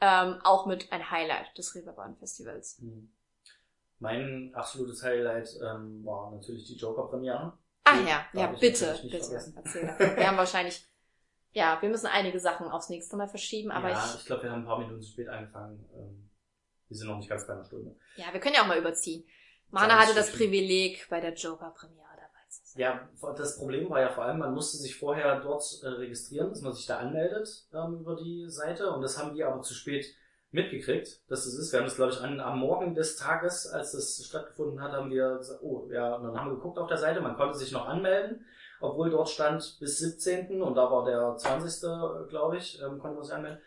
[0.00, 2.78] ähm, auch mit ein Highlight des Reeperbahn Festivals.
[2.78, 3.12] Hm.
[3.98, 7.58] Mein absolutes Highlight ähm, war natürlich die Joker-Premiere.
[7.84, 9.16] Ah ja, ja, bitte, bitte,
[9.56, 10.16] erzähl davon.
[10.16, 10.86] Wir haben wahrscheinlich,
[11.52, 14.50] ja, wir müssen einige Sachen aufs nächste Mal verschieben, aber ja, ich, ich glaube, wir
[14.50, 15.84] haben ein paar Minuten zu spät angefangen.
[15.94, 16.30] Ähm,
[16.88, 17.96] wir sind noch nicht ganz bei einer Stunde.
[18.16, 19.24] ja, wir können ja auch mal überziehen.
[19.70, 20.30] Mana hatte das.
[20.30, 22.80] Privileg, bei der Joker-Premiere dabei zu sein.
[22.80, 26.60] Ja, das Problem war ja vor allem, man musste sich vorher dort äh, registrieren, dass
[26.62, 28.90] man sich da anmeldet ähm, über die Seite.
[28.92, 30.06] Und das haben wir aber zu spät
[30.54, 31.72] mitgekriegt, dass das ist.
[31.72, 35.10] Wir haben das, glaube ich, an, am Morgen des Tages, als das stattgefunden hat, haben
[35.10, 37.72] wir gesagt, oh, ja, und dann haben wir geguckt auf der Seite, man konnte sich
[37.72, 38.46] noch anmelden,
[38.80, 40.62] obwohl dort stand bis 17.
[40.62, 41.82] und da war der 20.
[41.82, 43.58] äh, glaube ich, ähm, konnte man sich anmelden.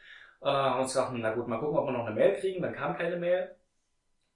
[0.41, 2.61] Äh, haben uns gedacht, na gut, mal gucken, ob wir noch eine Mail kriegen.
[2.61, 3.55] Dann kam keine Mail.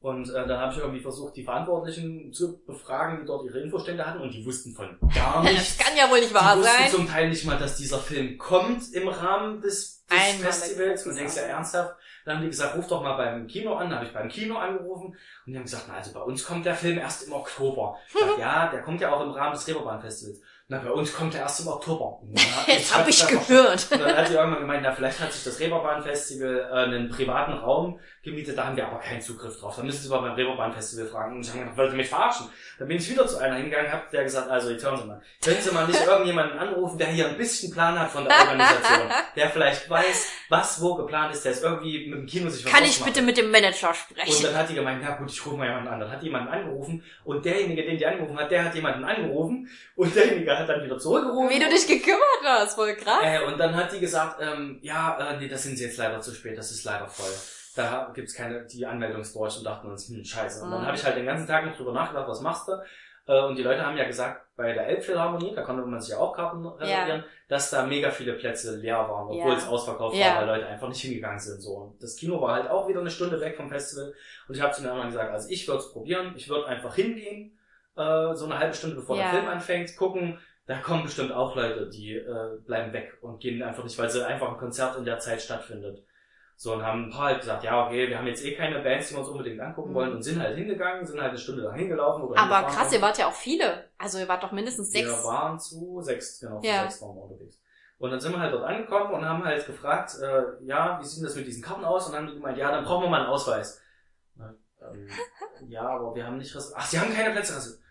[0.02, 4.04] Und äh, dann habe ich irgendwie versucht, die Verantwortlichen zu befragen, die dort ihre Infostände
[4.04, 5.78] hatten und die wussten von gar Das nichts.
[5.78, 6.90] kann ja wohl nicht wahr die wussten sein.
[6.90, 11.06] zum Teil nicht mal, dass dieser Film kommt im Rahmen des, des Einmal Festivals.
[11.06, 11.96] Und denkst ja ernsthaft.
[12.26, 13.90] Dann haben die gesagt, ruf doch mal beim Kino an.
[13.90, 15.08] Dann habe ich beim Kino angerufen
[15.46, 17.98] und die haben gesagt, na also bei uns kommt der Film erst im Oktober.
[18.12, 20.40] Sag, ja, der kommt ja auch im Rahmen des Reeperbahn Festivals.
[20.72, 22.22] Na, bei uns kommt er erst im Oktober.
[22.32, 23.88] Na, Jetzt hab ich gehört.
[23.92, 27.52] Und dann hat sie irgendwann gemeint, na, vielleicht hat sich das Reeperbahn-Festival äh, einen privaten
[27.52, 29.76] Raum gemietet, da haben wir aber keinen Zugriff drauf.
[29.76, 31.36] Da müssen Sie mal beim Reeperbahn-Festival fragen.
[31.36, 32.48] Und ich habe gedacht, wollt ihr mich verarschen?
[32.80, 35.22] Dann bin ich wieder zu einer hingegangen, hab der gesagt, also jetzt hören Sie mal,
[35.44, 39.10] können Sie mal nicht irgendjemanden anrufen, der hier ein bisschen Plan hat von der Organisation,
[39.36, 42.72] der vielleicht weiß, was wo geplant ist, der ist irgendwie mit dem Kino sich was
[42.72, 44.44] Kann ich bitte mit dem Manager Und sprechen?
[44.44, 46.00] dann hat die gemeint, na gut, ich rufe mal jemanden an.
[46.00, 50.16] Dann hat jemanden angerufen und derjenige, den die angerufen hat, der hat jemanden angerufen und
[50.16, 51.50] derjenige hat dann wieder zurückgerufen.
[51.50, 53.22] Wie du dich gekümmert hast, voll krass.
[53.24, 56.22] Äh, und dann hat die gesagt, ähm, ja, äh, nee, das sind sie jetzt leider
[56.22, 57.32] zu spät, das ist leider voll.
[57.76, 60.64] Da gibt's keine, die Anmeldung ist durch und dachten uns, hm, scheiße.
[60.64, 60.86] Und dann Mhm.
[60.88, 62.74] habe ich halt den ganzen Tag noch drüber nachgedacht, was machst du?
[63.28, 66.18] Äh, und die Leute haben ja gesagt, bei der Elbphilharmonie, da konnte man sich ja
[66.18, 69.58] auch Karten reservieren, dass da mega viele Plätze leer waren, obwohl Ja.
[69.58, 70.28] es ausverkauft Ja.
[70.36, 71.62] war, weil Leute einfach nicht hingegangen sind.
[71.62, 71.72] So.
[71.76, 74.14] Und das Kino war halt auch wieder eine Stunde weg vom Festival.
[74.48, 76.94] Und ich habe zu den anderen gesagt, also ich würde es probieren, ich würde einfach
[76.96, 77.58] hingehen,
[77.96, 79.24] äh, so eine halbe Stunde bevor Ja.
[79.24, 80.40] der Film anfängt, gucken,
[80.72, 84.26] da kommen bestimmt auch Leute, die äh, bleiben weg und gehen einfach nicht, weil sie
[84.26, 86.04] einfach ein Konzert in der Zeit stattfindet.
[86.56, 89.08] So, und haben ein paar halt gesagt, ja, okay, wir haben jetzt eh keine Bands,
[89.10, 89.96] die wir uns unbedingt angucken Mhm.
[89.96, 92.24] wollen und sind halt hingegangen, sind halt eine Stunde da hingelaufen.
[92.24, 93.90] Oder Aber krass, ihr wart ja auch viele.
[93.98, 95.10] Also ihr wart doch mindestens sechs.
[95.10, 96.84] Wir waren zu sechs, genau, zu Ja.
[96.84, 97.60] sechs waren wir unterwegs.
[97.98, 101.24] Und dann sind wir halt dort angekommen und haben halt gefragt, äh, ja, wie sieht
[101.26, 102.06] das mit diesen Karten aus?
[102.08, 103.82] Und dann haben die gemeint, ja, dann brauchen wir mal einen Ausweis.
[104.36, 105.08] Na, ähm,
[105.68, 107.82] ja, aber wir haben nicht Ach, sie haben keine Plätze reserviert.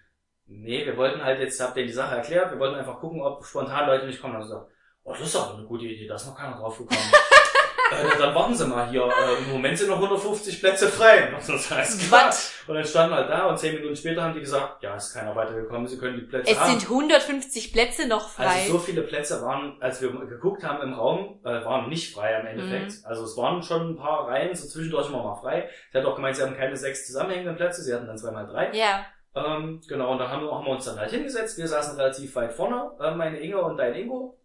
[0.53, 3.45] Nee, wir wollten halt jetzt, habt ihr die Sache erklärt, wir wollten einfach gucken, ob
[3.45, 4.35] spontan Leute nicht kommen.
[4.35, 4.67] Und gesagt,
[5.05, 7.01] oh, das ist aber eine gute Idee, da ist noch keiner drauf gekommen.
[7.93, 11.33] äh, dann warten Sie mal hier, äh, im Moment sind noch 150 Plätze frei.
[11.33, 12.11] Und das heißt.
[12.11, 12.53] Was?
[12.67, 15.15] Und dann standen wir halt da und zehn Minuten später haben die gesagt, ja, ist
[15.15, 16.79] keiner weitergekommen, Sie können die Plätze Es haben.
[16.79, 18.47] sind 150 Plätze noch frei.
[18.47, 22.35] Also so viele Plätze waren, als wir geguckt haben im Raum, äh, waren nicht frei
[22.41, 22.91] im Endeffekt.
[22.91, 23.05] Mhm.
[23.07, 25.69] Also es waren schon ein paar Reihen, so zwischendurch immer mal frei.
[25.93, 28.73] Sie hat auch gemeint, sie haben keine sechs zusammenhängenden Plätze, sie hatten dann zweimal drei.
[28.77, 29.07] ja.
[29.35, 31.57] Ähm, genau, und da haben wir, haben wir uns dann halt hingesetzt.
[31.59, 34.41] Wir saßen relativ weit vorne, äh, meine Inge und dein Ingo.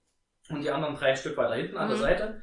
[0.50, 2.02] Und die anderen drei ein Stück weiter hinten an der Mhm.
[2.02, 2.42] Seite.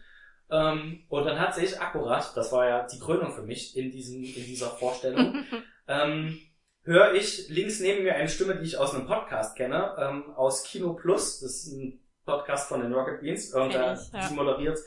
[0.50, 4.22] Ähm, und dann hat sich akkurat, das war ja die Krönung für mich in, diesem,
[4.22, 5.44] in dieser Vorstellung,
[5.88, 6.38] ähm,
[6.82, 10.64] höre ich links neben mir eine Stimme, die ich aus einem Podcast kenne, ähm, aus
[10.64, 11.40] Kino Plus.
[11.40, 13.54] Das ist ein Podcast von den Rocket Beans.
[13.54, 14.30] Und da ja.
[14.30, 14.78] moderiert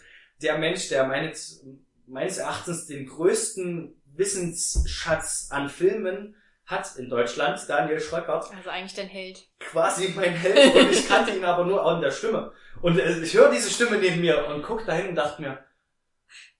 [0.42, 1.66] der Mensch, der meines,
[2.06, 6.36] meines Erachtens den größten Wissensschatz an Filmen
[6.66, 9.40] hat in Deutschland, Daniel Schröckert, Also eigentlich dein Held.
[9.60, 12.52] quasi mein Held und ich kannte ihn aber nur an der Stimme.
[12.82, 15.64] Und äh, ich höre diese Stimme neben mir und guck dahin und dachte mir,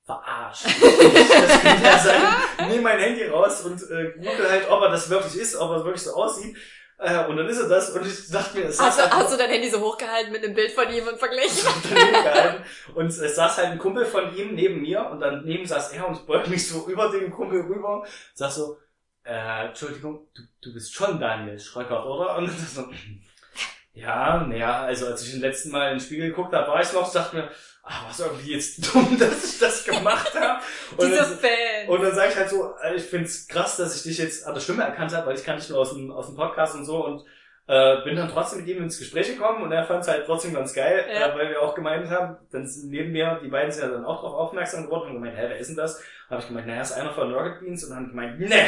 [0.06, 0.66] verarscht.
[0.66, 2.22] Das könnte ja sein.
[2.70, 5.84] Nehme mein Handy raus und äh, google halt, ob er das wirklich ist, ob er
[5.84, 6.56] wirklich so aussieht.
[6.98, 9.24] Äh, und dann ist er das und ich dachte mir, es Hast saß du, halt
[9.26, 11.68] hast du dein Handy so hochgehalten mit einem Bild von ihm und verglichen?
[12.96, 16.16] Und es saß halt ein Kumpel von ihm neben mir und daneben saß er und
[16.18, 18.78] ich beug mich so über den Kumpel rüber, sag so,
[19.26, 22.38] äh, Entschuldigung, du, du bist schon Daniel Schröckert, oder?
[22.38, 22.86] Und das so,
[23.94, 26.92] ja, naja, also als ich den letzten Mal in den Spiegel geguckt habe, war ich
[26.94, 27.50] noch, dachte mir,
[27.84, 30.62] ah, was irgendwie jetzt dumm, dass ich das gemacht habe.
[30.98, 31.90] Und Diese dann, Fans.
[31.90, 34.54] und dann sage ich halt so, äh, ich find's krass, dass ich dich jetzt an
[34.54, 36.86] der Stimme erkannt habe, weil ich kannte dich nur aus dem, aus dem Podcast und
[36.86, 37.26] so und
[37.68, 40.74] äh, bin dann trotzdem mit ihm ins Gespräch gekommen und er fand's halt trotzdem ganz
[40.74, 41.30] geil, Ja.
[41.30, 44.06] äh, weil wir auch gemeint haben, dann sind neben mir, die beiden sind ja dann
[44.06, 46.00] auch darauf aufmerksam geworden und gemeint, hä, wer ist denn das?
[46.30, 48.66] Habe ich gemeint, naja, ist einer von Rocket Beans und dann haben gemeint, ne,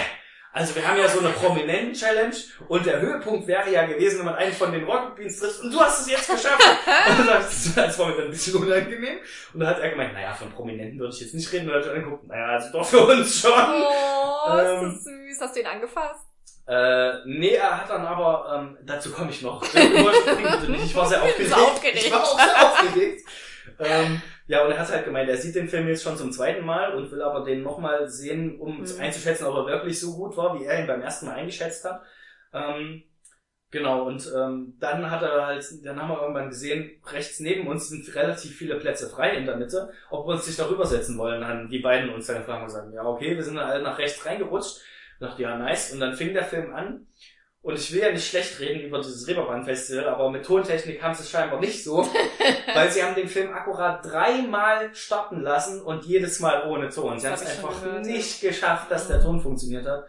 [0.57, 2.35] also wir haben ja so eine prominenten Challenge
[2.67, 5.71] und der Höhepunkt wäre ja gewesen, wenn man einen von den Rocket Beans trifft und
[5.71, 6.59] du hast es jetzt geschafft.
[7.09, 9.19] und dann dachte ich, das war mir dann ein bisschen unangenehm.
[9.53, 11.67] Und dann hat er gemeint, naja, von Prominenten würde ich jetzt nicht reden.
[11.67, 13.51] Und dann hat er angeguckt, naja, also doch für uns schon.
[13.51, 15.41] Oh, ist Ähm, das süß.
[15.41, 16.25] Hast du ihn angefasst?
[16.67, 19.61] Äh, nee, er hat dann aber, ähm, dazu komme ich noch.
[19.61, 20.85] Nicht.
[20.85, 21.21] Ich war sehr
[21.53, 22.03] aufgeregt.
[22.03, 23.21] Ich war auch sehr aufgeregt.
[23.79, 26.65] ähm, ja, und er hat halt gemeint, er sieht den Film jetzt schon zum zweiten
[26.65, 28.87] Mal und will aber den nochmal sehen, um Mhm.
[28.99, 32.01] einzuschätzen, ob er wirklich so gut war, wie er ihn beim ersten Mal eingeschätzt hat.
[32.53, 33.03] Ähm,
[33.71, 37.89] genau, und ähm, dann hat er halt, dann haben wir irgendwann gesehen, rechts neben uns
[37.89, 41.45] sind relativ viele Plätze frei in der Mitte, ob wir uns nicht darüber setzen wollen,
[41.45, 43.97] haben die beiden uns dann gefragt und gesagt, ja okay, wir sind dann alle nach
[43.99, 44.77] rechts reingerutscht.
[45.19, 45.93] Ich dachte, ja, nice.
[45.93, 47.06] Und dann fing der Film an.
[47.67, 51.23] Und ich will ja nicht schlecht reden über dieses Reeperbahn-Festival, aber mit Tontechnik haben sie
[51.23, 51.97] es scheinbar nicht so,
[52.73, 57.19] weil sie haben den Film akkurat dreimal starten lassen und jedes Mal ohne Ton.
[57.19, 60.05] Sie haben es einfach nicht geschafft, dass der Ton funktioniert hat.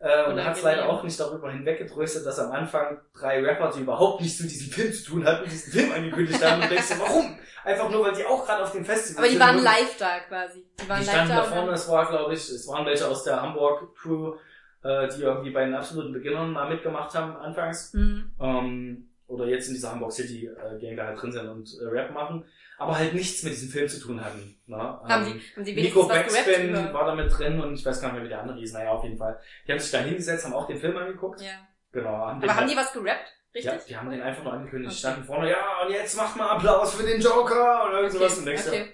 [0.00, 3.80] Äh, und hat es leider auch nicht darüber hinweggetröstet, dass am Anfang drei Rapper, die
[3.80, 7.00] überhaupt nichts mit diesem Film zu tun hatten, diesen Film angekündigt haben und denkst dir,
[7.00, 7.38] warum?
[7.64, 10.20] Einfach nur, weil die auch gerade auf dem Festival Aber die sind waren live da
[10.20, 10.66] quasi.
[10.78, 11.44] Die waren die live standen da.
[11.44, 14.34] vorne, es war, glaube ich, es waren welche aus der Hamburg-Crew,
[14.82, 17.92] äh, die irgendwie bei den absoluten Beginnern mal mitgemacht haben anfangs.
[17.94, 18.30] Mhm.
[18.40, 21.86] Ähm, oder jetzt in dieser Hamburg City äh, Gang da halt drin sind und äh,
[21.86, 22.44] Rap machen.
[22.78, 24.58] Aber halt nichts mit diesem Film zu tun hatten.
[24.66, 24.76] Ne?
[24.76, 28.08] Haben Ähm, die, haben die Nico Backspin war da mit drin und ich weiß gar
[28.08, 28.72] nicht mehr, wie der andere hieß.
[28.72, 29.38] Naja, auf jeden Fall.
[29.66, 31.40] Die haben sich da hingesetzt, haben auch den Film angeguckt.
[31.42, 31.50] Ja.
[31.92, 32.08] Genau.
[32.10, 33.34] Haben Aber haben halt- die was gerappt?
[33.54, 33.70] Richtig?
[33.72, 34.92] Ja, die haben den einfach nur angekündigt.
[34.92, 35.12] Die Okay.
[35.12, 38.38] standen vorne, ja, und jetzt macht mal Applaus für den Joker oder irgend sowas.
[38.38, 38.92] Und denkst okay.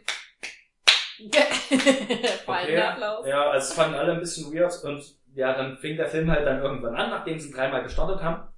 [2.44, 2.76] Fallender Okay.
[2.82, 3.26] Applaus.
[3.26, 6.46] Ja, also es fanden alle ein bisschen weird und ja, dann fing der Film halt
[6.46, 8.48] dann irgendwann an, nachdem sie dreimal gestartet haben.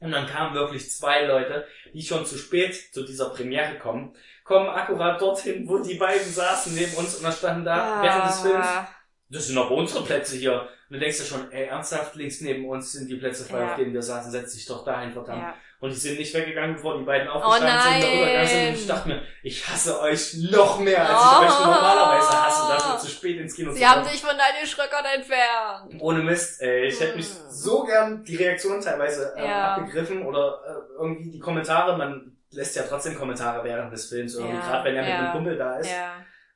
[0.00, 4.14] Und dann kamen wirklich zwei Leute, die schon zu spät zu dieser Premiere kommen,
[4.44, 8.40] kommen akkurat dorthin, wo die beiden saßen neben uns und dann standen da während des
[8.40, 8.88] Films, Ah,
[9.28, 10.62] das sind aber unsere Plätze hier.
[10.62, 13.70] Und du denkst ja schon, ey, ernsthaft, links neben uns sind die Plätze frei, Ja.
[13.72, 15.42] auf denen wir saßen, setz dich doch dahin, verdammt.
[15.42, 15.54] Ja.
[15.80, 18.68] Und die sind nicht weggegangen, bevor die beiden aufgestanden Oh sind und rübergegangen sind.
[18.68, 21.42] Und ich dachte mir, ich hasse euch noch mehr, als Oh.
[21.44, 24.12] ich euch normalerweise hasse, dafür zu spät ins Kino Sie zu haben kommen.
[24.12, 25.94] sich von deinen Schröckern entfernt.
[26.02, 26.86] Ohne Mist, ey.
[26.88, 27.48] Ich hätte mich Mm.
[27.50, 29.74] so gern die Reaktion teilweise ähm, Ja.
[29.76, 31.96] abgegriffen oder äh, irgendwie die Kommentare.
[31.96, 35.18] Man lässt ja trotzdem Kommentare während des Films, irgendwie, Ja, gerade wenn er mit ja.
[35.20, 35.90] einem Kumpel da ist.
[35.90, 36.12] Ja.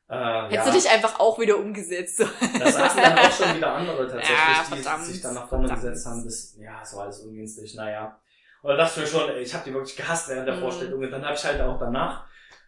[0.07, 0.73] Äh, Hättest ja.
[0.73, 2.19] du dich einfach auch wieder umgesetzt.
[2.19, 2.25] So.
[2.59, 5.89] Da saßen dann auch schon wieder andere tatsächlich, Ja, die sich dann nach vorne verdammt.
[5.89, 6.25] gesetzt haben.
[6.27, 8.21] Das, ja, es war alles ungünstig, naja.
[8.65, 10.61] Und da dachte ich mir schon, ey, ich habe die wirklich gehasst während der Mhm.
[10.61, 11.03] Vorstellung.
[11.03, 12.25] Und dann habe ich halt auch danach,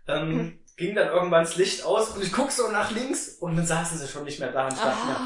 [0.07, 3.65] ähm, ging dann irgendwann das Licht aus und ich guck so nach links und dann
[3.65, 5.17] saßen sie schon nicht mehr da und ich dachte mir,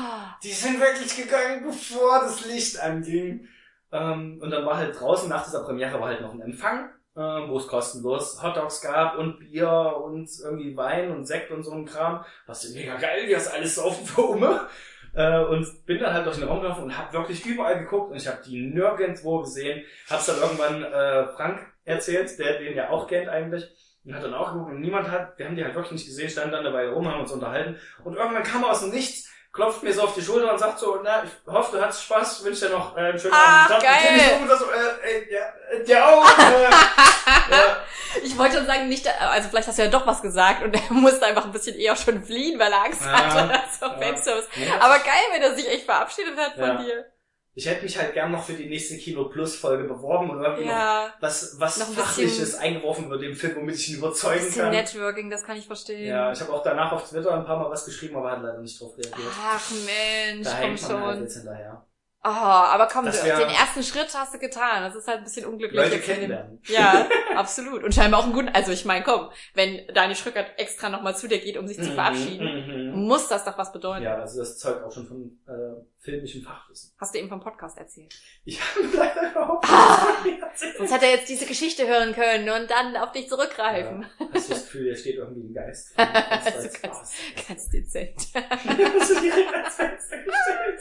[0.44, 3.48] die sind wirklich gegangen, bevor das Licht anging.
[3.90, 7.48] Ähm, und dann war halt draußen nach dieser Premiere war halt noch ein Empfang, ähm,
[7.48, 11.84] wo es kostenlos Hotdogs gab und Bier und irgendwie Wein und Sekt und so ein
[11.84, 12.24] Kram.
[12.46, 14.68] Was ist mega geil, die hast alles saufen für Umme.
[15.14, 18.16] Äh, und bin dann halt durch den Raum gelaufen und hab wirklich überall geguckt und
[18.16, 19.84] ich habe die nirgendwo gesehen.
[20.08, 23.68] Hab's dann irgendwann äh, Frank erzählt, der den ja auch kennt eigentlich.
[24.04, 26.30] Und hat dann auch geguckt und niemand hat, wir haben die halt wirklich nicht gesehen,
[26.30, 27.76] standen dann dabei rum, haben uns unterhalten.
[28.02, 31.00] Und irgendwann kam aus dem Nichts, klopft mir so auf die Schulter und sagt so,
[31.02, 33.82] na, ich hoffe, du hattest Spaß, wünsche dir noch äh, einen schönen Ach, Abend.
[33.82, 34.40] geil.
[34.42, 35.52] Ich sag so, äh, äh, ja,
[35.86, 36.38] der auch.
[36.38, 36.62] Äh,
[37.50, 37.76] ja.
[38.22, 40.80] Ich wollte schon sagen, nicht, also vielleicht hast du ja doch was gesagt und er
[40.92, 43.60] musste einfach ein bisschen eher schon fliehen, weil er Angst Ja, hatte
[44.22, 44.30] so
[44.60, 44.74] ja.
[44.80, 47.06] Aber geil, wenn er sich echt verabschiedet hat von dir.
[47.54, 50.64] Ich hätte mich halt gern noch für die nächste Kino Plus Folge beworben und irgendwie
[50.64, 53.98] noch Ja, was, was Noch ein Fachliches eingeworfen über den Film, womit ich ihn ein
[53.98, 54.70] überzeugen bisschen kann.
[54.70, 56.08] Networking, das kann ich verstehen.
[56.08, 58.58] Ja, ich habe auch danach auf Twitter ein paar Mal was geschrieben, aber hat leider
[58.60, 59.28] nicht drauf reagiert.
[59.42, 61.22] Ach Mensch, da komm man halt schon.
[61.24, 61.86] jetzt hinterher.
[62.22, 64.82] Oh, aber komm, du, den ersten Schritt hast du getan.
[64.82, 65.80] Das ist halt ein bisschen unglücklich.
[65.80, 66.60] Leute kennenlernen.
[66.66, 67.82] Ja, absolut.
[67.82, 71.28] Und scheinbar auch ein guter, also ich meine, komm, wenn Dani Schröckert extra nochmal zu
[71.28, 73.06] dir geht, um sich zu Mhm, verabschieden, mhm.
[73.06, 74.02] muss das doch was bedeuten.
[74.04, 76.92] Ja, also das zeugt auch schon von äh, filmischem Fachwissen.
[76.98, 78.14] Hast du eben vom Podcast erzählt.
[78.44, 80.16] Ich habe leider überhaupt Ah!
[80.24, 80.76] nicht erzählt.
[80.78, 84.06] Sonst hätte er jetzt diese Geschichte hören können und dann auf dich zurückgreifen.
[84.32, 85.92] Hast du das Gefühl, hier steht irgendwie ein Geist?
[85.98, 87.12] Also Das war ganz-
[87.48, 88.16] Ganz dezent.
[88.34, 90.80] Hast du direkt ans Fenster gestellt?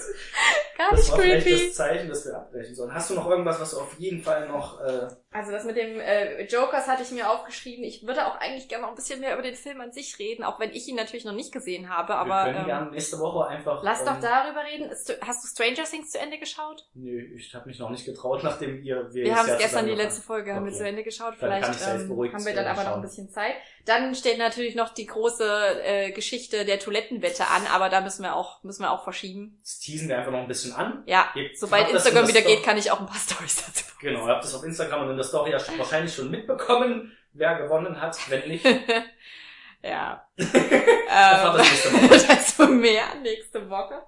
[0.77, 1.67] Gar Das nicht war vielleicht creepy.
[1.67, 2.93] das Zeichen, dass wir abbrechen sollen.
[2.93, 4.79] Hast du noch irgendwas, was du auf jeden Fall noch...
[4.81, 7.83] Äh, Also das mit dem äh, Jokers hatte ich mir aufgeschrieben.
[7.83, 10.43] Ich würde auch eigentlich gerne noch ein bisschen mehr über den Film an sich reden,
[10.43, 12.15] auch wenn ich ihn natürlich noch nicht gesehen habe.
[12.15, 13.83] Aber wir können ähm, gerne nächste Woche einfach...
[13.83, 14.89] lass doch ähm, darüber reden.
[14.89, 16.87] Ist, hast du Stranger Things zu Ende geschaut?
[16.95, 19.07] Nö, ich habe mich noch nicht getraut, nachdem ihr...
[19.13, 20.77] Wir haben ja es gestern die letzte Folge haben wir Okay.
[20.79, 21.35] zu Ende geschaut.
[21.37, 23.55] Vielleicht ähm, haben wir dann aber noch ein bisschen Zeit.
[23.85, 28.35] Dann steht natürlich noch die große äh, Geschichte der Toilettenwette an, aber da müssen wir
[28.35, 29.59] auch müssen wir auch verschieben.
[29.63, 31.03] Das teasen wir einfach noch ein bisschen an.
[31.05, 33.85] Ja, Ihr sobald Instagram in wieder der geht, kann ich auch ein paar Stories dazu.
[33.99, 37.99] Genau, ihr habt das auf Instagram und der Story ja wahrscheinlich schon mitbekommen, wer gewonnen
[38.01, 38.17] hat.
[38.29, 38.65] Wenn nicht,
[39.83, 40.27] ja.
[40.35, 42.27] erfahrt ähm, das nächste Woche.
[42.27, 44.03] dazu mehr nächste Woche.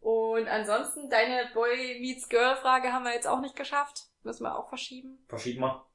[0.00, 4.08] Und ansonsten, deine Boy meets Girl Frage haben wir jetzt auch nicht geschafft.
[4.24, 5.24] Müssen wir auch verschieben.
[5.28, 5.86] Verschieben wir.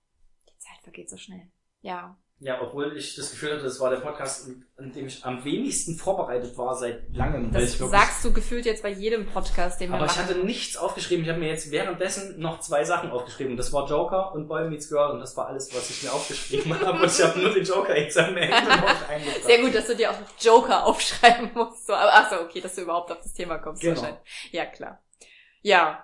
[0.49, 1.51] Die Zeit vergeht so schnell.
[1.81, 2.17] Ja.
[2.39, 5.97] Ja, obwohl ich das Gefühl hatte, das war der Podcast, an dem ich am wenigsten
[5.97, 7.51] vorbereitet war seit langem.
[7.51, 11.23] Das sagst du gefühlt jetzt bei jedem Podcast, den wir aber ich hatte nichts aufgeschrieben.
[11.25, 13.57] Ich habe mir jetzt währenddessen noch zwei Sachen aufgeschrieben.
[13.57, 16.79] Das war Joker und Boy Meets Girl und das war alles, was ich mir aufgeschrieben
[16.85, 17.01] habe.
[17.01, 19.43] Und ich habe nur den Joker jetzt am Ende noch.
[19.43, 21.87] Sehr gut, dass du dir auch noch Joker aufschreiben musst.
[21.87, 23.81] So, ach so, okay, dass du überhaupt auf das Thema kommst.
[23.81, 23.95] Genau.
[23.99, 24.51] wahrscheinlich.
[24.51, 25.01] Ja, klar.
[25.63, 26.03] Ja.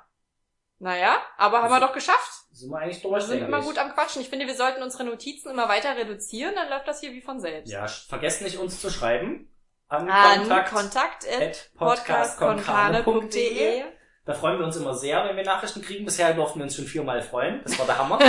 [0.80, 2.43] Naja, aber haben wir doch geschafft.
[2.54, 4.22] Sind wir eigentlich Wir durch, sind denke immer gut am Quatschen.
[4.22, 7.40] Ich finde, wir sollten unsere Notizen immer weiter reduzieren, dann läuft das hier wie von
[7.40, 7.72] selbst.
[7.72, 9.50] Ja, vergesst nicht, uns zu schreiben.
[9.88, 13.84] An, An Kontakt, kontakt at podcastkonkane.de.
[14.26, 16.06] Da freuen wir uns immer sehr, wenn wir Nachrichten kriegen.
[16.06, 17.62] Bisher durften wir uns schon viermal freuen.
[17.64, 18.20] Das war der Hammer.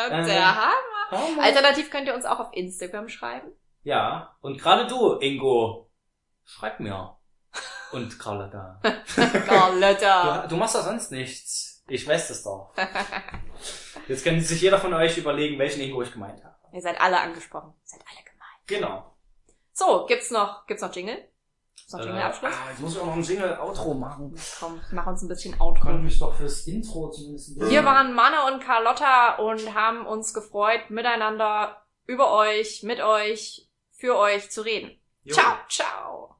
[0.00, 0.72] Der Hammer.
[1.10, 1.42] Hammer.
[1.42, 3.50] Alternativ könnt ihr uns auch auf Instagram schreiben.
[3.82, 5.90] Ja, und gerade du, Ingo,
[6.44, 7.16] schreib mir.
[7.92, 8.80] Und Carlotta.
[9.46, 10.42] Carlotta.
[10.42, 11.69] Du, du machst doch sonst nichts.
[11.90, 12.72] Ich weiß das doch.
[14.08, 16.54] Jetzt kann sich jeder von euch überlegen, welchen Ingo ich gemeint habe.
[16.72, 17.74] Ihr seid alle angesprochen.
[17.82, 18.48] Ihr seid alle gemein.
[18.66, 19.14] Genau.
[19.72, 21.16] So, gibt's noch, gibt's noch Jingle?
[21.76, 22.52] Gibt's noch Äh, Jingle-Abschluss?
[22.54, 24.34] ah, jetzt muss ich auch noch ein Jingle-Outro machen.
[24.60, 25.82] Komm, mach uns ein bisschen Outro.
[25.82, 27.58] konnte mich doch fürs Intro zumindest.
[27.60, 34.16] Wir waren Manne und Carlotta und haben uns gefreut, miteinander, über euch, mit euch, für
[34.16, 34.96] euch zu reden.
[35.24, 35.34] Jo.
[35.34, 36.36] Ciao, ciao.